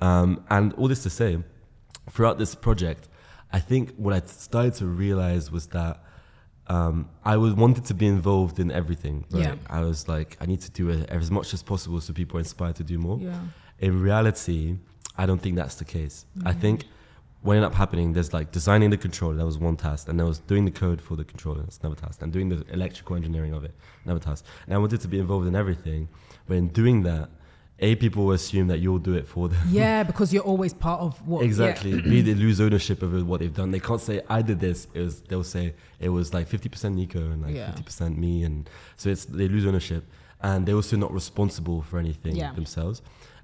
Um, 0.00 0.44
and 0.48 0.72
all 0.74 0.86
this 0.86 1.02
to 1.02 1.10
say, 1.10 1.42
throughout 2.10 2.38
this 2.38 2.54
project, 2.54 3.08
I 3.52 3.60
think 3.60 3.94
what 3.96 4.14
I 4.14 4.22
started 4.26 4.74
to 4.74 4.86
realize 4.86 5.50
was 5.50 5.66
that 5.68 6.02
um, 6.68 7.08
I 7.24 7.36
was 7.36 7.54
wanted 7.54 7.84
to 7.86 7.94
be 7.94 8.06
involved 8.06 8.60
in 8.60 8.70
everything. 8.70 9.24
Right? 9.30 9.42
Yeah. 9.42 9.54
I 9.68 9.80
was 9.80 10.08
like, 10.08 10.36
I 10.40 10.46
need 10.46 10.60
to 10.60 10.70
do 10.70 10.88
it 10.90 11.08
as 11.10 11.30
much 11.30 11.52
as 11.52 11.62
possible 11.62 12.00
so 12.00 12.12
people 12.12 12.36
are 12.36 12.40
inspired 12.40 12.76
to 12.76 12.84
do 12.84 12.98
more. 12.98 13.18
yeah. 13.18 13.40
In 13.80 14.00
reality, 14.00 14.76
I 15.16 15.26
don't 15.26 15.40
think 15.40 15.56
that's 15.56 15.74
the 15.76 15.84
case. 15.86 16.26
I 16.44 16.52
Mhm. 16.52 16.60
think 16.60 16.84
what 17.42 17.54
ended 17.56 17.66
up 17.70 17.74
happening, 17.74 18.12
there's 18.12 18.32
like 18.34 18.52
designing 18.52 18.90
the 18.90 18.98
controller, 18.98 19.34
that 19.36 19.46
was 19.46 19.58
one 19.58 19.76
task, 19.76 20.08
and 20.08 20.18
there 20.18 20.26
was 20.26 20.38
doing 20.40 20.66
the 20.66 20.70
code 20.70 21.00
for 21.00 21.16
the 21.16 21.24
controller, 21.24 21.62
that's 21.62 21.78
another 21.78 21.96
task, 21.96 22.20
and 22.22 22.30
doing 22.32 22.50
the 22.50 22.62
electrical 22.70 23.16
engineering 23.16 23.54
of 23.54 23.64
it, 23.64 23.74
another 24.04 24.20
task. 24.20 24.44
And 24.66 24.74
I 24.74 24.78
wanted 24.78 25.00
to 25.00 25.08
be 25.08 25.18
involved 25.18 25.46
in 25.48 25.56
everything, 25.56 26.08
but 26.46 26.56
in 26.58 26.68
doing 26.68 27.02
that, 27.04 27.30
A, 27.82 27.94
people 27.94 28.26
will 28.26 28.32
assume 28.34 28.68
that 28.68 28.78
you'll 28.78 28.98
do 28.98 29.14
it 29.14 29.26
for 29.26 29.48
them. 29.48 29.58
Yeah, 29.70 30.02
because 30.10 30.32
you're 30.34 30.42
always 30.42 30.74
part 30.74 31.00
of 31.00 31.26
what. 31.26 31.40
yeah. 31.40 31.46
Exactly. 31.46 32.00
B, 32.00 32.20
they 32.20 32.34
lose 32.34 32.60
ownership 32.60 33.02
of 33.02 33.26
what 33.26 33.40
they've 33.40 33.54
done. 33.54 33.70
They 33.70 33.80
can't 33.80 34.00
say, 34.00 34.20
I 34.28 34.42
did 34.42 34.60
this. 34.60 34.86
It 34.92 35.00
was, 35.00 35.20
they'll 35.22 35.44
say 35.44 35.74
it 35.98 36.10
was 36.10 36.34
like 36.34 36.48
50% 36.48 36.94
Nico 36.94 37.18
and 37.18 37.42
like 37.42 37.54
Yeah. 37.54 37.72
50% 37.72 38.16
me. 38.18 38.44
And 38.44 38.68
so 38.96 39.08
it's, 39.10 39.24
they 39.24 39.48
lose 39.48 39.64
ownership. 39.66 40.04
And 40.42 40.66
they're 40.66 40.74
also 40.74 40.96
not 40.96 41.12
responsible 41.12 41.82
for 41.82 41.98
anything 41.98 42.36
Yeah. 42.36 42.52
themselves. 42.52 43.00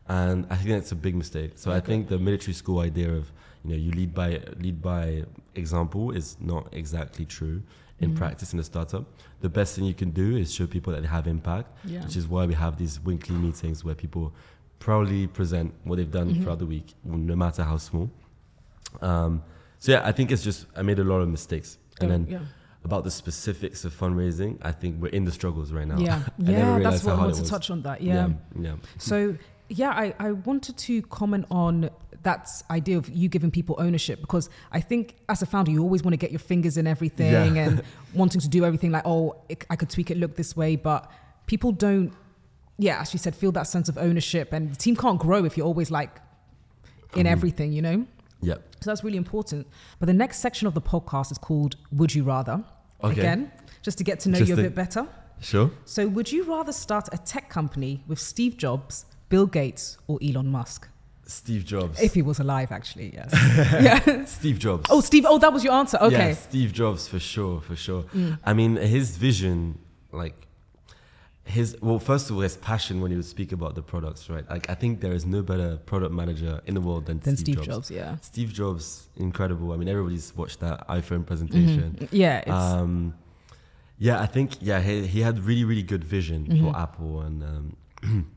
And 0.09 0.47
I 0.51 0.57
think 0.57 0.69
that's 0.71 0.93
a 0.93 0.97
big 0.97 1.15
mistake. 1.17 1.53
So 1.57 1.73
I 1.73 1.81
think 1.81 2.09
the 2.09 2.19
military 2.19 2.53
school 2.53 2.81
idea 2.81 3.11
of, 3.13 3.33
you 3.65 3.71
know, 3.71 3.77
you 3.77 3.91
lead 3.91 4.15
by, 4.15 4.41
lead 4.61 4.81
by 4.83 5.25
example 5.55 6.11
is 6.13 6.37
not 6.41 6.69
exactly 6.73 7.25
true 7.25 7.63
in 8.01 8.13
Mhm. 8.13 8.17
practice 8.17 8.53
in 8.53 8.59
a 8.59 8.63
startup. 8.63 9.05
The 9.41 9.49
best 9.49 9.75
thing 9.75 9.85
you 9.85 9.95
can 9.95 10.11
do 10.11 10.37
is 10.37 10.53
show 10.53 10.67
people 10.67 10.93
that 10.93 11.01
they 11.03 11.09
have 11.09 11.27
impact 11.27 11.69
Yeah. 11.85 12.03
which 12.05 12.17
is 12.17 12.29
why 12.29 12.45
we 12.47 12.55
have 12.55 12.77
these 12.77 13.01
weekly 13.03 13.35
meetings 13.37 13.85
where 13.85 13.95
people 13.95 14.33
proudly 14.79 15.27
present 15.27 15.73
what 15.85 15.97
they've 15.97 16.11
done 16.11 16.29
Mhm. 16.35 16.43
throughout 16.43 16.59
the 16.59 16.67
week, 16.67 16.95
no 17.05 17.35
matter 17.35 17.65
how 17.65 17.79
small. 17.79 18.11
Um, 19.01 19.43
so 19.79 19.93
yeah, 19.93 20.03
I 20.05 20.13
think 20.13 20.31
it's 20.31 20.43
just 20.45 20.67
I 20.77 20.83
made 20.83 20.99
a 20.99 21.05
lot 21.05 21.21
of 21.21 21.29
mistakes, 21.29 21.79
and 22.01 22.11
then 22.11 22.27
yeah. 22.29 22.41
about 22.85 23.05
the 23.05 23.11
specifics 23.11 23.85
of 23.85 23.99
fundraising, 23.99 24.59
I 24.63 24.73
think 24.73 25.01
we're 25.01 25.09
in 25.09 25.25
the 25.25 25.33
struggles 25.33 25.73
right 25.73 25.87
now. 25.89 25.99
Yeah, 25.99 26.23
yeah, 26.39 26.79
that's 26.81 27.03
what 27.05 27.15
I 27.15 27.19
want 27.19 27.35
to 27.37 27.45
touch 27.45 27.71
on. 27.71 27.83
That, 27.83 28.03
yeah. 28.03 28.29
yeah, 28.61 28.77
So, 28.99 29.37
yeah, 29.69 29.91
I, 29.91 30.15
I 30.19 30.33
wanted 30.33 30.77
to 30.79 31.03
comment 31.03 31.47
on 31.51 31.91
that 32.29 32.45
idea 32.71 32.97
of 32.99 33.09
you 33.21 33.29
giving 33.37 33.51
people 33.59 33.75
ownership 33.87 34.21
because 34.21 34.47
I 34.79 34.81
think 34.81 35.03
as 35.29 35.43
a 35.43 35.47
founder, 35.47 35.71
you 35.71 35.81
always 35.87 36.03
want 36.05 36.13
to 36.13 36.23
get 36.25 36.31
your 36.37 36.45
fingers 36.53 36.77
in 36.77 36.87
everything 36.95 37.33
Yeah. 37.33 37.65
and 37.65 37.83
wanting 38.21 38.41
to 38.47 38.49
do 38.57 38.65
everything 38.69 38.91
like, 38.97 39.07
oh, 39.07 39.23
it, 39.49 39.65
I 39.71 39.77
could 39.77 39.91
tweak 39.95 40.11
it, 40.11 40.17
look 40.19 40.35
this 40.43 40.57
way. 40.57 40.75
But 40.77 41.11
people 41.47 41.71
don't, 41.87 42.13
yeah, 42.79 43.01
as 43.03 43.13
you 43.15 43.19
said, 43.19 43.35
feel 43.43 43.53
that 43.53 43.67
sense 43.75 43.89
of 43.89 43.97
ownership. 44.09 44.53
And 44.53 44.63
the 44.73 44.77
team 44.77 44.97
can't 44.97 45.21
grow 45.27 45.45
if 45.45 45.57
you're 45.57 45.67
always 45.73 45.91
like 45.91 46.13
in 47.15 47.27
Mhm. 47.27 47.31
everything, 47.31 47.73
you 47.73 47.83
know? 47.83 47.99
yeah. 48.43 48.57
So 48.83 48.91
that's 48.91 49.03
really 49.05 49.17
important. 49.27 49.67
But 50.01 50.07
the 50.07 50.19
next 50.25 50.39
section 50.47 50.67
of 50.69 50.75
the 50.75 50.83
podcast 50.83 51.31
is 51.33 51.39
called 51.39 51.77
Would 51.93 52.15
You 52.17 52.25
Rather? 52.25 52.57
Okay, 53.05 53.21
Again, 53.21 53.51
just 53.83 53.99
to 53.99 54.05
get 54.05 54.21
to 54.21 54.29
know 54.31 54.39
you 54.39 54.55
a 54.55 54.57
bit 54.69 54.75
better. 54.75 55.07
sure. 55.41 55.71
So, 55.85 56.01
would 56.09 56.33
you 56.33 56.43
rather 56.45 56.73
start 56.73 57.09
a 57.13 57.19
tech 57.19 57.49
company 57.51 58.03
with 58.09 58.19
Steve 58.19 58.57
Jobs, 58.57 59.05
Bill 59.29 59.47
Gates, 59.47 59.97
or 60.09 60.19
Elon 60.23 60.49
Musk? 60.49 60.89
Steve 61.27 61.65
Jobs. 61.65 62.01
If 62.01 62.15
he 62.15 62.23
was 62.23 62.39
alive, 62.39 62.71
actually, 62.73 63.13
yes. 63.15 63.31
yeah. 63.83 64.25
Steve 64.27 64.59
Jobs. 64.59 64.87
Oh, 64.91 65.01
Steve. 65.01 65.25
Oh, 65.29 65.39
that 65.39 65.53
was 65.53 65.65
your 65.65 65.73
answer. 65.75 65.99
Yeah, 66.01 66.07
Okay. 66.07 66.35
Steve 66.35 66.73
Jobs 66.73 67.09
for 67.09 67.19
sure, 67.19 67.61
for 67.61 67.75
sure. 67.77 68.05
Mm. 68.15 68.39
I 68.45 68.53
mean, 68.53 68.77
his 68.77 69.17
vision, 69.17 69.79
like 70.13 70.47
his 71.45 71.77
well, 71.81 71.99
first 71.99 72.29
of 72.31 72.37
all, 72.37 72.43
his 72.43 72.57
passion 72.57 73.01
when 73.01 73.11
he 73.11 73.17
would 73.17 73.25
speak 73.27 73.53
about 73.53 73.75
the 73.75 73.83
products, 73.83 74.29
right? 74.29 74.49
Like 74.51 74.69
I 74.71 74.75
think 74.75 75.01
there 75.01 75.13
is 75.13 75.25
no 75.27 75.43
better 75.43 75.77
product 75.79 76.13
manager 76.13 76.61
in 76.67 76.75
the 76.75 76.81
world 76.81 77.07
than, 77.07 77.19
Then 77.21 77.37
Steve, 77.37 77.55
Steve 77.57 77.65
Jobs. 77.65 77.89
Jobs. 77.89 77.91
yeah. 77.91 78.17
Steve 78.21 78.53
Jobs, 78.53 79.09
incredible. 79.17 79.73
I 79.73 79.77
mean, 79.77 79.89
everybody's 79.89 80.33
watched 80.37 80.61
that 80.61 80.87
iPhone 80.89 81.25
presentation. 81.27 81.97
Mhm. 82.01 82.09
Yeah. 82.11 82.39
It's, 82.39 82.51
Um, 82.51 83.15
yeah, 83.99 84.21
I 84.21 84.27
think 84.27 84.61
yeah, 84.61 84.81
he, 84.81 85.07
he 85.07 85.21
had 85.23 85.39
really 85.41 85.65
really 85.65 85.83
good 85.85 86.05
vision 86.05 86.47
Mhm. 86.47 86.61
for 86.63 86.77
Apple, 86.77 87.21
and 87.23 87.43
um, 87.43 87.77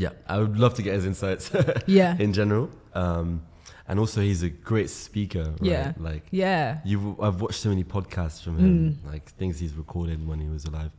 yeah, 0.00 0.10
I 0.26 0.38
would 0.38 0.58
love 0.58 0.74
to 0.74 0.82
get 0.82 0.94
his 0.94 1.04
insights 1.04 1.50
yeah. 1.86 2.16
in 2.18 2.32
general. 2.32 2.70
Um, 2.94 3.42
and 3.86 3.98
also, 3.98 4.22
he's 4.22 4.42
a 4.42 4.48
great 4.48 4.88
speaker. 4.88 5.42
Right? 5.42 5.62
Yeah. 5.62 5.92
like 5.98 6.24
yeah. 6.30 6.78
You've, 6.84 7.20
I've 7.20 7.40
watched 7.40 7.60
so 7.60 7.68
many 7.68 7.84
podcasts 7.84 8.42
from 8.42 8.58
him, 8.58 8.98
like 9.04 9.28
things 9.32 9.60
he's 9.60 9.74
recorded 9.74 10.26
when 10.26 10.40
he 10.40 10.48
was 10.48 10.64
alive. 10.64 10.92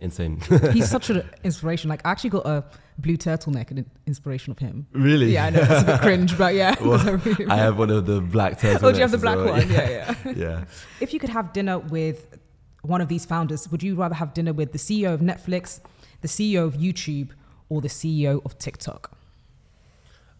Insane. 0.00 0.40
He's 0.72 0.88
such 0.88 1.10
an 1.10 1.28
inspiration. 1.42 1.90
Like, 1.90 2.06
I 2.06 2.12
actually 2.12 2.30
got 2.30 2.46
a 2.46 2.64
blue 2.98 3.16
turtleneck 3.16 3.72
in 3.72 3.84
inspiration 4.06 4.52
of 4.52 4.58
him. 4.60 4.86
really? 4.92 5.32
Yeah, 5.32 5.46
I 5.46 5.50
know. 5.50 5.60
It's 5.60 5.82
a 5.82 5.86
bit 5.86 6.00
cringe, 6.00 6.38
but 6.38 6.54
yeah. 6.54 6.76
Well, 6.80 7.20
I 7.50 7.56
have 7.56 7.76
one 7.76 7.90
of 7.90 8.06
the 8.06 8.20
black 8.20 8.60
turtlenecks. 8.60 8.84
Oh, 8.84 8.92
do 8.92 8.98
you 8.98 9.02
have 9.02 9.10
the 9.10 9.18
black 9.18 9.38
well. 9.38 9.54
one? 9.54 9.68
Yeah, 9.68 10.14
yeah. 10.24 10.32
yeah. 10.36 10.64
If 11.00 11.12
you 11.12 11.18
could 11.18 11.30
have 11.30 11.52
dinner 11.52 11.80
with 11.80 12.38
one 12.82 13.00
of 13.00 13.08
these 13.08 13.24
founders, 13.24 13.68
would 13.72 13.82
you 13.82 13.96
rather 13.96 14.14
have 14.14 14.34
dinner 14.34 14.52
with 14.52 14.70
the 14.70 14.78
CEO 14.78 15.12
of 15.12 15.20
Netflix, 15.20 15.80
the 16.20 16.28
CEO 16.28 16.64
of 16.64 16.74
YouTube, 16.74 17.30
or 17.68 17.80
the 17.80 17.88
CEO 17.88 18.40
of 18.44 18.58
TikTok 18.58 19.12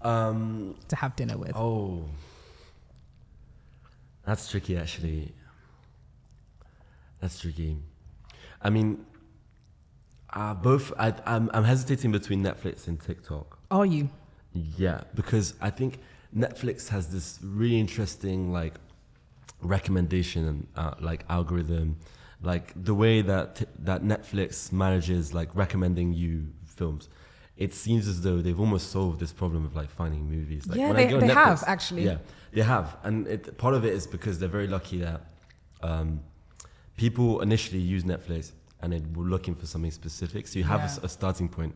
Um, 0.02 0.76
to 0.88 0.96
have 0.96 1.16
dinner 1.16 1.36
with? 1.36 1.52
oh, 1.56 2.04
that's 4.24 4.50
tricky, 4.50 4.76
actually. 4.76 5.32
That's 7.20 7.40
tricky. 7.40 7.78
I 8.62 8.70
mean, 8.70 9.04
uh, 10.30 10.54
both. 10.54 10.92
I, 10.98 11.14
I'm, 11.24 11.50
I'm 11.54 11.64
hesitating 11.64 12.12
between 12.12 12.42
Netflix 12.42 12.86
and 12.88 13.00
TikTok. 13.00 13.58
Are 13.70 13.86
you? 13.86 14.10
Yeah, 14.52 15.00
because 15.14 15.54
I 15.60 15.70
think 15.70 15.98
Netflix 16.36 16.88
has 16.88 17.08
this 17.08 17.38
really 17.42 17.80
interesting 17.80 18.52
like 18.52 18.74
recommendation 19.62 20.46
and 20.46 20.66
uh, 20.76 20.94
like 21.00 21.24
algorithm, 21.28 21.96
like 22.42 22.72
the 22.84 22.94
way 22.94 23.22
that 23.22 23.56
t- 23.56 23.66
that 23.80 24.02
Netflix 24.02 24.70
manages 24.72 25.32
like 25.34 25.48
recommending 25.54 26.12
you 26.12 26.48
films. 26.66 27.08
It 27.58 27.74
seems 27.74 28.06
as 28.08 28.20
though 28.22 28.38
they've 28.40 28.58
almost 28.60 28.90
solved 28.92 29.18
this 29.18 29.32
problem 29.32 29.64
of 29.66 29.74
like 29.74 29.90
finding 29.90 30.30
movies. 30.30 30.66
Like, 30.68 30.78
yeah, 30.78 30.86
when 30.88 30.96
I 30.96 31.06
they, 31.06 31.18
they 31.18 31.34
have 31.34 31.58
Netflix- 31.58 31.64
actually. 31.66 32.04
Yeah, 32.04 32.18
they 32.52 32.62
have, 32.62 32.96
and 33.02 33.26
it, 33.26 33.58
part 33.58 33.74
of 33.74 33.84
it 33.84 33.92
is 33.92 34.06
because 34.06 34.38
they're 34.38 34.48
very 34.58 34.68
lucky 34.68 34.98
that 34.98 35.20
um, 35.82 36.20
people 36.96 37.40
initially 37.40 37.80
use 37.80 38.04
Netflix 38.04 38.52
and 38.80 38.92
they 38.92 39.02
were 39.14 39.24
looking 39.24 39.54
for 39.56 39.66
something 39.66 39.90
specific. 39.90 40.46
So 40.46 40.58
you 40.60 40.64
have 40.64 40.80
Yeah. 40.80 40.98
a, 41.02 41.08
starting 41.08 41.48
point. 41.48 41.74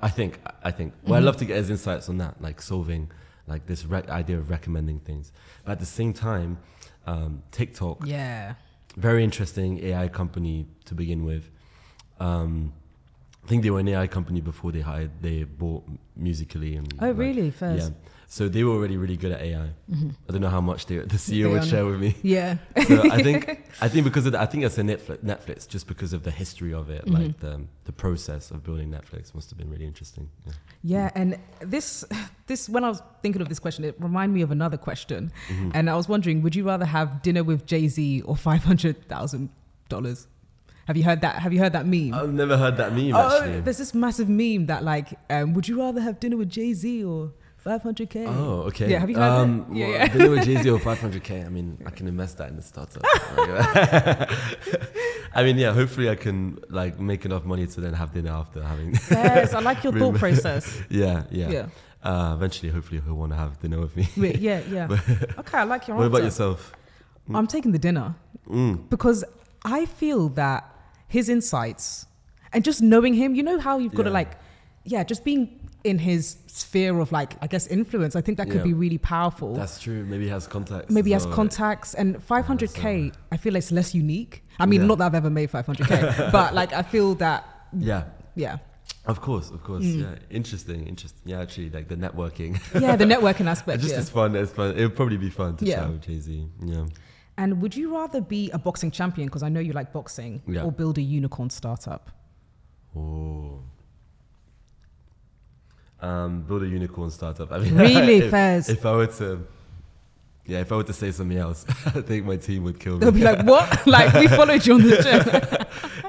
I 0.00 0.08
think. 0.10 0.40
I 0.64 0.72
think. 0.72 0.92
Well, 1.04 1.14
I'd 1.14 1.22
Mhm. 1.22 1.26
love 1.26 1.36
to 1.38 1.44
get 1.44 1.56
his 1.58 1.70
insights 1.70 2.08
on 2.08 2.18
that, 2.18 2.42
like 2.42 2.60
solving 2.60 3.10
like 3.46 3.66
this 3.66 3.84
rec- 3.86 4.08
idea 4.10 4.36
of 4.38 4.50
recommending 4.50 4.98
things. 4.98 5.30
But 5.64 5.72
at 5.72 5.78
the 5.80 5.86
same 5.86 6.12
time, 6.12 6.58
um, 7.06 7.42
TikTok, 7.52 8.04
Yeah. 8.04 8.54
very 8.96 9.22
interesting 9.22 9.78
AI 9.84 10.08
company 10.08 10.66
to 10.86 10.94
begin 10.94 11.24
with. 11.24 11.50
Um, 12.18 12.72
I 13.44 13.46
think 13.48 13.62
they 13.62 13.70
were 13.70 13.80
an 13.80 13.88
AI 13.88 14.06
company 14.06 14.40
before 14.40 14.72
they 14.72 14.80
hired. 14.80 15.10
They 15.20 15.44
bought 15.44 15.84
Musical.ly 16.16 16.68
and. 16.78 16.92
Oh, 17.00 17.08
like, 17.08 17.18
really? 17.18 17.50
First. 17.50 17.90
Yeah. 17.90 18.10
So 18.26 18.48
they 18.48 18.64
were 18.64 18.72
already 18.74 18.96
really 18.96 19.16
good 19.18 19.32
at 19.32 19.42
AI. 19.42 19.68
Mhm. 19.88 20.14
I 20.28 20.32
don't 20.32 20.40
know 20.40 20.48
how 20.48 20.62
much 20.62 20.86
they, 20.86 20.96
the 20.96 21.06
They 21.06 21.16
CEO 21.18 21.50
would 21.50 21.60
own- 21.62 21.68
share 21.68 21.84
with 21.84 22.00
me. 22.00 22.16
Yeah. 22.22 22.56
So 22.88 23.02
I 23.10 23.22
think 23.22 23.42
I 23.82 23.88
think 23.88 24.04
because 24.04 24.24
of 24.26 24.32
the, 24.32 24.40
I 24.40 24.46
think 24.46 24.64
it's 24.64 24.78
a 24.78 24.82
Netflix, 24.82 25.18
Netflix 25.18 25.68
just 25.68 25.86
because 25.86 26.12
of 26.14 26.22
the 26.22 26.30
history 26.30 26.72
of 26.72 26.88
it, 26.90 27.06
like 27.06 27.22
Mhm. 27.32 27.38
the 27.40 27.60
the 27.84 27.92
process 27.92 28.50
of 28.50 28.64
building 28.64 28.88
Netflix 28.90 29.34
must 29.34 29.50
have 29.50 29.58
been 29.58 29.70
really 29.70 29.84
interesting. 29.84 30.30
Yeah. 30.46 30.52
Yeah, 30.82 31.10
and 31.14 31.38
this, 31.60 32.04
this 32.46 32.68
when 32.68 32.82
I 32.82 32.88
was 32.88 33.02
thinking 33.22 33.42
of 33.42 33.48
this 33.50 33.58
question, 33.60 33.84
it 33.84 33.94
reminded 34.00 34.34
me 34.34 34.42
of 34.42 34.50
another 34.50 34.78
question, 34.78 35.30
Mhm. 35.48 35.70
and 35.74 35.88
I 35.90 35.94
was 35.94 36.08
wondering, 36.08 36.40
would 36.42 36.56
you 36.56 36.64
rather 36.64 36.86
have 36.86 37.20
dinner 37.22 37.44
with 37.44 37.66
Jay 37.66 37.86
Z 37.88 38.22
or 38.22 38.36
five 38.36 38.64
hundred 38.64 39.06
thousand 39.06 39.50
dollars? 39.90 40.26
Have 40.86 40.96
you 40.96 41.04
heard 41.04 41.20
that? 41.22 41.36
Have 41.36 41.52
you 41.52 41.58
heard 41.60 41.72
that 41.72 41.86
meme? 41.86 42.12
I've 42.14 42.32
never 42.32 42.56
heard 42.56 42.76
that 42.76 42.92
meme 42.92 43.14
oh, 43.14 43.38
actually. 43.38 43.60
there's 43.60 43.78
this 43.78 43.94
massive 43.94 44.28
meme 44.28 44.66
that 44.66 44.84
like, 44.84 45.08
um, 45.30 45.54
would 45.54 45.66
you 45.68 45.78
rather 45.78 46.00
have 46.00 46.20
dinner 46.20 46.36
with 46.36 46.50
Jay 46.50 46.74
Z 46.74 47.04
or 47.04 47.32
five 47.56 47.82
hundred 47.82 48.10
k? 48.10 48.26
Oh, 48.26 48.64
okay. 48.68 48.90
Yeah, 48.90 48.98
have 48.98 49.08
you 49.08 49.16
heard 49.16 49.22
um, 49.30 49.58
that? 49.60 49.68
Well, 49.70 49.78
yeah. 49.78 50.06
Dinner 50.08 50.30
with 50.30 50.44
Jay 50.44 50.62
Z 50.62 50.68
or 50.70 50.78
500k. 50.90 51.46
I 51.46 51.48
mean, 51.48 51.78
I 51.86 51.90
can 51.90 52.06
invest 52.06 52.36
that 52.38 52.50
in 52.50 52.56
the 52.56 52.62
startup. 52.62 53.02
I 55.36 55.42
mean, 55.42 55.58
yeah. 55.58 55.72
Hopefully, 55.72 56.08
I 56.10 56.14
can 56.16 56.58
like 56.68 57.00
make 57.00 57.24
enough 57.24 57.44
money 57.44 57.66
to 57.66 57.80
then 57.80 57.94
have 57.94 58.12
dinner 58.12 58.30
after 58.32 58.62
having. 58.62 58.92
Yes, 59.10 59.54
I 59.54 59.60
like 59.60 59.82
your 59.84 59.92
thought 59.98 60.16
process. 60.16 60.82
yeah, 60.90 61.24
yeah. 61.30 61.50
Yeah, 61.50 61.66
Uh, 62.02 62.34
eventually, 62.36 62.70
hopefully, 62.70 63.00
he'll 63.04 63.14
want 63.14 63.32
to 63.32 63.38
have 63.38 63.58
dinner 63.60 63.80
with 63.80 63.96
me. 63.96 64.08
Wait, 64.16 64.38
yeah, 64.38 64.60
yeah. 64.70 64.86
Okay, 65.38 65.58
I 65.58 65.64
like 65.64 65.88
your 65.88 65.96
answer. 65.96 65.96
what 65.96 65.96
answer. 65.96 66.06
about 66.06 66.22
yourself? 66.22 66.72
I'm 67.32 67.46
taking 67.46 67.72
the 67.72 67.78
dinner 67.78 68.14
Mm. 68.48 68.90
because 68.90 69.24
I 69.64 69.86
feel 69.86 70.28
that 70.30 70.70
his 71.18 71.26
insights 71.36 72.06
and 72.52 72.60
just 72.68 72.80
knowing 72.92 73.14
him, 73.22 73.28
you 73.38 73.42
know 73.48 73.58
how 73.66 73.74
you've 73.82 73.94
got 73.94 74.06
to 74.10 74.14
like, 74.20 74.32
yeah, 74.92 75.02
just 75.12 75.22
being 75.24 75.42
in 75.90 75.98
his 75.98 76.22
sphere 76.46 76.94
of 77.04 77.12
like, 77.18 77.30
I 77.44 77.46
guess, 77.46 77.66
influence. 77.78 78.16
I 78.16 78.22
think 78.26 78.36
that 78.38 78.46
could 78.52 78.62
Yeah. 78.62 78.72
be 78.72 78.74
really 78.84 78.98
powerful. 78.98 79.50
That's 79.54 79.78
true. 79.84 80.00
Maybe 80.12 80.24
he 80.24 80.30
has 80.30 80.46
contacts. 80.56 80.90
Maybe 80.96 81.10
he 81.10 81.14
has 81.14 81.22
well, 81.24 81.30
right? 81.32 81.36
contacts 81.36 81.94
and 82.00 82.08
500k. 82.32 83.12
I 83.34 83.36
feel 83.42 83.52
like 83.54 83.62
it's 83.64 83.72
less 83.80 83.94
unique. 83.94 84.34
I 84.58 84.66
mean, 84.66 84.80
Yeah. 84.80 84.86
not 84.90 84.98
that 84.98 85.06
I've 85.08 85.14
ever 85.22 85.30
made 85.40 85.50
500k, 85.50 86.32
but 86.38 86.48
like 86.60 86.72
I 86.72 86.82
feel 86.82 87.14
that, 87.24 87.40
Yeah. 87.90 88.04
yeah, 88.44 88.56
Of 89.12 89.18
course, 89.20 89.46
of 89.56 89.60
course. 89.68 89.84
Mm. 89.84 90.00
Yeah, 90.04 90.14
interesting, 90.40 90.80
interesting. 90.92 91.24
Yeah, 91.32 91.40
actually, 91.44 91.68
like 91.76 91.86
the 91.94 91.96
networking. 92.06 92.52
yeah, 92.84 92.96
the 93.02 93.08
networking 93.14 93.46
aspect. 93.54 93.78
just 93.82 93.94
yeah. 93.94 94.00
as 94.04 94.08
fun. 94.18 94.34
It's 94.42 94.52
fun. 94.58 94.68
It 94.78 94.82
would 94.86 94.96
probably 95.00 95.18
be 95.28 95.30
fun 95.40 95.50
to 95.58 95.64
Yeah. 95.64 95.76
chat 95.80 95.88
with 95.92 96.02
Jay 96.08 96.18
Z. 96.26 96.30
Yeah. 96.72 96.86
And 97.36 97.60
would 97.62 97.74
you 97.74 97.94
rather 97.96 98.20
be 98.20 98.50
a 98.52 98.58
boxing 98.58 98.90
champion 98.90 99.26
because 99.28 99.42
I 99.42 99.48
know 99.48 99.60
you 99.60 99.72
like 99.72 99.92
boxing, 99.92 100.40
Yeah. 100.46 100.62
or 100.62 100.70
build 100.72 100.98
a 100.98 101.02
unicorn 101.02 101.50
startup? 101.50 102.10
Oh. 102.96 103.60
Um, 106.00 106.42
build 106.42 106.62
a 106.62 106.66
unicorn 106.66 107.10
startup. 107.10 107.50
I 107.50 107.58
mean, 107.58 107.74
Really, 107.78 108.18
if, 108.18 108.30
Fez? 108.30 108.68
if 108.68 108.84
I 108.84 108.92
were 108.94 109.06
to, 109.06 109.46
yeah, 110.46 110.60
if 110.60 110.70
I 110.70 110.76
were 110.76 110.84
to 110.84 110.92
say 110.92 111.10
something 111.10 111.38
else, 111.38 111.64
I 111.86 112.02
think 112.02 112.26
my 112.26 112.36
team 112.36 112.64
would 112.64 112.78
kill 112.78 112.94
me. 112.94 112.98
They'll 113.00 113.10
be 113.12 113.22
like, 113.22 113.44
"What? 113.46 113.86
like 113.86 114.12
we 114.14 114.28
followed 114.28 114.64
you 114.66 114.74
on 114.74 114.82
this 114.82 115.02
journey." 115.04 115.40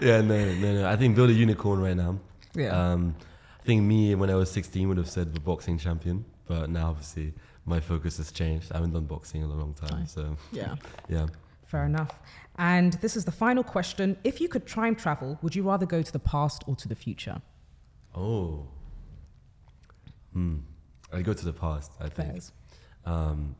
yeah, 0.02 0.22
no, 0.22 0.54
no, 0.56 0.74
no. 0.82 0.88
I 0.90 0.96
think 0.98 1.16
build 1.16 1.30
a 1.30 1.34
unicorn 1.34 1.80
right 1.82 1.96
now. 1.96 2.20
yeah, 2.54 2.92
Um, 2.92 3.16
I 3.66 3.68
think 3.68 3.82
me 3.82 4.14
when 4.14 4.30
I 4.30 4.36
was 4.36 4.52
16 4.52 4.88
would 4.90 4.98
have 4.98 5.10
said 5.10 5.34
the 5.34 5.40
boxing 5.40 5.80
champion, 5.80 6.24
but 6.46 6.70
now 6.70 6.90
obviously 6.90 7.34
my 7.66 7.80
focus 7.80 8.18
has 8.18 8.32
changed. 8.32 8.72
I 8.72 8.76
haven't 8.76 8.94
done 8.94 9.06
boxing 9.06 9.42
in 9.42 9.50
a 9.50 9.56
long 9.56 9.74
time, 9.74 10.06
so 10.06 10.38
yeah. 10.52 10.76
yeah. 11.10 11.26
Fair 11.66 11.86
enough. 11.88 12.12
And 12.60 12.94
this 13.02 13.16
is 13.18 13.26
the 13.26 13.32
final 13.32 13.64
question: 13.64 14.18
If 14.24 14.40
you 14.40 14.48
could 14.50 14.68
time 14.68 14.94
travel, 14.96 15.40
would 15.42 15.56
you 15.56 15.64
rather 15.64 15.88
go 15.88 16.04
to 16.04 16.12
the 16.14 16.20
past 16.20 16.64
or 16.68 16.76
to 16.76 16.88
the 16.88 16.94
future? 16.94 17.42
Oh. 18.14 18.68
Hmm. 20.34 20.58
I 21.12 21.24
go 21.24 21.34
to 21.34 21.46
the 21.46 21.54
past. 21.54 21.92
I 22.00 22.08
think. 22.08 22.44
Um, 23.04 23.56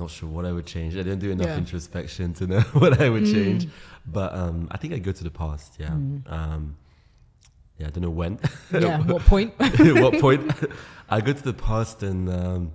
not 0.00 0.10
sure 0.10 0.28
what 0.28 0.44
I 0.46 0.50
would 0.50 0.66
change. 0.66 0.94
I 0.94 1.04
didn't 1.04 1.20
do 1.20 1.30
enough 1.30 1.46
Yeah. 1.46 1.58
introspection 1.58 2.34
to 2.34 2.48
know 2.48 2.60
what 2.72 3.00
I 3.00 3.08
would 3.08 3.22
Mm. 3.22 3.32
change. 3.32 3.68
But 4.04 4.34
um, 4.34 4.66
I 4.72 4.78
think 4.78 4.94
I'd 4.94 5.04
go 5.04 5.12
to 5.12 5.22
the 5.22 5.30
past. 5.30 5.76
Yeah. 5.78 5.90
Um, 6.26 6.76
yeah. 7.78 7.86
I 7.88 7.90
don't 7.90 8.02
know 8.02 8.10
when. 8.10 8.38
Yeah. 8.72 8.98
what 9.12 9.22
point? 9.22 9.54
What 10.04 10.14
point? 10.20 10.50
I 11.08 11.20
go 11.20 11.32
to 11.32 11.42
the 11.42 11.54
past 11.54 12.02
and. 12.02 12.28
Um, 12.28 12.72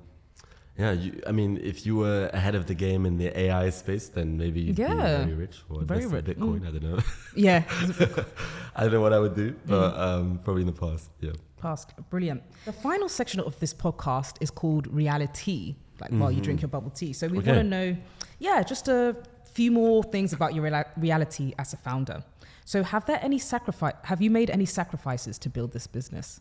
yeah, 0.77 0.91
you, 0.93 1.21
I 1.27 1.33
mean, 1.33 1.59
if 1.61 1.85
you 1.85 1.97
were 1.97 2.29
ahead 2.31 2.55
of 2.55 2.65
the 2.67 2.73
game 2.73 3.05
in 3.05 3.17
the 3.17 3.37
AI 3.37 3.69
space, 3.69 4.07
then 4.07 4.37
maybe 4.37 4.61
you'd 4.61 4.79
Yeah. 4.79 4.87
be 4.93 4.95
very 5.25 5.33
rich 5.33 5.57
or 5.69 5.81
Very 5.81 6.05
rich. 6.05 6.23
Bitcoin. 6.23 6.61
Mm. 6.61 6.67
I 6.67 6.71
don't 6.71 6.83
know. 6.83 6.99
yeah. 7.35 7.63
I 8.77 8.83
don't 8.83 8.93
know 8.93 9.01
what 9.01 9.11
I 9.11 9.19
would 9.19 9.35
do, 9.35 9.55
but 9.65 9.93
Mm. 9.93 9.99
um, 9.99 10.39
probably 10.41 10.61
in 10.61 10.67
the 10.67 10.79
past. 10.87 11.09
Yeah. 11.19 11.31
Past. 11.57 11.91
Brilliant. 12.09 12.43
The 12.63 12.71
final 12.71 13.09
section 13.09 13.41
of 13.41 13.59
this 13.59 13.73
podcast 13.73 14.37
is 14.39 14.49
called 14.51 14.87
reality, 14.87 15.75
like 15.99 16.11
while 16.11 16.31
you 16.31 16.39
drink 16.41 16.61
your 16.61 16.69
bubble 16.69 16.91
tea. 16.91 17.11
So 17.11 17.27
we 17.27 17.39
Okay. 17.39 17.51
want 17.51 17.59
to 17.63 17.69
know, 17.77 17.97
yeah, 18.39 18.63
just 18.63 18.87
a 18.87 19.17
few 19.51 19.71
more 19.73 20.01
things 20.03 20.31
about 20.31 20.53
your 20.55 20.63
reality 20.95 21.53
as 21.59 21.73
a 21.73 21.77
founder. 21.77 22.23
So 22.69 22.83
have 22.83 23.07
there 23.07 23.17
any 23.23 23.39
sacrifice? 23.39 23.95
Have 24.03 24.21
you 24.21 24.29
made 24.29 24.51
any 24.51 24.65
sacrifices 24.65 25.39
to 25.39 25.49
build 25.49 25.71
this 25.71 25.87
business? 25.87 26.39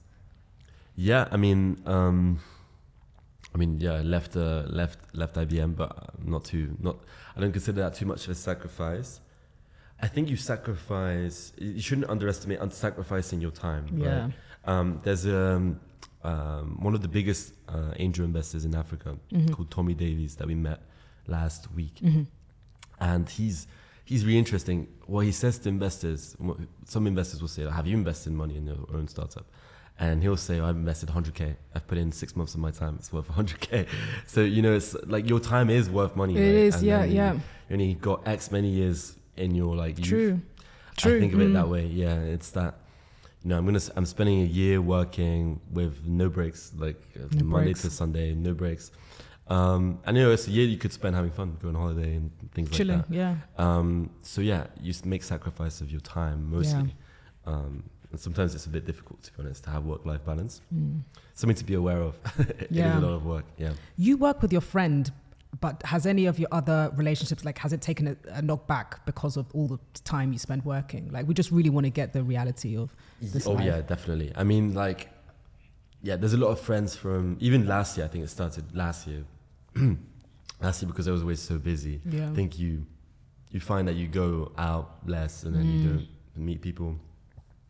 Yeah, 0.95 1.27
I 1.31 1.39
mean, 1.39 1.81
um, 1.87 2.41
I 3.55 3.57
mean, 3.57 3.81
yeah, 3.81 3.95
I 3.95 4.03
left 4.03 4.37
uh, 4.37 4.65
left 4.67 4.99
left 5.15 5.37
IBM, 5.37 5.75
but 5.75 5.91
not 6.23 6.45
too 6.45 6.77
not. 6.81 6.97
I 7.35 7.41
don't 7.41 7.53
consider 7.53 7.81
that 7.81 7.95
too 7.95 8.05
much 8.05 8.27
of 8.27 8.33
a 8.33 8.35
sacrifice. 8.35 9.21
I 10.03 10.07
think 10.07 10.29
you 10.29 10.37
sacrifice. 10.37 11.55
You 11.57 11.81
shouldn't 11.81 12.11
underestimate 12.11 12.61
un- 12.61 12.73
sacrificing 12.73 13.41
your 13.41 13.51
time. 13.51 13.87
Yeah. 13.97 14.09
Right? 14.09 14.33
Um, 14.67 15.01
there's 15.05 15.25
um, 15.25 15.81
um, 16.25 16.77
one 16.83 16.95
of 16.95 17.01
the 17.01 17.09
biggest 17.09 17.55
uh, 17.71 17.93
angel 17.97 18.27
investors 18.27 18.67
in 18.67 18.75
Africa 18.75 19.17
Mm-hmm. 19.33 19.55
called 19.55 19.71
Tomi 19.71 19.95
Davies 19.95 20.35
that 20.37 20.47
we 20.47 20.55
met 20.55 20.81
last 21.27 21.73
week, 21.75 22.03
and 23.01 23.31
he's 23.31 23.67
he's 24.11 24.23
really 24.27 24.39
interesting. 24.45 24.79
What 25.07 25.23
he 25.31 25.33
says 25.33 25.55
to 25.61 25.69
investors, 25.69 26.21
some 26.95 27.07
investors 27.07 27.39
will 27.43 27.49
say, 27.57 27.63
"Have 27.79 27.87
you 27.91 27.97
invested 28.03 28.33
money 28.43 28.57
in 28.61 28.65
your 28.67 28.83
own 28.99 29.07
startup?" 29.09 29.47
And 30.01 30.23
he'll 30.25 30.37
say, 30.49 30.57
"I've 30.67 30.77
invested 30.85 31.09
100k. 31.11 31.43
I've 31.75 31.87
put 31.91 31.99
in 31.99 32.13
six 32.13 32.29
months 32.39 32.55
of 32.55 32.61
my 32.61 32.71
time. 32.83 32.95
It's 33.01 33.13
worth 33.13 33.29
100k." 33.29 33.87
So 34.35 34.41
you 34.57 34.63
know, 34.63 34.75
it's 34.81 34.95
like 35.15 35.29
your 35.33 35.41
time 35.41 35.69
is 35.79 35.85
worth 35.99 36.15
money. 36.23 36.35
It 36.37 36.41
right? 36.41 36.55
is, 36.69 36.75
And 36.77 36.85
yeah, 36.85 37.05
yeah. 37.05 37.33
You 37.69 37.75
only 37.77 37.95
got 37.95 38.19
X 38.27 38.51
many 38.59 38.69
years 38.81 38.99
in 39.37 39.55
your 39.55 39.73
like 39.85 39.99
youth. 39.99 40.09
True. 40.09 40.41
True. 40.97 41.17
I 41.17 41.21
think 41.21 41.33
of 41.35 41.41
it 41.41 41.51
Mm. 41.51 41.59
that 41.61 41.69
way. 41.69 41.85
Yeah, 41.87 42.17
it's 42.35 42.51
that. 42.59 42.73
You 43.43 43.51
know, 43.51 43.59
I'm 43.59 43.67
gonna. 43.67 43.81
I'm 43.97 44.07
spending 44.07 44.39
a 44.43 44.51
year 44.61 44.81
working 44.83 45.61
with 45.79 45.95
no 46.07 46.29
breaks, 46.29 46.73
like 46.85 46.99
No 47.17 47.45
Monday 47.45 47.67
breaks. 47.73 47.83
to 47.83 47.91
Sunday, 47.91 48.35
no 48.35 48.53
breaks. 48.63 48.91
Um, 49.51 49.99
and 50.05 50.17
you 50.17 50.23
know, 50.25 50.31
it's 50.33 50.47
a 50.47 50.51
year 50.51 50.67
you 50.67 50.77
could 50.77 50.93
spend 50.93 51.17
having 51.17 51.31
fun, 51.31 51.57
going 51.63 51.75
on 51.75 51.81
holiday 51.83 52.15
and 52.17 52.31
things 52.53 52.71
Chilling. 52.71 52.99
like 52.99 53.09
that. 53.09 53.15
Yeah. 53.15 53.35
Um, 53.57 54.11
so 54.23 54.41
yeah, 54.41 54.67
you 54.81 54.93
make 55.05 55.23
sacrifice 55.23 55.81
of 55.81 55.91
your 55.91 56.01
time 56.01 56.51
mostly. 56.51 56.95
Um, 57.47 57.85
and 58.11 58.19
sometimes 58.21 58.55
it's 58.55 58.67
a 58.67 58.71
bit 58.71 58.85
difficult, 58.87 59.23
to 59.25 59.33
be 59.33 59.43
honest, 59.43 59.65
to 59.65 59.71
have 59.71 59.85
work-life 59.85 60.25
balance. 60.25 60.61
Mm. 60.75 61.03
Something 61.35 61.57
to 61.57 61.65
be 61.65 61.75
aware 61.75 62.01
of. 62.03 62.15
it 62.39 62.69
Yeah. 62.71 62.97
is 62.97 63.03
a 63.03 63.07
lot 63.07 63.15
of 63.15 63.25
work. 63.27 63.45
Yeah. 63.59 63.73
You 63.97 64.17
work 64.17 64.41
with 64.43 64.51
your 64.53 64.61
friend, 64.63 65.11
but 65.61 65.83
has 65.85 66.05
any 66.07 66.27
of 66.27 66.39
your 66.39 66.49
other 66.53 66.91
relationships 66.95 67.45
like 67.45 67.57
has 67.59 67.73
it 67.73 67.81
taken 67.81 68.07
a, 68.09 68.17
a 68.33 68.43
knock 68.43 68.67
back 68.67 69.05
because 69.07 69.37
of 69.39 69.47
all 69.55 69.67
the 69.67 69.79
time 70.05 70.33
you 70.33 70.39
spend 70.39 70.65
working? 70.65 71.11
Like 71.11 71.27
we 71.27 71.33
just 71.35 71.51
really 71.51 71.71
want 71.71 71.85
to 71.85 71.91
get 71.91 72.13
the 72.13 72.23
reality 72.23 72.77
of 72.77 72.95
this 73.23 73.47
oh 73.47 73.53
life. 73.53 73.65
yeah, 73.65 73.81
definitely. 73.81 74.33
I 74.37 74.45
mean, 74.45 74.75
like, 74.75 75.09
yeah, 76.03 76.17
there's 76.17 76.35
a 76.35 76.39
lot 76.39 76.49
of 76.49 76.61
friends 76.61 76.95
from 76.97 77.37
even 77.41 77.67
last 77.67 77.97
year. 77.97 78.05
I 78.07 78.09
think 78.11 78.25
it 78.25 78.29
started 78.29 78.75
last 78.77 79.07
year. 79.07 79.25
last 80.61 80.83
year 80.83 80.89
because 80.89 81.09
I 81.09 81.13
was 81.13 81.23
always 81.23 81.41
so 81.41 81.59
busy. 81.59 82.01
Yeah. 82.05 82.31
I 82.31 82.35
think 82.35 82.59
you 82.59 82.85
you 83.51 83.61
find 83.61 83.89
that 83.89 83.95
you 83.95 84.07
go 84.09 84.53
out 84.59 84.99
less 85.07 85.45
and 85.45 85.55
then 85.57 85.65
you 85.67 85.79
Mm. 85.81 85.87
don't 85.89 86.07
meet 86.49 86.61
people, 86.61 86.97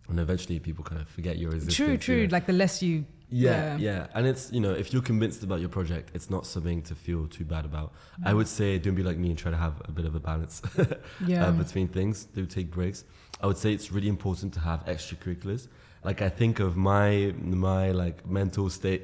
and 0.09 0.19
eventually 0.21 0.59
people 0.59 0.83
kind 0.85 1.01
of 1.01 1.09
forget 1.09 1.39
your 1.39 1.51
existence. 1.55 1.77
True, 1.77 1.93
you 1.93 1.99
true. 1.99 2.23
know? 2.27 2.33
Like 2.33 2.47
the 2.47 2.53
less 2.53 2.83
you 2.83 3.05
Yeah, 3.31 3.77
yeah, 3.77 4.07
and 4.17 4.27
it's 4.27 4.51
you 4.53 4.61
know 4.65 4.73
if 4.73 4.87
you're 4.93 5.03
convinced 5.13 5.43
about 5.43 5.61
your 5.61 5.69
project, 5.79 6.07
it's 6.17 6.31
not 6.31 6.47
something 6.47 6.81
to 6.89 6.95
feel 6.95 7.27
too 7.29 7.45
bad 7.45 7.65
about. 7.65 7.93
I 8.25 8.33
would 8.35 8.49
say 8.49 8.79
don't 8.79 8.95
be 8.97 9.03
like 9.11 9.19
me 9.19 9.29
and 9.33 9.39
try 9.39 9.51
to 9.51 9.57
have 9.67 9.75
a 9.85 9.93
bit 9.93 10.07
of 10.07 10.15
a 10.15 10.21
balance 10.31 10.63
Yeah. 11.27 11.47
uh, 11.47 11.53
between 11.53 11.89
things. 11.89 12.25
Do 12.37 12.47
take 12.47 12.71
breaks. 12.71 13.05
I 13.43 13.47
would 13.47 13.59
say 13.59 13.73
it's 13.77 13.93
really 13.93 14.09
important 14.09 14.55
to 14.55 14.61
have 14.61 14.81
extracurriculars. 14.87 15.69
Like 16.09 16.23
I 16.23 16.31
think 16.41 16.59
of 16.61 16.77
my 16.77 17.35
my 17.67 17.91
like 17.93 18.27
mental 18.27 18.71
state 18.71 19.03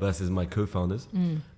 versus 0.00 0.30
my 0.30 0.46
co-founders. 0.46 1.06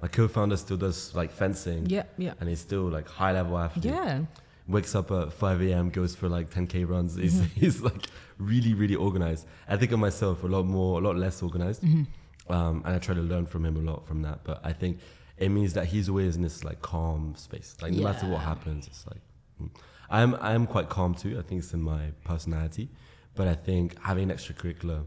My 0.03 0.09
co-founder 0.09 0.57
still 0.57 0.76
does 0.76 1.14
like 1.14 1.30
fencing, 1.30 1.84
Mm. 1.84 1.90
Yeah, 1.90 2.03
yeah. 2.18 2.34
and 2.40 2.49
he's 2.49 2.61
still 2.61 2.82
like 2.88 3.09
high 3.09 3.32
level 3.32 3.57
athlete 3.59 3.84
Yeah. 3.86 4.22
wakes 4.68 4.95
up 4.95 5.11
at 5.11 5.32
5 5.32 5.62
a.m., 5.62 5.90
goes 5.90 6.14
for 6.14 6.28
like 6.28 6.51
10k 6.51 6.84
runs. 6.88 7.14
He's, 7.16 7.34
Mm-hmm. 7.40 7.61
he's 7.61 7.80
like 7.80 8.07
really, 8.38 8.74
really 8.74 8.95
organized. 8.97 9.47
I 9.68 9.76
think 9.76 9.93
of 9.93 9.99
myself 9.99 10.43
a 10.43 10.47
lot 10.47 10.64
more, 10.66 10.99
a 11.01 11.03
lot 11.05 11.16
less 11.16 11.43
organized. 11.43 11.82
Mm-hmm. 11.82 12.53
Um, 12.53 12.82
and 12.84 12.95
I 12.97 12.99
try 12.99 13.14
to 13.14 13.20
learn 13.20 13.47
from 13.47 13.64
him 13.64 13.76
a 13.76 13.80
lot 13.90 14.07
from 14.07 14.22
that. 14.22 14.40
But 14.45 14.61
I 14.64 14.72
think 14.72 14.99
it 15.38 15.49
means 15.49 15.72
that 15.74 15.86
he's 15.86 16.09
always 16.09 16.36
in 16.36 16.43
this 16.43 16.64
like 16.64 16.82
calm 16.82 17.34
space. 17.36 17.76
Like 17.80 17.93
no 17.93 18.03
matter 18.03 18.26
what 18.28 18.40
happens, 18.43 18.86
it's 18.88 19.07
like 19.07 19.20
mm. 19.62 19.70
I'm 20.11 20.34
I'm 20.40 20.66
quite 20.66 20.88
calm 20.88 21.14
too. 21.14 21.38
I 21.38 21.43
think 21.43 21.62
it's 21.62 21.72
in 21.72 21.80
my 21.82 22.11
personality. 22.24 22.88
But 23.34 23.47
I 23.49 23.55
think 23.55 23.97
having 24.03 24.30
an 24.30 24.36
extracurricular 24.36 25.05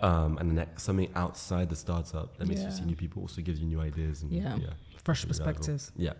um, 0.00 0.36
and 0.38 0.50
an 0.52 0.58
ex- 0.58 0.82
something 0.82 1.08
outside 1.14 1.68
the 1.68 1.76
startup 1.76 2.36
that 2.38 2.46
makes 2.48 2.62
you 2.62 2.70
see 2.70 2.84
new 2.84 2.96
people 2.96 3.22
also 3.22 3.40
gives 3.42 3.58
you 3.60 3.66
new 3.66 3.80
ideas 3.80 4.22
and 4.22 4.30
Yeah. 4.32 4.56
yeah 4.56 4.70
Fresh 5.04 5.24
really 5.24 5.38
valuable. 5.38 5.54
perspectives. 5.58 5.92
Yeah. 5.96 6.12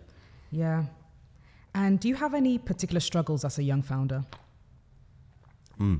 Yeah. 0.51 0.85
And 1.75 1.99
do 1.99 2.07
you 2.07 2.15
have 2.15 2.33
any 2.33 2.57
particular 2.57 2.99
struggles 2.99 3.43
as 3.45 3.59
a 3.59 3.63
young 3.63 3.81
founder? 3.83 4.23
Mm. 5.79 5.99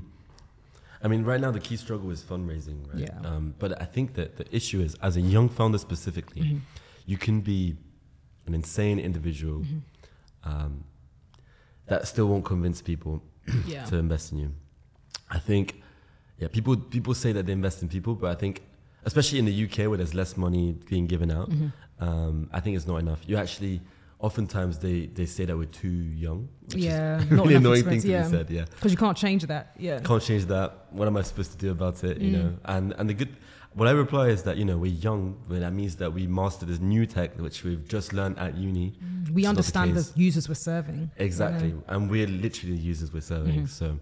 I 1.02 1.06
mean, 1.08 1.22
right 1.24 1.40
now 1.40 1.52
the 1.52 1.60
key 1.60 1.76
struggle 1.76 2.10
is 2.10 2.22
fundraising, 2.22 2.88
right? 2.92 3.02
Yeah. 3.02 3.20
Um, 3.28 3.54
but 3.58 3.80
I 3.80 3.84
think 3.84 4.14
that 4.14 4.36
the 4.36 4.46
issue 4.54 4.80
is, 4.80 4.96
as 5.02 5.16
a 5.16 5.20
young 5.20 5.48
founder 5.48 5.78
specifically, 5.78 6.42
Mm-hmm. 6.42 6.58
you 7.06 7.16
can 7.18 7.40
be 7.40 7.76
an 8.46 8.54
insane 8.54 8.98
individual 8.98 9.60
Mm-hmm. 9.60 10.50
um, 10.50 10.84
that 11.86 12.06
still 12.08 12.26
won't 12.26 12.44
convince 12.44 12.82
people 12.82 13.22
Yeah. 13.66 13.84
to 13.90 13.96
invest 13.96 14.32
in 14.32 14.38
you. 14.38 14.52
I 15.30 15.38
think, 15.38 15.80
yeah, 16.38 16.48
people 16.48 16.76
people 16.76 17.14
say 17.14 17.32
that 17.32 17.46
they 17.46 17.52
invest 17.52 17.82
in 17.82 17.88
people, 17.88 18.14
but 18.14 18.30
I 18.30 18.34
think, 18.34 18.62
especially 19.04 19.38
in 19.38 19.44
the 19.46 19.64
UK 19.64 19.88
where 19.88 19.96
there's 19.96 20.14
less 20.14 20.36
money 20.36 20.76
being 20.88 21.06
given 21.06 21.30
out, 21.30 21.50
Mm-hmm. 21.50 21.68
um, 22.08 22.48
I 22.52 22.60
think 22.60 22.76
it's 22.76 22.86
not 22.86 22.98
enough. 22.98 23.20
You 23.26 23.36
actually, 23.36 23.80
oftentimes 24.20 24.78
they 24.78 25.06
they 25.06 25.26
say 25.26 25.44
that 25.46 25.56
we're 25.56 25.64
too 25.84 25.88
young, 26.26 26.48
which 26.72 26.84
Yeah, 26.84 27.18
is 27.20 27.30
not 27.38 27.44
really 27.44 27.54
annoying 27.56 27.84
thing 27.84 28.00
to 28.02 28.08
yeah. 28.08 28.22
be 28.24 28.30
said. 28.30 28.50
Yeah 28.50 28.64
Because 28.74 28.92
you 28.92 28.98
can't 28.98 29.16
change 29.16 29.42
that. 29.46 29.64
Yeah. 29.78 30.00
can't 30.00 30.22
change 30.22 30.44
that. 30.46 30.68
What 30.90 31.06
am 31.08 31.16
I 31.16 31.22
supposed 31.22 31.52
to 31.52 31.58
do 31.58 31.70
about 31.70 32.02
it? 32.04 32.18
You 32.18 32.30
Mm. 32.30 32.38
know, 32.38 32.50
and 32.64 32.92
and 32.98 33.08
the 33.10 33.14
good, 33.14 33.32
what 33.74 33.86
I 33.88 33.92
reply 33.92 34.28
is 34.28 34.42
that 34.42 34.56
you 34.56 34.64
know 34.64 34.76
we're 34.78 34.98
young, 35.08 35.36
but 35.48 35.60
that 35.60 35.72
means 35.72 35.96
that 35.96 36.10
we 36.12 36.26
master 36.26 36.66
this 36.66 36.80
new 36.80 37.04
tech 37.06 37.30
which 37.46 37.64
we've 37.64 37.86
just 37.96 38.12
learned 38.12 38.38
at 38.38 38.56
uni. 38.56 38.92
Mm, 38.92 39.30
we 39.38 39.44
understand 39.46 39.94
the, 39.96 40.00
the, 40.02 40.20
users 40.26 40.48
we're 40.48 40.54
serving. 40.72 41.10
Exactly, 41.16 41.74
and 41.88 42.10
we're 42.10 42.26
literally 42.44 42.74
the 42.76 42.82
users 42.92 43.12
we're 43.12 43.20
serving. 43.34 43.54
Mm-hmm. 43.66 43.66
So, 43.80 43.98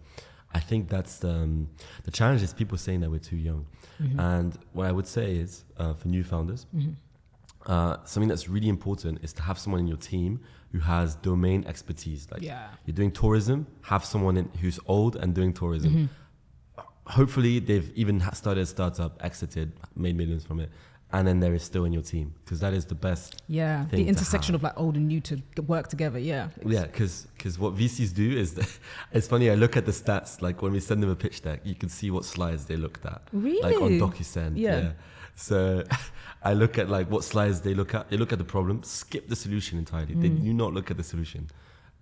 I 0.55 0.61
think 0.61 0.89
that's 0.89 1.19
the, 1.19 1.31
um, 1.31 1.69
the 2.05 2.11
challenge 2.11 2.43
is 2.43 2.53
people 2.55 2.79
saying 2.79 3.01
that 3.01 3.11
we're 3.11 3.19
too 3.19 3.37
young. 3.37 3.67
Mm-hmm. 4.01 4.19
And 4.19 4.59
what 4.73 4.87
I 4.87 4.93
would 4.93 5.07
say 5.07 5.37
is 5.37 5.65
uh, 5.77 5.95
for 5.95 6.09
new 6.09 6.25
founders, 6.25 6.67
mm-hmm. 6.75 6.93
uh, 7.71 7.99
something 8.05 8.29
that's 8.29 8.49
really 8.49 8.69
important 8.69 9.23
is 9.23 9.33
to 9.35 9.43
have 9.43 9.59
someone 9.59 9.81
in 9.81 9.87
your 9.87 9.99
team 9.99 10.41
who 10.73 10.79
has 10.81 11.15
domain 11.17 11.65
expertise. 11.67 12.29
Like 12.31 12.43
yeah. 12.43 12.69
you're 12.85 12.95
doing 12.95 13.11
tourism, 13.11 13.67
have 13.83 14.05
someone 14.05 14.37
in, 14.37 14.51
who's 14.61 14.81
old 14.87 15.17
and 15.17 15.35
doing 15.35 15.53
tourism. 15.53 15.91
Mm-hmm 15.91 16.07
hopefully 17.07 17.59
they've 17.59 17.91
even 17.95 18.21
started 18.33 18.63
a 18.63 18.67
startup, 18.67 19.23
exited, 19.23 19.73
made 19.95 20.17
millions 20.17 20.45
from 20.45 20.61
it, 20.61 20.71
and 21.17 21.27
then 21.27 21.41
there 21.41 21.55
is 21.55 21.63
still 21.63 21.87
in 21.87 21.95
your 21.95 22.03
team 22.03 22.35
because 22.45 22.61
that 22.61 22.75
is 22.75 22.85
the 22.85 22.95
best. 22.95 23.43
Yeah, 23.49 23.87
the 23.91 24.07
intersection 24.07 24.55
of 24.55 24.63
like 24.63 24.79
old 24.79 24.97
and 24.97 25.09
new 25.09 25.21
to 25.23 25.41
work 25.67 25.89
together. 25.89 26.19
Yeah. 26.19 26.49
Yeah, 26.65 26.83
because 26.83 27.27
because 27.35 27.59
what 27.59 27.75
VCs 27.75 28.15
do 28.15 28.37
is, 28.37 28.79
it's 29.13 29.27
funny. 29.27 29.49
I 29.51 29.55
look 29.55 29.79
at 29.79 29.87
the 29.87 29.93
stats. 29.93 30.43
Like 30.43 30.61
when 30.61 30.73
we 30.73 30.81
send 30.81 31.03
them 31.03 31.09
a 31.09 31.17
pitch 31.17 31.41
deck, 31.41 31.61
you 31.65 31.75
can 31.75 31.89
see 31.89 32.11
what 32.11 32.27
slides 32.27 32.67
they 32.67 32.77
looked 32.77 33.07
at. 33.07 33.23
Really? 33.33 33.63
Like 33.63 33.81
on 33.81 33.93
DocSend. 33.99 34.59
Yeah. 34.59 34.79
yeah. 34.79 34.93
So 35.37 35.85
I 36.43 36.53
look 36.53 36.77
at 36.77 36.91
like 36.91 37.11
what 37.11 37.25
slides 37.25 37.63
they 37.63 37.73
look 37.73 37.95
at. 37.95 38.11
They 38.11 38.19
look 38.19 38.33
at 38.35 38.39
the 38.39 38.45
problem, 38.45 38.83
skip 38.83 39.27
the 39.27 39.37
solution 39.37 39.79
entirely. 39.79 40.15
Mm. 40.15 40.21
They 40.21 40.29
do 40.29 40.53
not 40.53 40.75
look 40.75 40.91
at 40.91 40.99
the 40.99 41.05
solution, 41.05 41.49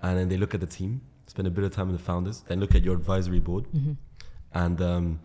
and 0.02 0.18
then 0.18 0.28
they 0.28 0.36
look 0.36 0.54
at 0.54 0.60
the 0.60 0.66
team, 0.66 1.02
spend 1.28 1.46
a 1.46 1.52
bit 1.52 1.62
of 1.62 1.70
time 1.70 1.86
with 1.86 1.98
the 1.98 2.04
founders, 2.04 2.42
then 2.48 2.58
look 2.58 2.74
at 2.74 2.82
your 2.82 2.96
advisory 2.96 3.38
board. 3.38 3.66
Mm-hmm 3.68 3.92
and 4.54 4.80
um, 4.80 5.20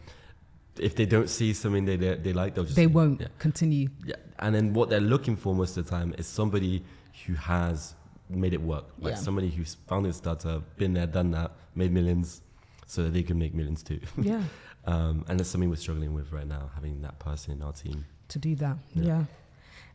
if 0.80 0.96
they 0.96 1.06
don't 1.06 1.30
see 1.30 1.54
something 1.54 1.86
they 1.86 1.96
they, 1.96 2.16
they 2.16 2.34
like, 2.34 2.56
they'll 2.56 2.64
just 2.64 2.76
they 2.76 2.88
won't 2.88 3.22
yeah. 3.22 3.28
continue. 3.38 3.90
Yeah, 4.06 4.16
and 4.40 4.54
then 4.54 4.74
what 4.74 4.90
they're 4.90 5.00
looking 5.00 5.36
for 5.36 5.54
most 5.54 5.78
of 5.78 5.86
the 5.86 5.90
time 5.90 6.14
is 6.18 6.28
somebody 6.28 6.84
who 7.26 7.34
has 7.34 7.96
made 8.30 8.54
it 8.54 8.62
work, 8.62 8.86
like 9.00 9.12
yeah. 9.12 9.20
somebody 9.20 9.50
who's 9.50 9.76
founded 9.88 10.12
a 10.12 10.14
startup, 10.14 10.78
been 10.78 10.94
there, 10.94 11.08
done 11.08 11.32
that, 11.32 11.52
made 11.76 11.92
millions, 11.92 12.42
so 12.86 13.04
that 13.04 13.14
they 13.14 13.24
can 13.24 13.38
make 13.38 13.54
millions 13.54 13.84
too. 13.84 14.00
Yeah, 14.22 14.44
um, 14.86 15.26
and 15.28 15.40
that's 15.40 15.50
something 15.50 15.70
we're 15.70 15.76
struggling 15.76 16.14
with 16.14 16.32
right 16.32 16.48
now, 16.48 16.72
having 16.76 17.02
that 17.02 17.20
person 17.20 17.54
in 17.54 17.62
our 17.62 17.74
team 17.74 18.06
to 18.30 18.40
do 18.40 18.56
that. 18.56 18.78
yeah. 18.94 19.04
yeah. 19.04 19.24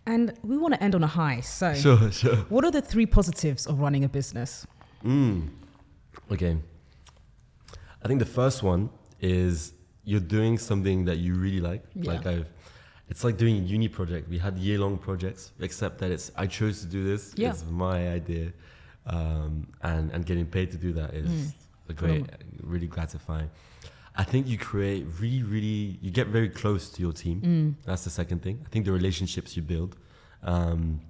And 0.07 0.35
we 0.43 0.59
want 0.59 0.75
to 0.75 0.83
end 0.83 0.95
on 0.95 1.03
a 1.03 1.07
high. 1.07 1.41
So, 1.41 1.73
sure, 1.87 2.13
sure. 2.13 2.37
What 2.51 2.65
are 2.65 2.71
the 2.71 2.83
three 2.83 3.07
positives 3.07 3.67
of 3.67 3.81
running 3.81 4.05
a 4.05 4.09
business? 4.09 4.67
Mm. 5.03 5.49
Okay. 6.31 6.59
I 8.03 8.09
think 8.09 8.19
the 8.19 8.27
first 8.27 8.63
one 8.63 8.91
is 9.21 9.73
you're 10.05 10.21
doing 10.21 10.59
something 10.59 11.05
that 11.07 11.19
you 11.19 11.35
really 11.35 11.61
like. 11.61 11.83
Yeah. 11.95 12.13
Like 12.13 12.27
I've, 12.27 12.47
it's 13.09 13.25
like 13.25 13.37
doing 13.37 13.57
a 13.57 13.61
uni 13.61 13.89
project. 13.89 14.29
We 14.29 14.39
had 14.39 14.57
year 14.59 14.79
long 14.79 14.99
projects, 14.99 15.53
except 15.61 15.99
that 15.99 16.11
it's 16.11 16.31
I 16.37 16.47
chose 16.47 16.81
to 16.81 16.87
do 16.87 17.05
this. 17.05 17.35
Yeah. 17.37 17.51
It's 17.51 17.65
my 17.65 18.09
idea, 18.09 18.53
um, 19.07 19.69
and 19.83 20.11
and 20.13 20.25
getting 20.25 20.47
paid 20.47 20.71
to 20.71 20.77
do 20.77 20.93
that 20.95 21.15
is 21.15 21.29
mm. 21.29 21.53
a 21.89 21.93
great, 21.93 22.27
really 22.63 22.87
gratifying. 22.87 23.51
I 24.17 24.23
think 24.23 24.47
you 24.47 24.57
create 24.57 25.07
really, 25.19 25.43
really, 25.43 25.99
you 26.01 26.11
get 26.13 26.29
very 26.29 26.49
close 26.49 26.89
to 26.91 27.03
your 27.03 27.13
team. 27.13 27.41
Mm. 27.41 27.75
That's 27.85 28.05
the 28.05 28.11
second 28.11 28.43
thing. 28.43 28.63
I 28.65 28.69
think 28.69 28.85
the 28.85 28.93
relationships 28.93 29.57
you 29.57 29.63
build. 29.63 29.97
Um, 30.45 31.01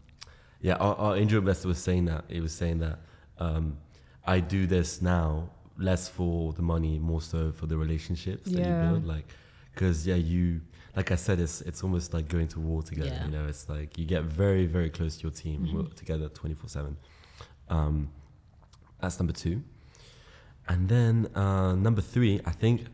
yeah, 0.63 0.77
our, 0.77 0.95
our 0.97 1.17
angel 1.17 1.39
investor 1.39 1.69
was 1.69 1.79
saying 1.79 2.07
that. 2.07 2.25
He 2.29 2.41
was 2.41 2.53
saying 2.53 2.79
that 2.79 3.01
um, 3.39 3.77
I 4.25 4.41
do 4.41 4.67
this 4.67 5.03
now 5.03 5.51
less 5.79 6.09
for 6.09 6.53
the 6.53 6.63
money, 6.63 6.99
more 6.99 7.21
so 7.21 7.53
for 7.53 7.67
the 7.67 7.77
relationships 7.77 8.49
yeah. 8.51 8.63
that 8.63 8.69
you 8.69 8.91
build. 8.91 9.07
Like, 9.07 9.27
because 9.75 10.07
yeah, 10.07 10.15
you 10.15 10.61
like 10.97 11.11
I 11.11 11.17
said, 11.17 11.41
it's 11.41 11.61
it's 11.63 11.83
almost 11.83 12.15
like 12.15 12.29
going 12.29 12.49
to 12.49 12.61
war 12.61 12.83
together. 12.83 13.09
Yeah. 13.09 13.25
You 13.25 13.31
know, 13.31 13.47
it's 13.47 13.69
like 13.69 13.99
you 13.99 14.07
get 14.07 14.25
very 14.25 14.67
very 14.67 14.91
close 14.91 15.17
to 15.17 15.23
your 15.25 15.33
team, 15.33 15.65
mm-hmm. 15.65 15.77
work 15.77 15.95
together 15.95 16.29
twenty 16.29 16.55
four 16.55 16.69
seven. 16.69 16.97
Um, 17.69 18.11
that's 19.01 19.19
number 19.19 19.33
two, 19.33 19.63
and 20.69 20.89
then 20.89 21.29
uh, 21.35 21.75
number 21.75 22.01
three, 22.01 22.41
I 22.45 22.53
think 22.53 22.87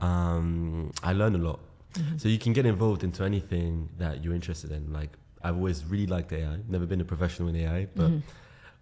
um, 0.00 0.92
I 1.02 1.12
learn 1.12 1.34
a 1.34 1.38
lot. 1.38 1.60
Mm-hmm. 1.94 2.18
So 2.18 2.28
you 2.28 2.38
can 2.38 2.52
get 2.52 2.66
involved 2.66 3.02
into 3.02 3.24
anything 3.24 3.88
that 3.98 4.22
you're 4.22 4.34
interested 4.34 4.70
in. 4.70 4.92
Like 4.92 5.10
I've 5.42 5.56
always 5.56 5.84
really 5.84 6.06
liked 6.06 6.32
AI. 6.32 6.58
Never 6.68 6.86
been 6.86 7.00
a 7.00 7.04
professional 7.04 7.48
in 7.48 7.56
AI, 7.56 7.88
but 7.94 8.10
mm-hmm 8.10 8.18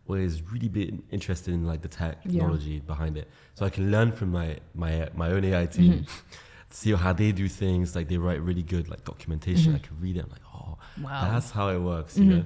was 0.08 0.42
really 0.52 0.68
been 0.68 1.02
interested 1.10 1.52
in 1.54 1.66
like 1.66 1.82
the 1.82 1.88
technology 1.88 2.70
yeah. 2.70 2.80
behind 2.80 3.16
it. 3.16 3.28
So 3.54 3.66
I 3.66 3.70
can 3.70 3.90
learn 3.90 4.12
from 4.12 4.32
my 4.32 4.58
my 4.74 5.08
my 5.14 5.30
own 5.30 5.44
AI 5.44 5.66
team, 5.66 5.92
mm-hmm. 5.92 6.36
see 6.70 6.92
how 6.92 7.12
they 7.12 7.32
do 7.32 7.48
things. 7.48 7.96
Like 7.96 8.08
they 8.08 8.16
write 8.16 8.40
really 8.40 8.62
good 8.62 8.88
like 8.88 9.04
documentation. 9.04 9.72
Mm-hmm. 9.72 9.84
I 9.84 9.86
can 9.86 10.00
read 10.00 10.16
it. 10.16 10.24
I'm 10.24 10.30
like, 10.30 10.42
oh, 10.54 10.78
wow. 11.02 11.32
that's 11.32 11.50
how 11.50 11.68
it 11.68 11.78
works. 11.78 12.14
Mm-hmm. 12.14 12.30
You 12.30 12.36
know, 12.36 12.44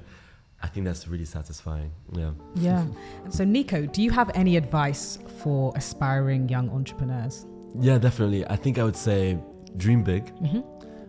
I 0.63 0.67
think 0.67 0.85
that's 0.85 1.07
really 1.07 1.25
satisfying. 1.25 1.91
Yeah. 2.13 2.31
Yeah. 2.55 2.85
so 3.29 3.43
Nico, 3.43 3.85
do 3.85 4.01
you 4.01 4.11
have 4.11 4.31
any 4.33 4.57
advice 4.57 5.19
for 5.43 5.73
aspiring 5.75 6.49
young 6.49 6.69
entrepreneurs? 6.69 7.45
Yeah, 7.79 7.97
definitely. 7.97 8.45
I 8.47 8.55
think 8.55 8.77
I 8.77 8.83
would 8.83 8.97
say 8.97 9.37
dream 9.77 10.03
big, 10.03 10.25
mm-hmm. 10.35 10.61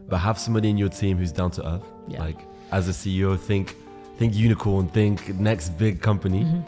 but 0.09 0.19
have 0.19 0.39
somebody 0.39 0.71
in 0.71 0.79
your 0.79 0.89
team 0.89 1.19
who's 1.19 1.33
down 1.33 1.51
to 1.53 1.67
earth. 1.67 1.93
Yeah. 2.09 2.21
Like 2.21 2.39
as 2.71 2.89
a 2.89 2.93
CEO, 2.93 3.39
think 3.39 3.77
think 4.17 4.35
unicorn, 4.35 4.89
think 4.89 5.29
next 5.39 5.71
big 5.71 6.01
company, 6.01 6.45
mm-hmm. 6.45 6.61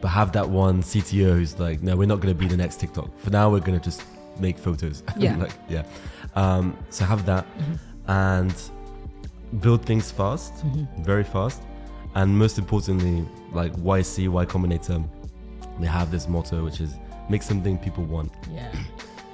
but 0.00 0.08
have 0.08 0.32
that 0.32 0.48
one 0.48 0.82
CTO 0.82 1.34
who's 1.34 1.58
like, 1.58 1.82
no, 1.82 1.96
we're 1.96 2.06
not 2.06 2.20
going 2.20 2.34
to 2.34 2.38
be 2.38 2.46
the 2.48 2.56
next 2.56 2.80
TikTok. 2.80 3.10
For 3.18 3.30
now, 3.30 3.50
we're 3.50 3.60
going 3.60 3.78
to 3.78 3.84
just 3.84 4.02
make 4.38 4.58
photos. 4.58 5.02
Yeah. 5.16 5.36
like, 5.36 5.52
yeah. 5.68 5.84
Um, 6.34 6.76
so 6.90 7.04
have 7.04 7.24
that 7.26 7.46
mm-hmm. 7.58 8.10
and 8.10 8.54
build 9.60 9.84
things 9.84 10.10
fast, 10.10 10.54
mm-hmm. 10.54 11.02
very 11.02 11.24
fast. 11.24 11.62
And 12.14 12.36
most 12.36 12.58
importantly, 12.58 13.26
like 13.52 13.72
YC, 13.74 14.28
Y 14.28 14.46
Combinator, 14.46 15.04
they 15.80 15.86
have 15.86 16.10
this 16.10 16.28
motto, 16.28 16.64
which 16.64 16.80
is 16.80 16.94
make 17.28 17.42
something 17.42 17.78
people 17.78 18.04
want. 18.04 18.32
Yeah. 18.50 18.72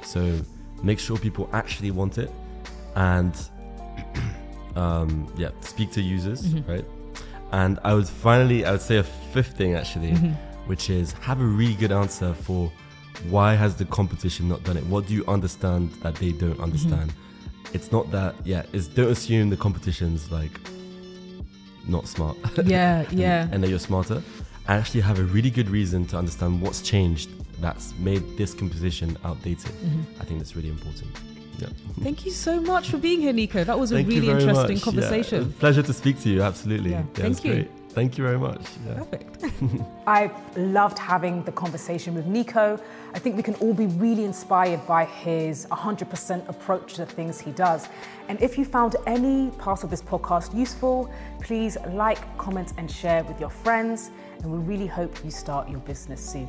So 0.03 0.41
make 0.83 0.99
sure 0.99 1.17
people 1.19 1.49
actually 1.53 1.93
want 1.93 2.19
it 2.19 2.33
and 2.97 3.33
um, 4.77 5.33
yeah, 5.37 5.51
speak 5.61 5.93
to 5.93 6.01
users, 6.01 6.43
mm-hmm. 6.43 6.69
right? 6.69 6.85
And 7.53 7.79
I 7.85 7.95
would 7.95 8.09
finally, 8.09 8.65
I 8.65 8.73
would 8.73 8.81
say 8.81 8.99
a 8.99 9.03
fifth 9.03 9.57
thing 9.57 9.75
actually, 9.75 10.13
mm-hmm. 10.13 10.33
which 10.69 10.91
is 10.91 11.13
have 11.13 11.41
a 11.41 11.45
really 11.45 11.75
good 11.75 11.93
answer 11.93 12.35
for 12.35 12.71
why 13.29 13.55
has 13.55 13.77
the 13.77 13.85
competition 13.85 14.49
not 14.49 14.63
done 14.65 14.77
it? 14.77 14.85
What 14.87 15.07
do 15.07 15.15
you 15.15 15.25
understand 15.27 15.93
that 16.03 16.15
they 16.17 16.33
don't 16.33 16.53
mm-hmm. 16.53 16.63
understand? 16.63 17.11
Mm-hmm. 17.11 17.77
It's 17.77 17.93
not 17.93 18.11
that, 18.11 18.35
yeah, 18.45 18.65
it's 18.73 18.89
don't 18.89 19.11
assume 19.11 19.51
the 19.51 19.57
competition's 19.57 20.31
like 20.31 20.59
not 21.87 22.07
smart. 22.09 22.37
Yeah, 22.65 23.05
yeah. 23.11 23.43
and, 23.43 23.55
and 23.55 23.65
that 23.65 23.71
you're 23.71 23.79
smarter. 23.79 24.23
I 24.69 24.77
actually 24.77 25.01
have 25.01 25.19
a 25.19 25.25
really 25.25 25.51
good 25.51 25.69
reason 25.69 26.07
to 26.07 26.19
understand 26.19 26.61
what's 26.61 26.83
changed 26.83 27.31
that's 27.61 27.93
made 27.99 28.23
this 28.39 28.55
composition 28.55 29.17
outdated. 29.25 29.73
Mm-hmm. 29.73 30.21
I 30.21 30.25
think 30.25 30.41
that's 30.41 30.57
really 30.57 30.71
important. 30.71 31.11
Yeah. 31.61 31.69
Thank 32.03 32.25
you 32.25 32.31
so 32.33 32.61
much 32.61 32.91
for 32.91 32.99
being 32.99 33.21
here, 33.21 33.33
Nico. 33.33 33.65
That 33.65 33.79
was 33.79 33.93
a 33.93 34.03
really 34.03 34.29
interesting 34.29 34.77
much. 34.77 34.83
conversation. 34.83 35.43
Yeah. 35.43 35.61
Pleasure 35.61 35.83
to 35.83 35.93
speak 35.93 36.21
to 36.21 36.29
you. 36.29 36.43
Absolutely. 36.43 36.91
Yeah. 36.91 37.03
Thank 37.15 37.45
you. 37.45 37.53
Great. 37.53 37.71
Thank 37.91 38.17
you 38.17 38.25
very 38.25 38.39
much. 38.39 38.63
Yeah. 38.87 38.95
Perfect. 38.95 39.45
I've 40.07 40.57
loved 40.57 40.97
having 40.99 41.43
the 41.43 41.51
conversation 41.53 42.15
with 42.15 42.25
Nico. 42.27 42.81
I 43.15 43.19
think 43.19 43.37
we 43.37 43.43
can 43.43 43.57
all 43.57 43.75
be 43.75 43.87
really 43.87 44.25
inspired 44.25 44.87
by 44.87 45.05
his 45.07 45.67
100% 45.67 46.49
approach 46.49 46.95
to 46.95 47.05
the 47.05 47.13
things 47.13 47.41
he 47.41 47.51
does. 47.51 47.89
And 48.29 48.41
if 48.41 48.57
you 48.57 48.65
found 48.65 48.95
any 49.07 49.51
part 49.59 49.83
of 49.83 49.91
this 49.91 50.03
podcast 50.03 50.57
useful, 50.57 51.13
please 51.43 51.77
like, 51.89 52.21
comment, 52.39 52.75
and 52.79 52.89
share 52.89 53.25
with 53.25 53.41
your 53.41 53.51
friends. 53.51 54.13
And 54.43 54.53
we 54.53 54.59
really 54.59 54.87
hope 54.87 55.25
you 55.25 55.33
start 55.33 55.69
your 55.69 55.81
business 55.81 56.25
soon. 56.25 56.49